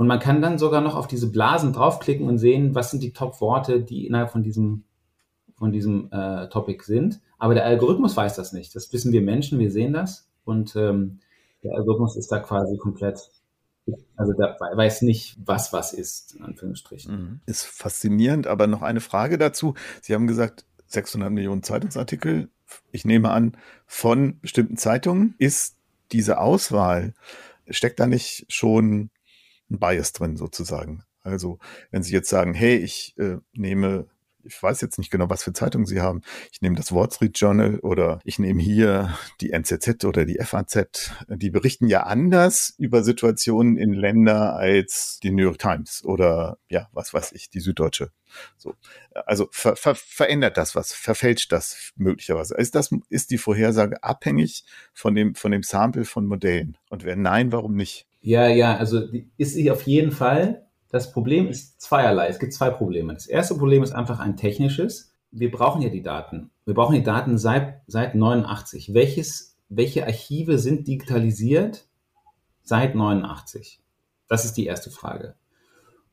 Und 0.00 0.06
man 0.06 0.18
kann 0.18 0.40
dann 0.40 0.56
sogar 0.56 0.80
noch 0.80 0.96
auf 0.96 1.08
diese 1.08 1.30
Blasen 1.30 1.74
draufklicken 1.74 2.26
und 2.26 2.38
sehen, 2.38 2.74
was 2.74 2.90
sind 2.90 3.02
die 3.02 3.12
Top-Worte, 3.12 3.82
die 3.82 4.06
innerhalb 4.06 4.30
von 4.30 4.42
diesem, 4.42 4.84
von 5.58 5.72
diesem 5.72 6.08
äh, 6.10 6.48
Topic 6.48 6.82
sind. 6.84 7.20
Aber 7.36 7.52
der 7.52 7.66
Algorithmus 7.66 8.16
weiß 8.16 8.34
das 8.34 8.54
nicht. 8.54 8.74
Das 8.74 8.94
wissen 8.94 9.12
wir 9.12 9.20
Menschen, 9.20 9.58
wir 9.58 9.70
sehen 9.70 9.92
das. 9.92 10.26
Und 10.46 10.74
ähm, 10.74 11.18
der 11.62 11.74
Algorithmus 11.74 12.16
ist 12.16 12.32
da 12.32 12.38
quasi 12.38 12.78
komplett, 12.78 13.30
also 14.16 14.32
der 14.32 14.56
weiß 14.74 15.02
nicht, 15.02 15.36
was 15.44 15.74
was 15.74 15.92
ist, 15.92 16.34
in 16.34 16.44
Anführungsstrichen. 16.44 17.14
Mhm. 17.14 17.40
Ist 17.44 17.64
faszinierend, 17.66 18.46
aber 18.46 18.66
noch 18.68 18.80
eine 18.80 19.00
Frage 19.00 19.36
dazu. 19.36 19.74
Sie 20.00 20.14
haben 20.14 20.26
gesagt, 20.26 20.64
600 20.86 21.30
Millionen 21.30 21.62
Zeitungsartikel, 21.62 22.48
ich 22.90 23.04
nehme 23.04 23.32
an, 23.32 23.54
von 23.84 24.40
bestimmten 24.40 24.78
Zeitungen. 24.78 25.34
Ist 25.36 25.76
diese 26.10 26.38
Auswahl, 26.38 27.12
steckt 27.68 28.00
da 28.00 28.06
nicht 28.06 28.46
schon 28.48 29.10
ein 29.70 29.78
Bias 29.78 30.12
drin 30.12 30.36
sozusagen. 30.36 31.04
Also 31.22 31.58
wenn 31.90 32.02
Sie 32.02 32.12
jetzt 32.12 32.28
sagen, 32.28 32.54
hey, 32.54 32.76
ich 32.76 33.14
äh, 33.18 33.36
nehme 33.52 34.08
ich 34.44 34.62
weiß 34.62 34.80
jetzt 34.80 34.98
nicht 34.98 35.10
genau, 35.10 35.28
was 35.28 35.42
für 35.42 35.52
Zeitungen 35.52 35.86
Sie 35.86 36.00
haben. 36.00 36.22
Ich 36.52 36.60
nehme 36.60 36.76
das 36.76 36.92
Wall 36.92 37.10
Street 37.10 37.38
Journal 37.38 37.78
oder 37.80 38.20
ich 38.24 38.38
nehme 38.38 38.62
hier 38.62 39.16
die 39.40 39.52
NZZ 39.52 40.04
oder 40.04 40.24
die 40.24 40.38
FAZ. 40.42 41.12
Die 41.28 41.50
berichten 41.50 41.86
ja 41.86 42.04
anders 42.04 42.74
über 42.78 43.02
Situationen 43.02 43.76
in 43.76 43.92
Länder 43.92 44.56
als 44.56 45.20
die 45.22 45.30
New 45.30 45.42
York 45.42 45.58
Times 45.58 46.04
oder 46.04 46.58
ja, 46.68 46.88
was 46.92 47.12
weiß 47.12 47.32
ich, 47.32 47.50
die 47.50 47.60
Süddeutsche. 47.60 48.10
So. 48.56 48.74
Also 49.26 49.48
ver 49.50 49.76
ver 49.76 49.94
verändert 49.94 50.56
das 50.56 50.74
was, 50.74 50.92
verfälscht 50.92 51.52
das 51.52 51.92
möglicherweise. 51.96 52.54
Ist 52.56 52.74
das, 52.74 52.90
ist 53.08 53.30
die 53.30 53.38
Vorhersage 53.38 54.02
abhängig 54.02 54.64
von 54.92 55.14
dem, 55.14 55.34
von 55.34 55.50
dem 55.50 55.62
Sample 55.62 56.04
von 56.04 56.26
Modellen? 56.26 56.76
Und 56.88 57.04
wenn 57.04 57.22
nein, 57.22 57.52
warum 57.52 57.74
nicht? 57.74 58.06
Ja, 58.20 58.48
ja, 58.48 58.76
also 58.76 59.02
ist 59.36 59.54
sie 59.54 59.70
auf 59.70 59.82
jeden 59.82 60.12
Fall. 60.12 60.66
Das 60.90 61.12
Problem 61.12 61.48
ist 61.48 61.80
zweierlei. 61.80 62.28
Es 62.28 62.38
gibt 62.38 62.52
zwei 62.52 62.70
Probleme. 62.70 63.14
Das 63.14 63.26
erste 63.26 63.54
Problem 63.54 63.82
ist 63.82 63.92
einfach 63.92 64.18
ein 64.20 64.36
technisches. 64.36 65.12
Wir 65.30 65.50
brauchen 65.50 65.82
ja 65.82 65.88
die 65.88 66.02
Daten. 66.02 66.50
Wir 66.64 66.74
brauchen 66.74 66.94
die 66.94 67.02
Daten 67.02 67.38
seit, 67.38 67.80
seit 67.86 68.14
89. 68.14 68.92
Welches, 68.92 69.56
welche 69.68 70.04
Archive 70.04 70.58
sind 70.58 70.88
digitalisiert 70.88 71.86
seit 72.62 72.94
89? 72.94 73.80
Das 74.28 74.44
ist 74.44 74.56
die 74.56 74.66
erste 74.66 74.90
Frage. 74.90 75.34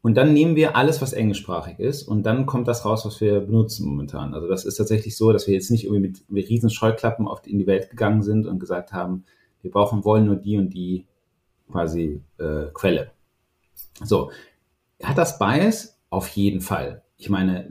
Und 0.01 0.15
dann 0.15 0.31
nehmen 0.31 0.55
wir 0.55 0.75
alles, 0.75 1.01
was 1.01 1.11
englischsprachig 1.11 1.79
ist, 1.79 2.03
und 2.03 2.23
dann 2.23 2.45
kommt 2.45 2.67
das 2.67 2.85
raus, 2.85 3.05
was 3.05 3.19
wir 3.19 3.41
benutzen 3.41 3.87
momentan. 3.87 4.33
Also 4.33 4.47
das 4.47 4.63
ist 4.63 4.75
tatsächlich 4.75 5.17
so, 5.17 5.33
dass 5.33 5.47
wir 5.47 5.53
jetzt 5.53 5.71
nicht 5.71 5.83
irgendwie 5.83 6.07
mit, 6.07 6.29
mit 6.29 6.49
riesen 6.49 6.69
Scheuklappen 6.69 7.27
in 7.45 7.59
die 7.59 7.67
Welt 7.67 7.89
gegangen 7.89 8.21
sind 8.21 8.45
und 8.45 8.59
gesagt 8.59 8.93
haben, 8.93 9.25
wir 9.61 9.71
brauchen, 9.71 10.05
wollen 10.05 10.25
nur 10.25 10.35
die 10.35 10.57
und 10.57 10.69
die 10.69 11.07
quasi 11.71 12.21
äh, 12.37 12.65
Quelle. 12.73 13.11
So, 14.03 14.31
hat 15.01 15.17
das 15.17 15.39
Bias? 15.39 15.97
Auf 16.09 16.27
jeden 16.29 16.61
Fall. 16.61 17.03
Ich 17.17 17.29
meine, 17.29 17.67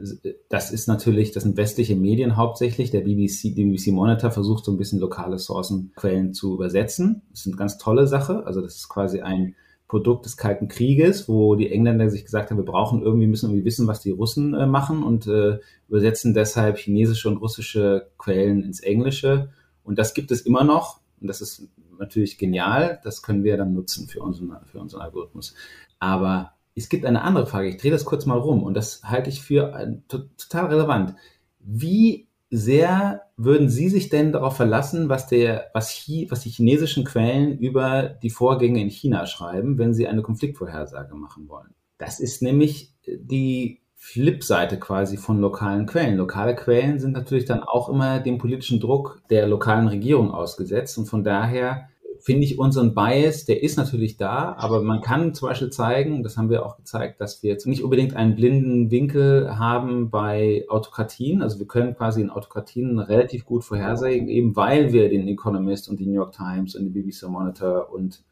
das 0.49 0.71
ist 0.71 0.87
natürlich, 0.87 1.31
das 1.31 1.43
sind 1.43 1.55
westliche 1.55 1.95
Medien 1.95 2.35
hauptsächlich. 2.35 2.91
Der 2.91 3.01
BBC, 3.01 3.55
der 3.55 3.63
BBC 3.63 3.87
Monitor 3.87 4.29
versucht 4.29 4.65
so 4.65 4.71
ein 4.71 4.77
bisschen 4.77 4.99
lokale 4.99 5.39
Sourcenquellen 5.39 6.33
zu 6.33 6.53
übersetzen. 6.53 7.21
Das 7.31 7.41
ist 7.41 7.47
eine 7.47 7.55
ganz 7.55 7.77
tolle 7.77 8.07
Sache. 8.07 8.45
Also 8.45 8.61
das 8.61 8.75
ist 8.75 8.89
quasi 8.89 9.21
ein 9.21 9.55
Produkt 9.87 10.25
des 10.25 10.35
Kalten 10.35 10.67
Krieges, 10.67 11.29
wo 11.29 11.55
die 11.55 11.71
Engländer 11.71 12.09
sich 12.09 12.25
gesagt 12.25 12.51
haben, 12.51 12.57
wir 12.57 12.65
brauchen 12.65 13.01
irgendwie, 13.01 13.27
müssen 13.27 13.49
irgendwie 13.49 13.63
wissen, 13.63 13.87
was 13.87 14.01
die 14.01 14.11
Russen 14.11 14.53
äh, 14.53 14.67
machen 14.67 15.01
und 15.01 15.27
äh, 15.27 15.59
übersetzen 15.87 16.33
deshalb 16.33 16.77
chinesische 16.77 17.29
und 17.29 17.37
russische 17.37 18.09
Quellen 18.17 18.63
ins 18.63 18.81
Englische. 18.81 19.49
Und 19.83 19.97
das 19.97 20.13
gibt 20.13 20.31
es 20.31 20.41
immer 20.41 20.65
noch. 20.65 20.99
Und 21.21 21.27
das 21.27 21.41
ist 21.41 21.69
natürlich 21.99 22.37
genial. 22.37 22.99
Das 23.03 23.21
können 23.21 23.43
wir 23.43 23.57
dann 23.57 23.73
nutzen 23.73 24.07
für 24.07 24.21
unseren, 24.21 24.57
für 24.65 24.79
unseren 24.79 25.01
Algorithmus. 25.01 25.55
Aber 25.99 26.53
es 26.75 26.89
gibt 26.89 27.05
eine 27.05 27.23
andere 27.23 27.47
Frage. 27.47 27.69
Ich 27.69 27.77
drehe 27.77 27.91
das 27.91 28.05
kurz 28.05 28.25
mal 28.25 28.37
rum 28.37 28.63
und 28.63 28.75
das 28.75 29.03
halte 29.03 29.29
ich 29.29 29.41
für 29.41 29.73
äh, 29.73 29.93
total 30.07 30.67
relevant. 30.67 31.15
Wie 31.59 32.27
sehr 32.49 33.23
würden 33.35 33.69
Sie 33.69 33.89
sich 33.89 34.09
denn 34.09 34.31
darauf 34.31 34.55
verlassen, 34.55 35.09
was, 35.09 35.27
der, 35.27 35.69
was, 35.73 35.89
Chi, 35.89 36.27
was 36.29 36.41
die 36.41 36.49
chinesischen 36.49 37.03
Quellen 37.03 37.57
über 37.57 38.03
die 38.03 38.29
Vorgänge 38.29 38.81
in 38.81 38.89
China 38.89 39.25
schreiben, 39.25 39.77
wenn 39.77 39.93
Sie 39.93 40.07
eine 40.07 40.21
Konfliktvorhersage 40.21 41.15
machen 41.15 41.49
wollen? 41.49 41.73
Das 41.97 42.19
ist 42.19 42.41
nämlich 42.41 42.93
die 43.05 43.81
Flipseite 44.09 44.79
quasi 44.79 45.17
von 45.17 45.41
lokalen 45.41 45.85
Quellen. 45.85 46.15
Lokale 46.15 46.55
Quellen 46.55 46.97
sind 46.97 47.11
natürlich 47.11 47.43
dann 47.43 47.61
auch 47.61 47.89
immer 47.89 48.21
dem 48.21 48.37
politischen 48.37 48.79
Druck 48.79 49.21
der 49.29 49.47
lokalen 49.47 49.89
Regierung 49.89 50.31
ausgesetzt 50.31 50.97
und 50.97 51.07
von 51.07 51.25
daher 51.25 51.89
finde 52.21 52.45
ich 52.45 52.57
unseren 52.57 52.95
Bias, 52.95 53.43
der 53.43 53.61
ist 53.61 53.75
natürlich 53.77 54.15
da, 54.15 54.55
aber 54.57 54.81
man 54.81 55.01
kann 55.01 55.33
zum 55.33 55.49
Beispiel 55.49 55.71
zeigen, 55.71 56.23
das 56.23 56.37
haben 56.37 56.49
wir 56.49 56.65
auch 56.65 56.77
gezeigt, 56.77 57.19
dass 57.19 57.43
wir 57.43 57.51
jetzt 57.51 57.67
nicht 57.67 57.83
unbedingt 57.83 58.15
einen 58.15 58.35
blinden 58.35 58.91
Winkel 58.91 59.59
haben 59.59 60.09
bei 60.09 60.63
Autokratien. 60.69 61.41
Also 61.41 61.59
wir 61.59 61.67
können 61.67 61.93
quasi 61.93 62.21
in 62.21 62.29
Autokratien 62.29 62.99
relativ 62.99 63.43
gut 63.43 63.65
vorhersagen, 63.65 64.29
eben 64.29 64.55
weil 64.55 64.93
wir 64.93 65.09
den 65.09 65.27
Economist 65.27 65.89
und 65.89 65.99
die 65.99 66.05
New 66.05 66.15
York 66.15 66.31
Times 66.31 66.77
und 66.77 66.85
die 66.85 66.91
BBC 66.91 67.23
Monitor 67.27 67.91
und 67.91 68.23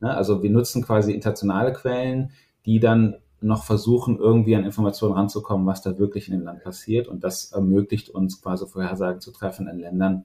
ne, 0.00 0.16
also 0.16 0.42
wir 0.42 0.50
nutzen 0.50 0.82
quasi 0.82 1.12
internationale 1.12 1.74
Quellen, 1.74 2.30
die 2.64 2.80
dann 2.80 3.16
noch 3.40 3.64
versuchen, 3.64 4.18
irgendwie 4.18 4.56
an 4.56 4.64
Informationen 4.64 5.14
ranzukommen, 5.14 5.66
was 5.66 5.82
da 5.82 5.98
wirklich 5.98 6.28
in 6.28 6.34
dem 6.34 6.44
Land 6.44 6.62
passiert. 6.62 7.08
Und 7.08 7.24
das 7.24 7.52
ermöglicht 7.52 8.10
uns 8.10 8.42
quasi 8.42 8.66
Vorhersagen 8.66 9.20
zu 9.20 9.30
treffen 9.32 9.68
in 9.68 9.78
Ländern, 9.78 10.24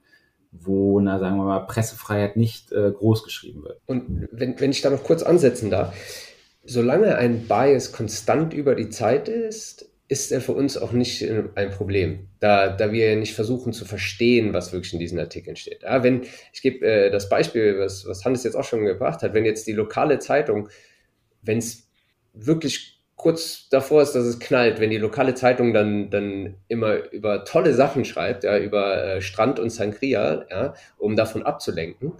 wo, 0.51 0.99
na, 0.99 1.19
sagen 1.19 1.37
wir 1.37 1.45
mal, 1.45 1.59
Pressefreiheit 1.61 2.37
nicht 2.37 2.71
äh, 2.71 2.91
groß 2.91 3.23
geschrieben 3.23 3.63
wird. 3.63 3.79
Und 3.85 4.27
wenn, 4.31 4.59
wenn 4.59 4.71
ich 4.71 4.81
da 4.81 4.89
noch 4.89 5.03
kurz 5.03 5.23
ansetzen 5.23 5.69
darf, 5.69 5.95
solange 6.63 7.15
ein 7.15 7.47
Bias 7.47 7.91
konstant 7.91 8.53
über 8.53 8.75
die 8.75 8.89
Zeit 8.89 9.27
ist, 9.27 9.89
ist 10.07 10.31
er 10.31 10.41
für 10.41 10.51
uns 10.51 10.77
auch 10.77 10.91
nicht 10.91 11.21
äh, 11.23 11.43
ein 11.55 11.71
Problem, 11.71 12.27
da, 12.39 12.69
da 12.69 12.91
wir 12.91 13.15
nicht 13.15 13.33
versuchen 13.33 13.73
zu 13.73 13.85
verstehen, 13.85 14.53
was 14.53 14.73
wirklich 14.73 14.93
in 14.93 14.99
diesen 14.99 15.19
Artikeln 15.19 15.55
steht. 15.55 15.83
Ja, 15.83 16.03
wenn, 16.03 16.23
ich 16.51 16.61
gebe 16.61 16.85
äh, 16.85 17.09
das 17.09 17.29
Beispiel, 17.29 17.79
was, 17.79 18.05
was 18.05 18.23
Hannes 18.25 18.43
jetzt 18.43 18.55
auch 18.55 18.63
schon 18.63 18.85
gebracht 18.85 19.23
hat, 19.23 19.33
wenn 19.33 19.45
jetzt 19.45 19.65
die 19.65 19.73
lokale 19.73 20.19
Zeitung, 20.19 20.69
wenn 21.41 21.57
es 21.57 21.89
wirklich 22.33 22.92
kurz 23.23 23.69
davor 23.69 24.01
ist, 24.01 24.11
dass 24.11 24.25
es 24.25 24.37
knallt, 24.37 24.81
wenn 24.81 24.89
die 24.89 24.97
lokale 24.97 25.33
Zeitung 25.33 25.73
dann, 25.73 26.09
dann 26.09 26.55
immer 26.67 27.09
über 27.11 27.45
tolle 27.45 27.73
Sachen 27.73 28.03
schreibt, 28.03 28.43
ja, 28.43 28.57
über 28.57 29.01
äh, 29.01 29.21
Strand 29.21 29.59
und 29.59 29.69
Sangria, 29.69 30.45
ja, 30.51 30.73
um 30.97 31.15
davon 31.15 31.41
abzulenken, 31.43 32.11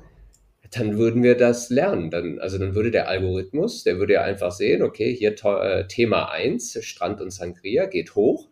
dann 0.72 0.98
würden 0.98 1.22
wir 1.22 1.36
das 1.36 1.70
lernen. 1.70 2.10
Dann, 2.10 2.40
also 2.40 2.58
dann 2.58 2.74
würde 2.74 2.90
der 2.90 3.10
Algorithmus, 3.10 3.84
der 3.84 3.98
würde 4.00 4.14
ja 4.14 4.22
einfach 4.22 4.54
sehen, 4.54 4.82
okay, 4.82 5.14
hier 5.14 5.36
äh, 5.44 5.88
Thema 5.88 6.32
1, 6.32 6.80
Strand 6.82 7.20
und 7.20 7.32
Sangria, 7.32 7.86
geht 7.86 8.16
hoch. 8.16 8.48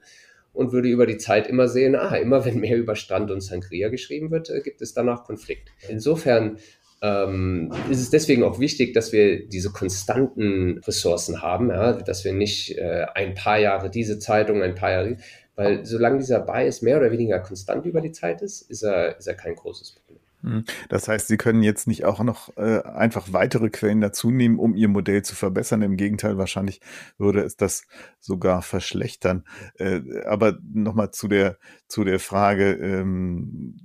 und 0.54 0.74
würde 0.74 0.90
über 0.90 1.06
die 1.06 1.18
Zeit 1.18 1.48
immer 1.48 1.70
sehen, 1.70 1.96
ah, 1.96 2.18
immer 2.18 2.44
wenn 2.44 2.60
mehr 2.60 2.78
über 2.78 2.98
Strand 2.98 3.32
und 3.32 3.40
Sangria 3.40 3.88
geschrieben 3.88 4.30
wird, 4.30 4.50
äh, 4.50 4.60
gibt 4.60 4.82
es 4.82 4.94
danach 4.94 5.24
Konflikt. 5.24 5.70
Insofern 5.88 6.58
ähm, 7.02 7.74
ist 7.90 8.00
es 8.00 8.10
deswegen 8.12 8.44
auch 8.44 8.60
wichtig, 8.60 8.94
dass 8.94 9.12
wir 9.12 9.48
diese 9.48 9.72
konstanten 9.72 10.80
Ressourcen 10.86 11.42
haben, 11.42 11.70
ja, 11.70 11.94
dass 11.94 12.24
wir 12.24 12.34
nicht 12.34 12.78
äh, 12.78 13.06
ein 13.16 13.34
paar 13.34 13.58
Jahre 13.58 13.90
diese 13.90 14.20
Zeitung, 14.20 14.62
ein 14.62 14.76
paar 14.76 14.92
Jahre, 14.92 15.18
weil 15.56 15.86
solange 15.86 16.20
dieser 16.20 16.40
Bias 16.40 16.82
mehr 16.82 16.98
oder 16.98 17.12
weniger 17.12 17.40
konstant 17.40 17.86
über 17.86 18.02
die 18.02 18.12
Zeit 18.12 18.42
ist, 18.42 18.70
ist 18.70 18.84
er, 18.84 19.18
ist 19.18 19.28
er 19.28 19.34
kein 19.34 19.56
großes 19.56 19.94
Problem. 19.94 20.01
Hm. 20.44 20.66
Das 20.90 21.08
heißt, 21.08 21.28
Sie 21.28 21.38
können 21.38 21.64
jetzt 21.64 21.88
nicht 21.88 22.06
auch 22.06 22.22
noch 22.24 22.56
äh, 22.58 22.82
einfach 22.82 23.32
weitere 23.32 23.70
Quellen 23.70 24.02
dazu 24.02 24.32
nehmen, 24.32 24.60
um 24.60 24.76
Ihr 24.76 24.88
Modell 24.88 25.24
zu 25.24 25.36
verbessern. 25.36 25.82
Im 25.82 25.98
Gegenteil, 25.98 26.38
wahrscheinlich 26.38 26.82
würde 27.18 27.42
es 27.42 27.58
das 27.58 27.84
sogar 28.20 28.62
verschlechtern. 28.62 29.44
Äh, 29.76 30.02
aber 30.26 30.58
nochmal 30.74 31.12
zu 31.12 31.28
der, 31.28 31.58
zu 31.88 32.04
der 32.04 32.20
Frage, 32.20 32.74
ähm, 32.74 33.78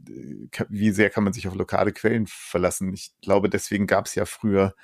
wie 0.69 0.91
sehr 0.91 1.11
kann 1.11 1.25
man 1.25 1.33
sich 1.33 1.49
auf 1.49 1.55
lokale 1.55 1.93
Quellen 1.93 2.27
verlassen? 2.27 2.93
Ich 2.95 3.13
glaube, 3.21 3.51
deswegen 3.51 3.87
gab 3.87 4.07
es 4.07 4.15
ja 4.15 4.25
früher 4.25 4.75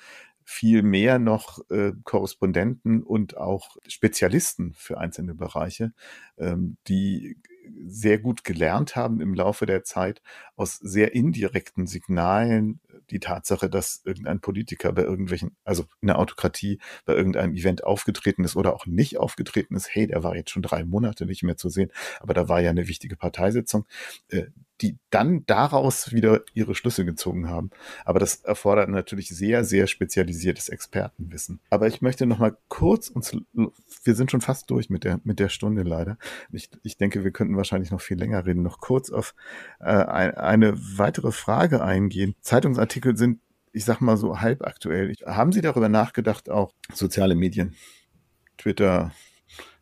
viel 0.45 0.83
mehr 0.83 1.19
noch 1.19 1.59
äh, 1.69 1.93
Korrespondenten 2.03 3.01
und 3.01 3.37
auch 3.37 3.77
Spezialisten 3.87 4.73
für 4.73 4.97
einzelne 4.97 5.35
Bereiche, 5.35 5.93
ähm, 6.37 6.77
die 6.87 7.37
sehr 7.85 8.19
gut 8.19 8.43
gelernt 8.43 8.95
haben 8.95 9.21
im 9.21 9.33
Laufe 9.33 9.65
der 9.65 9.83
Zeit 9.83 10.21
aus 10.55 10.77
sehr 10.77 11.13
indirekten 11.13 11.87
Signalen 11.87 12.79
die 13.09 13.19
Tatsache, 13.19 13.69
dass 13.69 14.01
irgendein 14.05 14.39
Politiker 14.39 14.91
bei 14.93 15.03
irgendwelchen, 15.03 15.55
also 15.63 15.85
in 16.01 16.07
der 16.07 16.19
Autokratie 16.19 16.79
bei 17.05 17.13
irgendeinem 17.13 17.53
Event 17.55 17.83
aufgetreten 17.83 18.43
ist 18.43 18.55
oder 18.55 18.73
auch 18.73 18.85
nicht 18.85 19.17
aufgetreten 19.17 19.75
ist, 19.75 19.93
hey, 19.93 20.07
der 20.07 20.23
war 20.23 20.35
jetzt 20.35 20.51
schon 20.51 20.61
drei 20.61 20.83
Monate 20.83 21.25
nicht 21.25 21.43
mehr 21.43 21.57
zu 21.57 21.69
sehen, 21.69 21.91
aber 22.19 22.33
da 22.33 22.49
war 22.49 22.61
ja 22.61 22.69
eine 22.69 22.87
wichtige 22.87 23.15
Parteisitzung, 23.15 23.85
äh, 24.29 24.45
die 24.83 24.97
dann 25.09 25.45
daraus 25.45 26.11
wieder 26.11 26.41
ihre 26.53 26.75
Schlüsse 26.75 27.05
gezogen 27.05 27.49
haben. 27.49 27.71
Aber 28.03 28.19
das 28.19 28.43
erfordert 28.43 28.89
natürlich 28.89 29.29
sehr, 29.29 29.63
sehr 29.63 29.87
spezialisiertes 29.87 30.67
Expertenwissen. 30.67 31.61
Aber 31.69 31.87
ich 31.87 32.01
möchte 32.01 32.25
noch 32.25 32.39
mal 32.39 32.57
kurz 32.67 33.07
uns, 33.07 33.35
wir 33.53 34.15
sind 34.15 34.29
schon 34.29 34.41
fast 34.41 34.69
durch 34.69 34.89
mit 34.89 35.05
der, 35.05 35.21
mit 35.23 35.39
der 35.39 35.47
Stunde 35.47 35.83
leider. 35.83 36.17
Ich, 36.51 36.69
ich 36.83 36.97
denke, 36.97 37.23
wir 37.23 37.31
könnten 37.31 37.55
wahrscheinlich 37.55 37.91
noch 37.91 38.01
viel 38.01 38.17
länger 38.17 38.45
reden, 38.45 38.61
noch 38.61 38.79
kurz 38.79 39.09
auf 39.09 39.35
äh, 39.79 39.85
eine 39.85 40.73
weitere 40.77 41.31
Frage 41.31 41.81
eingehen. 41.81 42.35
Zeitungsartikel 42.41 43.15
sind, 43.15 43.39
ich 43.71 43.85
sag 43.85 44.01
mal 44.01 44.17
so 44.17 44.41
halb 44.41 44.63
aktuell. 44.63 45.13
Haben 45.25 45.53
Sie 45.53 45.61
darüber 45.61 45.87
nachgedacht, 45.87 46.49
auch 46.49 46.73
soziale 46.93 47.35
Medien, 47.35 47.73
Twitter, 48.57 49.13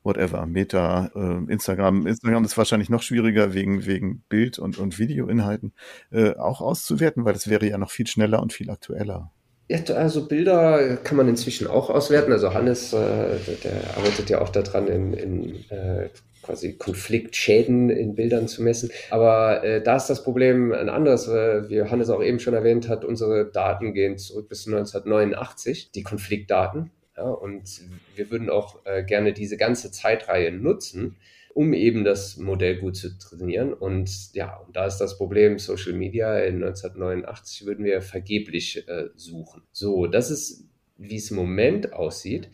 whatever, 0.04 0.46
Meta, 0.46 1.12
äh, 1.16 1.52
Instagram. 1.52 2.08
Instagram 2.08 2.44
ist 2.44 2.58
wahrscheinlich 2.58 2.90
noch 2.90 3.02
schwieriger 3.02 3.54
wegen, 3.54 3.86
wegen 3.86 4.24
Bild- 4.30 4.60
und, 4.60 4.78
und 4.78 5.00
Videoinhalten 5.00 5.74
äh, 6.12 6.36
auch 6.36 6.62
auszuwerten, 6.62 7.26
weil 7.26 7.34
das 7.34 7.50
wäre 7.50 7.68
ja 7.68 7.78
noch 7.78 7.92
viel 7.92 8.08
schneller 8.08 8.42
und 8.42 8.54
viel 8.54 8.70
aktueller. 8.70 9.32
Ja, 9.70 9.80
also 9.96 10.28
Bilder 10.28 10.98
kann 10.98 11.16
man 11.16 11.30
inzwischen 11.30 11.68
auch 11.68 11.90
auswerten. 11.90 12.34
Also 12.34 12.54
Hannes, 12.54 12.92
äh, 12.92 13.38
der 13.64 13.96
arbeitet 13.96 14.30
ja 14.30 14.42
auch 14.42 14.50
daran, 14.50 14.88
in, 14.88 15.14
in 15.14 15.56
äh, 15.70 16.10
quasi 16.42 16.74
Konfliktschäden 16.74 17.90
in 17.90 18.16
Bildern 18.16 18.48
zu 18.48 18.64
messen. 18.64 18.90
Aber 19.12 19.64
äh, 19.64 19.82
da 19.82 19.96
ist 19.96 20.08
das 20.08 20.24
Problem 20.24 20.74
ein 20.74 20.90
anderes, 20.90 21.28
äh, 21.28 21.70
wie 21.70 21.84
Hannes 21.84 22.10
auch 22.10 22.22
eben 22.22 22.40
schon 22.40 22.54
erwähnt 22.54 22.90
hat, 22.90 23.06
unsere 23.06 23.46
Daten 23.46 23.94
gehen 23.94 24.18
zurück 24.18 24.50
bis 24.50 24.68
1989, 24.68 25.92
die 25.92 26.04
Konfliktdaten. 26.04 26.92
Ja, 27.18 27.24
und 27.24 27.82
wir 28.16 28.32
würden 28.32 28.50
auch 28.50 28.86
äh, 28.86 29.04
gerne 29.04 29.34
diese 29.34 29.58
ganze 29.58 29.92
Zeitreihe 29.92 30.52
nutzen, 30.52 31.18
um 31.54 31.74
eben 31.74 32.04
das 32.04 32.38
Modell 32.38 32.78
gut 32.78 32.96
zu 32.96 33.18
trainieren. 33.18 33.74
Und 33.74 34.34
ja, 34.34 34.58
und 34.58 34.76
da 34.76 34.86
ist 34.86 34.98
das 34.98 35.18
Problem 35.18 35.60
Social 35.60 35.94
Media. 35.94 36.40
In 36.40 36.64
1989 36.64 37.66
würden 37.66 37.84
wir 37.84 38.02
vergeblich 38.02 38.88
äh, 38.88 39.10
suchen. 39.16 39.64
So, 39.72 40.08
das 40.08 40.32
ist, 40.32 40.66
wie 40.98 41.18
es 41.18 41.32
im 41.32 41.38
Moment 41.38 41.94
aussieht. 41.94 42.50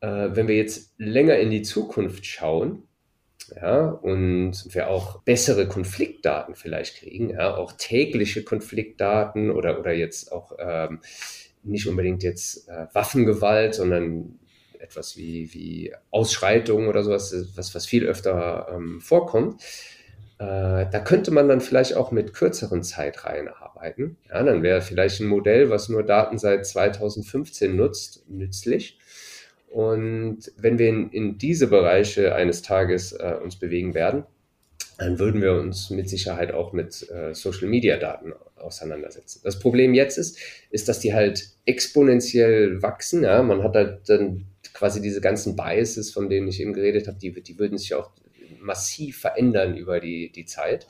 Äh, 0.00 0.28
wenn 0.30 0.46
wir 0.46 0.56
jetzt 0.56 0.94
länger 0.98 1.38
in 1.38 1.50
die 1.50 1.62
Zukunft 1.62 2.24
schauen, 2.24 2.84
ja, 3.56 3.86
und 3.86 4.74
wir 4.74 4.90
auch 4.90 5.22
bessere 5.22 5.66
Konfliktdaten 5.66 6.54
vielleicht 6.54 6.96
kriegen, 6.96 7.30
ja, 7.30 7.56
auch 7.56 7.72
tägliche 7.72 8.44
Konfliktdaten 8.44 9.50
oder, 9.50 9.80
oder 9.80 9.92
jetzt 9.92 10.32
auch 10.32 10.52
ähm, 10.58 11.00
nicht 11.62 11.86
unbedingt 11.86 12.22
jetzt 12.22 12.68
äh, 12.68 12.86
Waffengewalt, 12.92 13.74
sondern 13.74 14.38
etwas 14.78 15.16
wie, 15.16 15.52
wie 15.52 15.92
Ausschreitungen 16.10 16.88
oder 16.88 17.02
sowas, 17.02 17.34
was, 17.56 17.74
was 17.74 17.86
viel 17.86 18.06
öfter 18.06 18.68
ähm, 18.72 19.00
vorkommt. 19.00 19.62
Äh, 20.38 20.86
da 20.90 21.00
könnte 21.00 21.30
man 21.32 21.48
dann 21.48 21.60
vielleicht 21.60 21.96
auch 21.96 22.12
mit 22.12 22.32
kürzeren 22.32 22.82
Zeitreihen 22.82 23.48
arbeiten. 23.48 24.16
Ja, 24.28 24.42
dann 24.42 24.62
wäre 24.62 24.82
vielleicht 24.82 25.20
ein 25.20 25.26
Modell, 25.26 25.68
was 25.70 25.88
nur 25.88 26.04
Daten 26.04 26.38
seit 26.38 26.66
2015 26.66 27.74
nutzt, 27.74 28.28
nützlich. 28.28 28.98
Und 29.68 30.52
wenn 30.56 30.78
wir 30.78 30.88
in, 30.88 31.10
in 31.10 31.38
diese 31.38 31.66
Bereiche 31.66 32.34
eines 32.34 32.62
Tages 32.62 33.12
äh, 33.12 33.36
uns 33.42 33.56
bewegen 33.56 33.94
werden, 33.94 34.24
dann 34.98 35.20
würden 35.20 35.40
wir 35.40 35.52
uns 35.54 35.90
mit 35.90 36.08
Sicherheit 36.08 36.52
auch 36.52 36.72
mit 36.72 37.08
äh, 37.10 37.32
Social 37.32 37.68
Media 37.68 37.96
Daten 37.96 38.32
auseinandersetzen. 38.56 39.40
Das 39.44 39.60
Problem 39.60 39.94
jetzt 39.94 40.18
ist, 40.18 40.38
ist, 40.70 40.88
dass 40.88 40.98
die 40.98 41.14
halt 41.14 41.50
exponentiell 41.64 42.82
wachsen. 42.82 43.22
Ja? 43.22 43.42
Man 43.42 43.62
hat 43.62 43.76
halt 43.76 44.08
dann 44.08 44.46
quasi 44.74 45.00
diese 45.00 45.20
ganzen 45.20 45.54
Biases, 45.54 46.10
von 46.10 46.28
denen 46.28 46.48
ich 46.48 46.60
eben 46.60 46.72
geredet 46.72 47.06
habe, 47.06 47.18
die, 47.18 47.32
die 47.40 47.58
würden 47.58 47.78
sich 47.78 47.94
auch 47.94 48.10
massiv 48.60 49.20
verändern 49.20 49.76
über 49.76 50.00
die, 50.00 50.32
die 50.32 50.46
Zeit. 50.46 50.88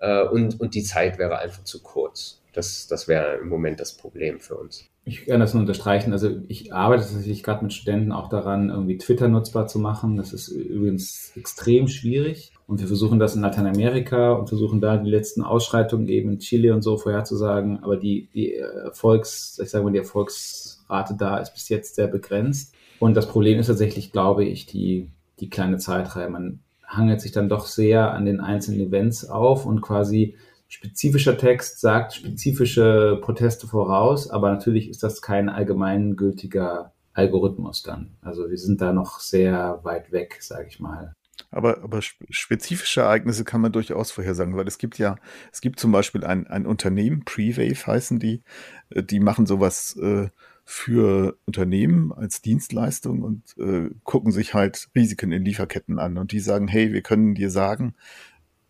Äh, 0.00 0.22
und, 0.22 0.60
und 0.60 0.76
die 0.76 0.84
Zeit 0.84 1.18
wäre 1.18 1.38
einfach 1.38 1.64
zu 1.64 1.82
kurz. 1.82 2.40
Das, 2.52 2.86
das 2.86 3.08
wäre 3.08 3.38
im 3.38 3.48
Moment 3.48 3.80
das 3.80 3.96
Problem 3.96 4.38
für 4.38 4.56
uns. 4.56 4.86
Ich 5.04 5.26
kann 5.26 5.40
das 5.40 5.54
nur 5.54 5.62
unterstreichen. 5.62 6.12
Also 6.12 6.42
ich 6.46 6.72
arbeite 6.72 7.02
tatsächlich 7.02 7.42
gerade 7.42 7.64
mit 7.64 7.72
Studenten 7.72 8.12
auch 8.12 8.28
daran, 8.28 8.70
irgendwie 8.70 8.98
Twitter 8.98 9.26
nutzbar 9.26 9.66
zu 9.66 9.80
machen. 9.80 10.16
Das 10.16 10.32
ist 10.32 10.48
übrigens 10.48 11.32
extrem 11.34 11.88
schwierig. 11.88 12.52
Und 12.68 12.80
wir 12.80 12.86
versuchen 12.86 13.18
das 13.18 13.34
in 13.34 13.40
Lateinamerika 13.40 14.32
und 14.32 14.50
versuchen 14.50 14.82
da 14.82 14.98
die 14.98 15.08
letzten 15.08 15.40
Ausschreitungen 15.40 16.06
eben 16.06 16.32
in 16.32 16.38
Chile 16.38 16.74
und 16.74 16.82
so 16.82 16.98
vorherzusagen. 16.98 17.82
Aber 17.82 17.96
die, 17.96 18.28
die 18.34 18.56
Erfolgs, 18.56 19.58
ich 19.58 19.70
sage 19.70 19.84
mal, 19.84 19.90
die 19.90 20.00
Erfolgsrate 20.00 21.14
da 21.16 21.38
ist 21.38 21.54
bis 21.54 21.70
jetzt 21.70 21.94
sehr 21.94 22.08
begrenzt. 22.08 22.74
Und 22.98 23.16
das 23.16 23.26
Problem 23.26 23.58
ist 23.58 23.68
tatsächlich, 23.68 24.12
glaube 24.12 24.44
ich, 24.44 24.66
die, 24.66 25.08
die 25.40 25.48
kleine 25.48 25.78
Zeitreihe. 25.78 26.28
Man 26.28 26.60
hangelt 26.86 27.22
sich 27.22 27.32
dann 27.32 27.48
doch 27.48 27.64
sehr 27.64 28.12
an 28.12 28.26
den 28.26 28.38
einzelnen 28.38 28.86
Events 28.86 29.24
auf 29.24 29.64
und 29.64 29.80
quasi 29.80 30.36
spezifischer 30.68 31.38
Text 31.38 31.80
sagt 31.80 32.12
spezifische 32.12 33.18
Proteste 33.22 33.66
voraus, 33.66 34.28
aber 34.28 34.50
natürlich 34.50 34.90
ist 34.90 35.02
das 35.02 35.22
kein 35.22 35.48
allgemeingültiger 35.48 36.92
Algorithmus 37.14 37.82
dann. 37.82 38.10
Also 38.20 38.50
wir 38.50 38.58
sind 38.58 38.82
da 38.82 38.92
noch 38.92 39.20
sehr 39.20 39.80
weit 39.84 40.12
weg, 40.12 40.36
sage 40.40 40.66
ich 40.68 40.80
mal. 40.80 41.14
Aber, 41.50 41.82
aber 41.82 42.00
spezifische 42.02 43.02
Ereignisse 43.02 43.44
kann 43.44 43.60
man 43.60 43.72
durchaus 43.72 44.10
vorhersagen, 44.10 44.56
weil 44.56 44.68
es 44.68 44.78
gibt 44.78 44.98
ja, 44.98 45.16
es 45.52 45.60
gibt 45.60 45.80
zum 45.80 45.92
Beispiel 45.92 46.24
ein, 46.24 46.46
ein 46.46 46.66
Unternehmen, 46.66 47.24
Prewave 47.24 47.86
heißen 47.86 48.18
die, 48.18 48.42
äh, 48.90 49.02
die 49.02 49.20
machen 49.20 49.46
sowas 49.46 49.96
äh, 49.96 50.28
für 50.64 51.38
Unternehmen 51.46 52.12
als 52.12 52.42
Dienstleistung 52.42 53.22
und 53.22 53.56
äh, 53.56 53.88
gucken 54.04 54.32
sich 54.32 54.52
halt 54.52 54.90
Risiken 54.94 55.32
in 55.32 55.44
Lieferketten 55.44 55.98
an. 55.98 56.18
Und 56.18 56.32
die 56.32 56.40
sagen, 56.40 56.68
hey, 56.68 56.92
wir 56.92 57.00
können 57.00 57.34
dir 57.34 57.50
sagen, 57.50 57.94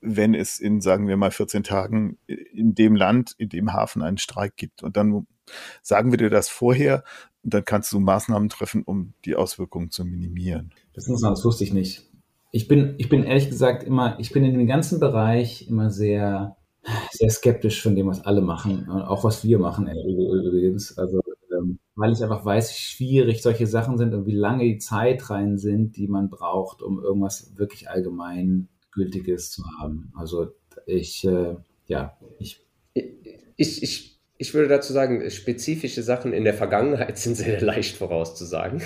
wenn 0.01 0.33
es 0.35 0.61
in, 0.61 0.81
sagen 0.81 1.09
wir 1.09 1.17
mal, 1.17 1.33
14 1.33 1.65
Tagen 1.65 2.19
in 2.27 2.77
dem 2.77 2.95
Land, 2.95 3.35
in 3.37 3.49
dem 3.49 3.73
Hafen 3.73 4.03
einen 4.03 4.19
Streik 4.19 4.57
gibt. 4.57 4.85
Und 4.85 4.97
dann 4.97 5.27
sagen 5.83 6.13
wir 6.13 6.19
dir 6.19 6.31
das 6.31 6.49
vorher 6.49 7.03
und 7.43 7.53
dann 7.53 7.65
kannst 7.65 7.91
du 7.93 7.99
Maßnahmen 7.99 8.49
treffen, 8.49 8.83
um 8.85 9.15
die 9.25 9.35
Auswirkungen 9.35 9.91
zu 9.91 10.05
minimieren. 10.05 10.73
Das, 10.93 11.09
muss 11.09 11.21
man, 11.21 11.33
das 11.33 11.45
wusste 11.45 11.65
ich 11.65 11.73
nicht. 11.73 12.09
Ich 12.51 12.69
bin, 12.69 12.95
ich 12.99 13.09
bin 13.09 13.25
ehrlich 13.25 13.49
gesagt 13.51 13.85
immer, 13.85 14.19
ich 14.19 14.33
bin 14.33 14.45
in 14.45 14.55
dem 14.55 14.67
ganzen 14.67 15.01
Bereich 15.01 15.69
immer 15.69 15.91
sehr, 15.91 16.57
sehr 17.11 17.31
skeptisch 17.31 17.83
von 17.83 17.95
dem, 17.95 18.07
was 18.07 18.25
alle 18.25 18.41
machen, 18.41 18.89
auch 18.89 19.25
was 19.25 19.45
wir 19.45 19.59
machen 19.59 19.89
übrigens. 19.89 20.97
Also, 20.97 21.21
ähm, 21.53 21.79
weil 21.95 22.13
ich 22.13 22.23
einfach 22.23 22.45
weiß, 22.45 22.71
wie 22.71 22.81
schwierig 22.81 23.43
solche 23.43 23.67
Sachen 23.67 23.99
sind 23.99 24.15
und 24.15 24.27
wie 24.27 24.37
lange 24.37 24.65
die 24.65 24.79
Zeitreihen 24.79 25.59
sind, 25.59 25.97
die 25.97 26.09
man 26.09 26.31
braucht, 26.31 26.83
um 26.83 27.03
irgendwas 27.03 27.57
wirklich 27.57 27.91
allgemein 27.91 28.69
Gültiges 28.93 29.51
zu 29.51 29.65
haben. 29.79 30.13
Also 30.17 30.49
ich, 30.87 31.25
äh, 31.25 31.57
ja, 31.87 32.17
ich. 32.39 32.65
Ich, 33.57 33.83
ich, 33.83 34.19
ich 34.37 34.55
würde 34.55 34.69
dazu 34.69 34.93
sagen, 34.93 35.29
spezifische 35.31 36.03
Sachen 36.03 36.33
in 36.33 36.45
der 36.45 36.55
Vergangenheit 36.55 37.19
sind 37.19 37.37
sehr 37.37 37.61
leicht 37.61 37.97
vorauszusagen. 37.97 38.83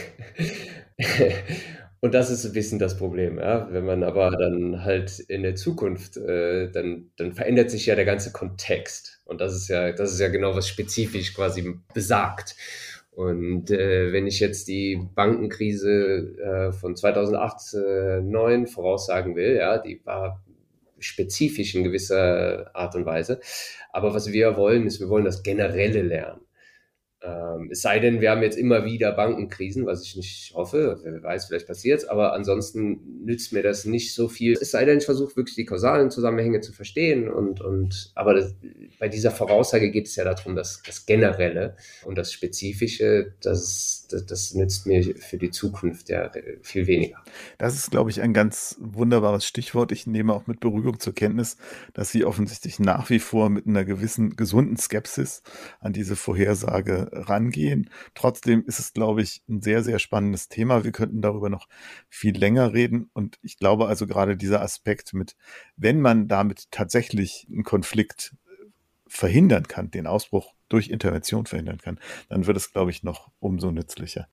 Und 2.05 2.15
das 2.15 2.31
ist 2.31 2.45
ein 2.45 2.53
bisschen 2.53 2.81
das 2.81 2.97
Problem, 2.97 3.39
ja. 3.39 3.69
Wenn 3.71 3.85
man 3.87 4.03
aber 4.03 4.33
dann 4.33 4.83
halt 4.85 5.21
in 5.21 5.45
der 5.45 5.55
Zukunft, 5.55 6.17
äh, 6.17 6.69
dann, 6.69 7.13
dann 7.17 7.33
verändert 7.33 7.71
sich 7.71 7.87
ja 7.87 7.95
der 7.95 8.05
ganze 8.05 8.33
Kontext. 8.33 9.21
Und 9.25 9.41
das 9.41 9.55
ist 9.55 9.69
ja, 9.69 9.93
das 9.93 10.13
ist 10.13 10.19
ja 10.19 10.27
genau, 10.27 10.57
was 10.57 10.67
spezifisch 10.69 11.33
quasi 11.33 11.77
besagt. 11.95 12.57
Und 13.13 13.71
äh, 13.71 14.13
wenn 14.13 14.27
ich 14.27 14.41
jetzt 14.41 14.67
die 14.67 15.01
Bankenkrise 15.15 16.35
äh, 16.43 16.73
von 16.73 16.97
2008, 16.97 17.75
äh, 17.75 18.21
9 18.21 18.67
voraussagen 18.67 19.37
will, 19.37 19.55
ja, 19.57 19.79
die 19.79 20.01
war 20.05 20.43
spezifisch 20.99 21.77
in 21.77 21.85
gewisser 21.85 22.75
Art 22.75 22.97
und 22.97 23.07
Weise. 23.07 23.39
Aber 23.93 24.13
was 24.13 24.33
wir 24.33 24.57
wollen, 24.57 24.87
ist, 24.87 24.99
wir 24.99 25.09
wollen 25.09 25.25
das 25.25 25.45
generelle 25.45 26.03
lernen. 26.03 26.41
Ähm, 27.25 27.69
es 27.71 27.83
sei 27.83 28.01
denn, 28.01 28.21
wir 28.21 28.31
haben 28.33 28.43
jetzt 28.43 28.59
immer 28.59 28.85
wieder 28.85 29.13
Bankenkrisen, 29.13 29.87
was 29.87 30.03
ich 30.03 30.17
nicht 30.17 30.53
hoffe, 30.55 30.99
wer 31.05 31.23
weiß, 31.23 31.47
vielleicht 31.47 31.69
passiert 31.69 32.01
es, 32.01 32.09
aber 32.09 32.33
ansonsten 32.33 33.25
nützt 33.25 33.53
mir 33.53 33.63
das 33.63 33.85
nicht 33.85 34.13
so 34.13 34.29
viel. 34.29 34.55
Es 34.61 34.73
sei 34.73 34.85
denn, 34.85 34.99
ich 34.99 35.05
versuche 35.05 35.37
wirklich 35.37 35.55
die 35.55 35.65
kausalen 35.65 36.11
Zusammenhänge 36.11 36.61
zu 36.61 36.73
verstehen 36.73 37.31
und, 37.31 37.61
und 37.61 38.11
aber 38.17 38.35
das, 38.35 38.55
bei 38.99 39.09
dieser 39.09 39.31
Voraussage 39.31 39.93
geht 39.93 40.09
es 40.09 40.17
ja 40.17 40.25
darum, 40.25 40.57
dass 40.57 40.83
das 40.85 41.07
Generelle 41.07 41.77
und 42.05 42.19
das 42.19 42.33
Spezifische, 42.33 43.35
das, 43.41 44.09
das, 44.11 44.27
das 44.27 44.55
nützt 44.55 44.87
mir 44.87 45.03
für 45.17 45.39
die 45.39 45.51
Zukunft 45.51 46.09
ja 46.09 46.31
viel 46.63 46.89
weniger. 46.89 47.19
Das 47.59 47.75
ist, 47.75 47.93
glaube 47.93 48.11
ich, 48.11 48.21
ein 48.21 48.35
ganz 48.35 48.77
wunderbares 48.81 49.47
Stichwort. 49.47 49.93
Ich 49.93 50.09
nehme 50.09 50.33
auch 50.33 50.49
mit 50.49 50.59
Beruhigung 50.59 50.99
zur 50.99 51.15
Kenntnis, 51.15 51.57
dass 51.95 52.11
Sie 52.11 52.25
offensichtlich 52.25 52.81
nach 52.81 53.11
wie 53.11 53.21
vor 53.21 53.49
mit 53.49 53.67
einer 53.67 53.85
gewissen 53.85 54.35
gesunden 54.35 54.77
Skepsis 54.77 55.43
an 55.79 55.93
diese 55.93 56.17
Vorhersage 56.17 57.12
rangehen. 57.13 57.91
Trotzdem 58.15 58.65
ist 58.67 58.79
es, 58.79 58.93
glaube 58.93 59.23
ich, 59.23 59.43
ein 59.49 59.63
sehr, 59.63 59.83
sehr 59.83 59.99
spannendes 59.99 60.49
Thema. 60.49 60.85
Wir 60.85 60.93
könnten 60.93 61.23
darüber 61.23 61.51
noch 61.51 61.69
viel 62.09 62.37
länger 62.37 62.73
reden. 62.73 63.11
Und 63.13 63.39
ich 63.43 63.59
glaube 63.59 63.87
also 63.87 64.07
gerade 64.07 64.37
dieser 64.37 64.63
Aspekt 64.63 65.15
mit, 65.15 65.37
wenn 65.77 66.01
man 66.01 66.29
damit 66.29 66.71
tatsächlich 66.71 67.47
einen 67.51 67.65
Konflikt 67.65 68.35
verhindern 69.07 69.69
kann, 69.69 69.91
den 69.91 70.07
Ausbruch 70.07 70.55
durch 70.69 70.89
Intervention 70.89 71.47
verhindern 71.47 71.79
kann, 71.79 72.01
dann 72.29 72.47
wird 72.47 72.57
es, 72.57 72.73
glaube 72.73 72.91
ich, 72.91 73.03
noch 73.03 73.31
umso 73.41 73.71
nützlicher. 73.71 74.29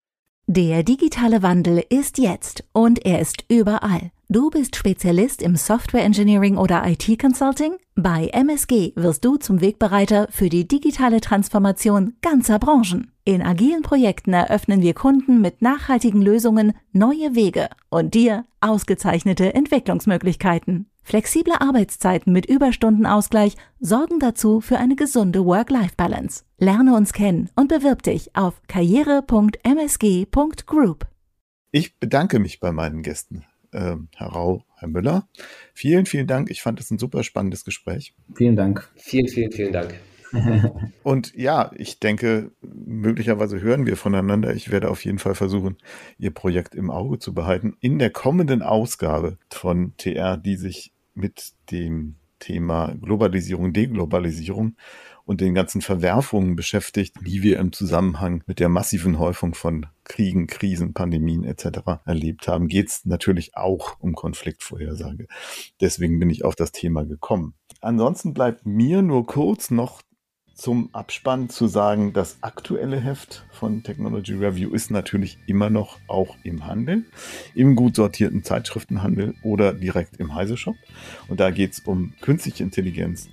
Der 0.47 0.83
digitale 0.83 1.43
Wandel 1.43 1.83
ist 1.89 2.17
jetzt 2.17 2.63
und 2.71 3.05
er 3.05 3.19
ist 3.19 3.45
überall. 3.49 4.11
Du 4.31 4.51
bist 4.51 4.75
Spezialist 4.75 5.41
im 5.41 5.55
Software 5.55 6.03
Engineering 6.03 6.55
oder 6.55 6.83
IT 6.85 7.19
Consulting? 7.19 7.73
Bei 7.95 8.27
MSG 8.27 8.93
wirst 8.95 9.25
du 9.25 9.37
zum 9.37 9.59
Wegbereiter 9.59 10.27
für 10.29 10.49
die 10.49 10.67
digitale 10.67 11.19
Transformation 11.19 12.13
ganzer 12.21 12.59
Branchen. 12.59 13.11
In 13.25 13.41
agilen 13.41 13.81
Projekten 13.81 14.33
eröffnen 14.33 14.83
wir 14.83 14.93
Kunden 14.93 15.41
mit 15.41 15.63
nachhaltigen 15.63 16.21
Lösungen 16.21 16.73
neue 16.91 17.33
Wege 17.33 17.69
und 17.89 18.13
dir 18.13 18.45
ausgezeichnete 18.61 19.55
Entwicklungsmöglichkeiten. 19.55 20.91
Flexible 21.01 21.55
Arbeitszeiten 21.59 22.31
mit 22.31 22.45
Überstundenausgleich 22.45 23.55
sorgen 23.79 24.19
dazu 24.19 24.61
für 24.61 24.77
eine 24.77 24.95
gesunde 24.95 25.43
Work-Life-Balance. 25.43 26.43
Lerne 26.59 26.95
uns 26.95 27.13
kennen 27.13 27.49
und 27.55 27.67
bewirb 27.67 28.03
dich 28.03 28.35
auf 28.35 28.61
karriere.msg.group. 28.67 31.07
Ich 31.71 31.99
bedanke 31.99 32.37
mich 32.37 32.59
bei 32.59 32.71
meinen 32.71 33.01
Gästen, 33.01 33.43
äh, 33.71 33.95
Herr 34.15 34.27
Rau, 34.27 34.65
Herr 34.77 34.87
Müller. 34.87 35.27
Vielen, 35.73 36.05
vielen 36.05 36.27
Dank. 36.27 36.49
Ich 36.49 36.61
fand 36.61 36.79
es 36.79 36.91
ein 36.91 36.99
super 36.99 37.23
spannendes 37.23 37.65
Gespräch. 37.65 38.13
Vielen 38.35 38.55
Dank. 38.55 38.89
Vielen, 38.95 39.27
vielen, 39.27 39.51
vielen 39.51 39.73
Dank. 39.73 39.95
Und 41.03 41.33
ja, 41.35 41.71
ich 41.75 41.99
denke, 41.99 42.51
möglicherweise 42.61 43.61
hören 43.61 43.85
wir 43.85 43.97
voneinander. 43.97 44.53
Ich 44.53 44.71
werde 44.71 44.89
auf 44.89 45.03
jeden 45.03 45.19
Fall 45.19 45.35
versuchen, 45.35 45.77
Ihr 46.17 46.31
Projekt 46.31 46.75
im 46.75 46.91
Auge 46.91 47.19
zu 47.19 47.33
behalten. 47.33 47.75
In 47.79 47.99
der 47.99 48.11
kommenden 48.11 48.61
Ausgabe 48.61 49.37
von 49.49 49.93
TR, 49.97 50.37
die 50.37 50.55
sich 50.55 50.93
mit 51.13 51.53
dem 51.71 52.15
Thema 52.39 52.95
Globalisierung, 53.01 53.73
Deglobalisierung 53.73 54.75
und 55.25 55.41
den 55.41 55.53
ganzen 55.53 55.81
Verwerfungen 55.81 56.55
beschäftigt, 56.55 57.15
die 57.23 57.43
wir 57.43 57.59
im 57.59 57.71
Zusammenhang 57.71 58.43
mit 58.47 58.59
der 58.59 58.67
massiven 58.67 59.19
Häufung 59.19 59.53
von 59.53 59.85
Kriegen, 60.03 60.47
Krisen, 60.47 60.93
Pandemien 60.93 61.43
etc. 61.43 62.01
erlebt 62.05 62.47
haben, 62.47 62.67
geht 62.67 62.87
es 62.87 63.05
natürlich 63.05 63.55
auch 63.55 63.99
um 63.99 64.15
Konfliktvorhersage. 64.15 65.27
Deswegen 65.81 66.17
bin 66.17 66.31
ich 66.31 66.43
auf 66.43 66.55
das 66.55 66.71
Thema 66.71 67.05
gekommen. 67.05 67.53
Ansonsten 67.81 68.33
bleibt 68.33 68.65
mir 68.65 69.01
nur 69.03 69.27
kurz 69.27 69.69
noch 69.69 70.01
zum 70.59 70.89
Abspann 70.91 71.49
zu 71.49 71.67
sagen, 71.67 72.11
das 72.11 72.39
aktuelle 72.41 72.99
Heft 72.99 73.45
von 73.49 73.81
Technology 73.81 74.33
Review 74.33 74.71
ist 74.73 74.91
natürlich 74.91 75.37
immer 75.47 75.69
noch 75.69 75.99
auch 76.07 76.35
im 76.43 76.65
Handel, 76.65 77.05
im 77.55 77.77
gut 77.77 77.95
sortierten 77.95 78.43
Zeitschriftenhandel 78.43 79.35
oder 79.41 79.73
direkt 79.73 80.17
im 80.17 80.35
Heise 80.35 80.57
Shop. 80.57 80.75
Und 81.29 81.39
da 81.39 81.51
geht 81.51 81.71
es 81.71 81.79
um 81.79 82.13
künstliche 82.19 82.61
Intelligenz 82.63 83.29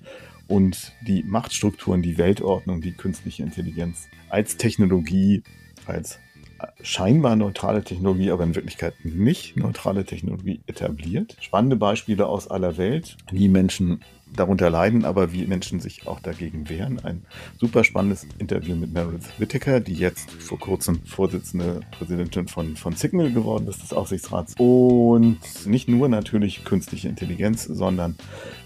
und 0.46 0.92
die 1.04 1.24
Machtstrukturen, 1.24 2.00
die 2.00 2.16
Weltordnung, 2.16 2.80
die 2.80 2.92
künstliche 2.92 3.42
Intelligenz 3.42 4.08
als 4.28 4.56
Technologie, 4.56 5.42
als 5.86 6.20
scheinbar 6.80 7.34
neutrale 7.34 7.82
Technologie, 7.82 8.30
aber 8.30 8.44
in 8.44 8.54
Wirklichkeit 8.54 8.94
nicht 9.02 9.56
neutrale 9.56 10.04
Technologie 10.04 10.60
etabliert. 10.66 11.36
Spannende 11.40 11.76
Beispiele 11.76 12.26
aus 12.26 12.48
aller 12.48 12.76
Welt, 12.76 13.16
wie 13.32 13.48
Menschen 13.48 14.00
darunter 14.34 14.70
leiden, 14.70 15.04
aber 15.04 15.32
wie 15.32 15.46
Menschen 15.46 15.80
sich 15.80 16.06
auch 16.06 16.20
dagegen 16.20 16.68
wehren. 16.68 16.98
Ein 17.04 17.22
super 17.58 17.84
spannendes 17.84 18.26
Interview 18.38 18.74
mit 18.74 18.92
Meredith 18.92 19.38
Whittaker, 19.38 19.80
die 19.80 19.94
jetzt 19.94 20.30
vor 20.30 20.58
kurzem 20.58 21.00
Vorsitzende 21.04 21.80
Präsidentin 21.92 22.48
von, 22.48 22.76
von 22.76 22.94
Signal 22.94 23.32
geworden 23.32 23.66
ist, 23.68 23.82
des 23.82 23.92
Aufsichtsrats. 23.92 24.54
Und 24.58 25.38
nicht 25.66 25.88
nur 25.88 26.08
natürlich 26.08 26.64
künstliche 26.64 27.08
Intelligenz, 27.08 27.64
sondern 27.64 28.16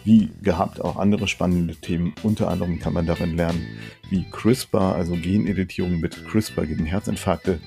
wie 0.04 0.30
gehabt 0.42 0.80
auch 0.80 0.96
andere 0.96 1.28
spannende 1.28 1.76
Themen. 1.76 2.14
Unter 2.22 2.48
anderem 2.48 2.78
kann 2.78 2.92
man 2.92 3.06
darin 3.06 3.36
lernen, 3.36 3.66
wie 4.08 4.24
CRISPR, 4.30 4.94
also 4.94 5.14
Geneditierung 5.14 6.00
mit 6.00 6.26
CRISPR 6.26 6.66
gegen 6.66 6.86
Herzinfarkte, 6.86 7.61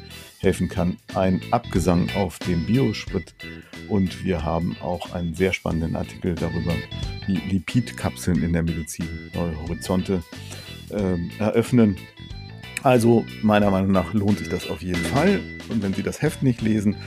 helfen 0.44 0.70
kann. 0.70 0.98
Ein 1.16 1.42
Abgesang 1.52 2.10
auf 2.16 2.38
den 2.40 2.66
Biosprit 2.66 3.34
und 3.88 4.24
wir 4.24 4.44
haben 4.44 4.76
auch 4.82 5.14
einen 5.14 5.34
sehr 5.34 5.54
spannenden 5.54 5.96
Artikel 5.96 6.36
darüber, 6.36 6.74
wie 7.26 7.38
Lipidkapseln 7.38 8.44
in 8.44 8.54
der 8.54 8.64
Medizin 8.64 9.08
neue 9.34 9.60
Horizonte 9.62 10.22
äh, 10.90 11.18
eröffnen. 11.40 11.98
Also 12.84 13.26
meiner 13.42 13.72
Meinung 13.72 13.94
nach 13.94 14.14
lohnt 14.14 14.40
sich 14.40 14.50
das 14.50 14.70
auf 14.70 14.82
jeden 14.82 15.04
Fall. 15.06 15.40
Und 15.70 15.82
wenn 15.82 15.94
Sie 15.94 16.04
das 16.04 16.22
Heft 16.22 16.44
nicht 16.44 16.62
lesen, 16.62 16.98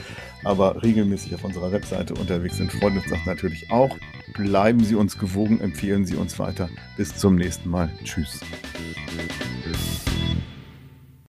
aber 0.42 0.82
regelmäßig 0.82 1.34
auf 1.34 1.44
unserer 1.44 1.70
Webseite 1.70 2.14
unterwegs 2.14 2.56
sind, 2.56 2.72
freuen 2.72 2.96
uns 2.96 3.10
das 3.10 3.18
natürlich 3.26 3.70
auch. 3.70 3.94
Bleiben 4.32 4.82
Sie 4.82 4.94
uns 4.94 5.18
gewogen, 5.18 5.60
empfehlen 5.60 6.06
Sie 6.06 6.16
uns 6.16 6.38
weiter. 6.38 6.70
Bis 6.96 7.14
zum 7.14 7.36
nächsten 7.36 7.68
Mal. 7.68 7.90
Tschüss. 8.04 8.40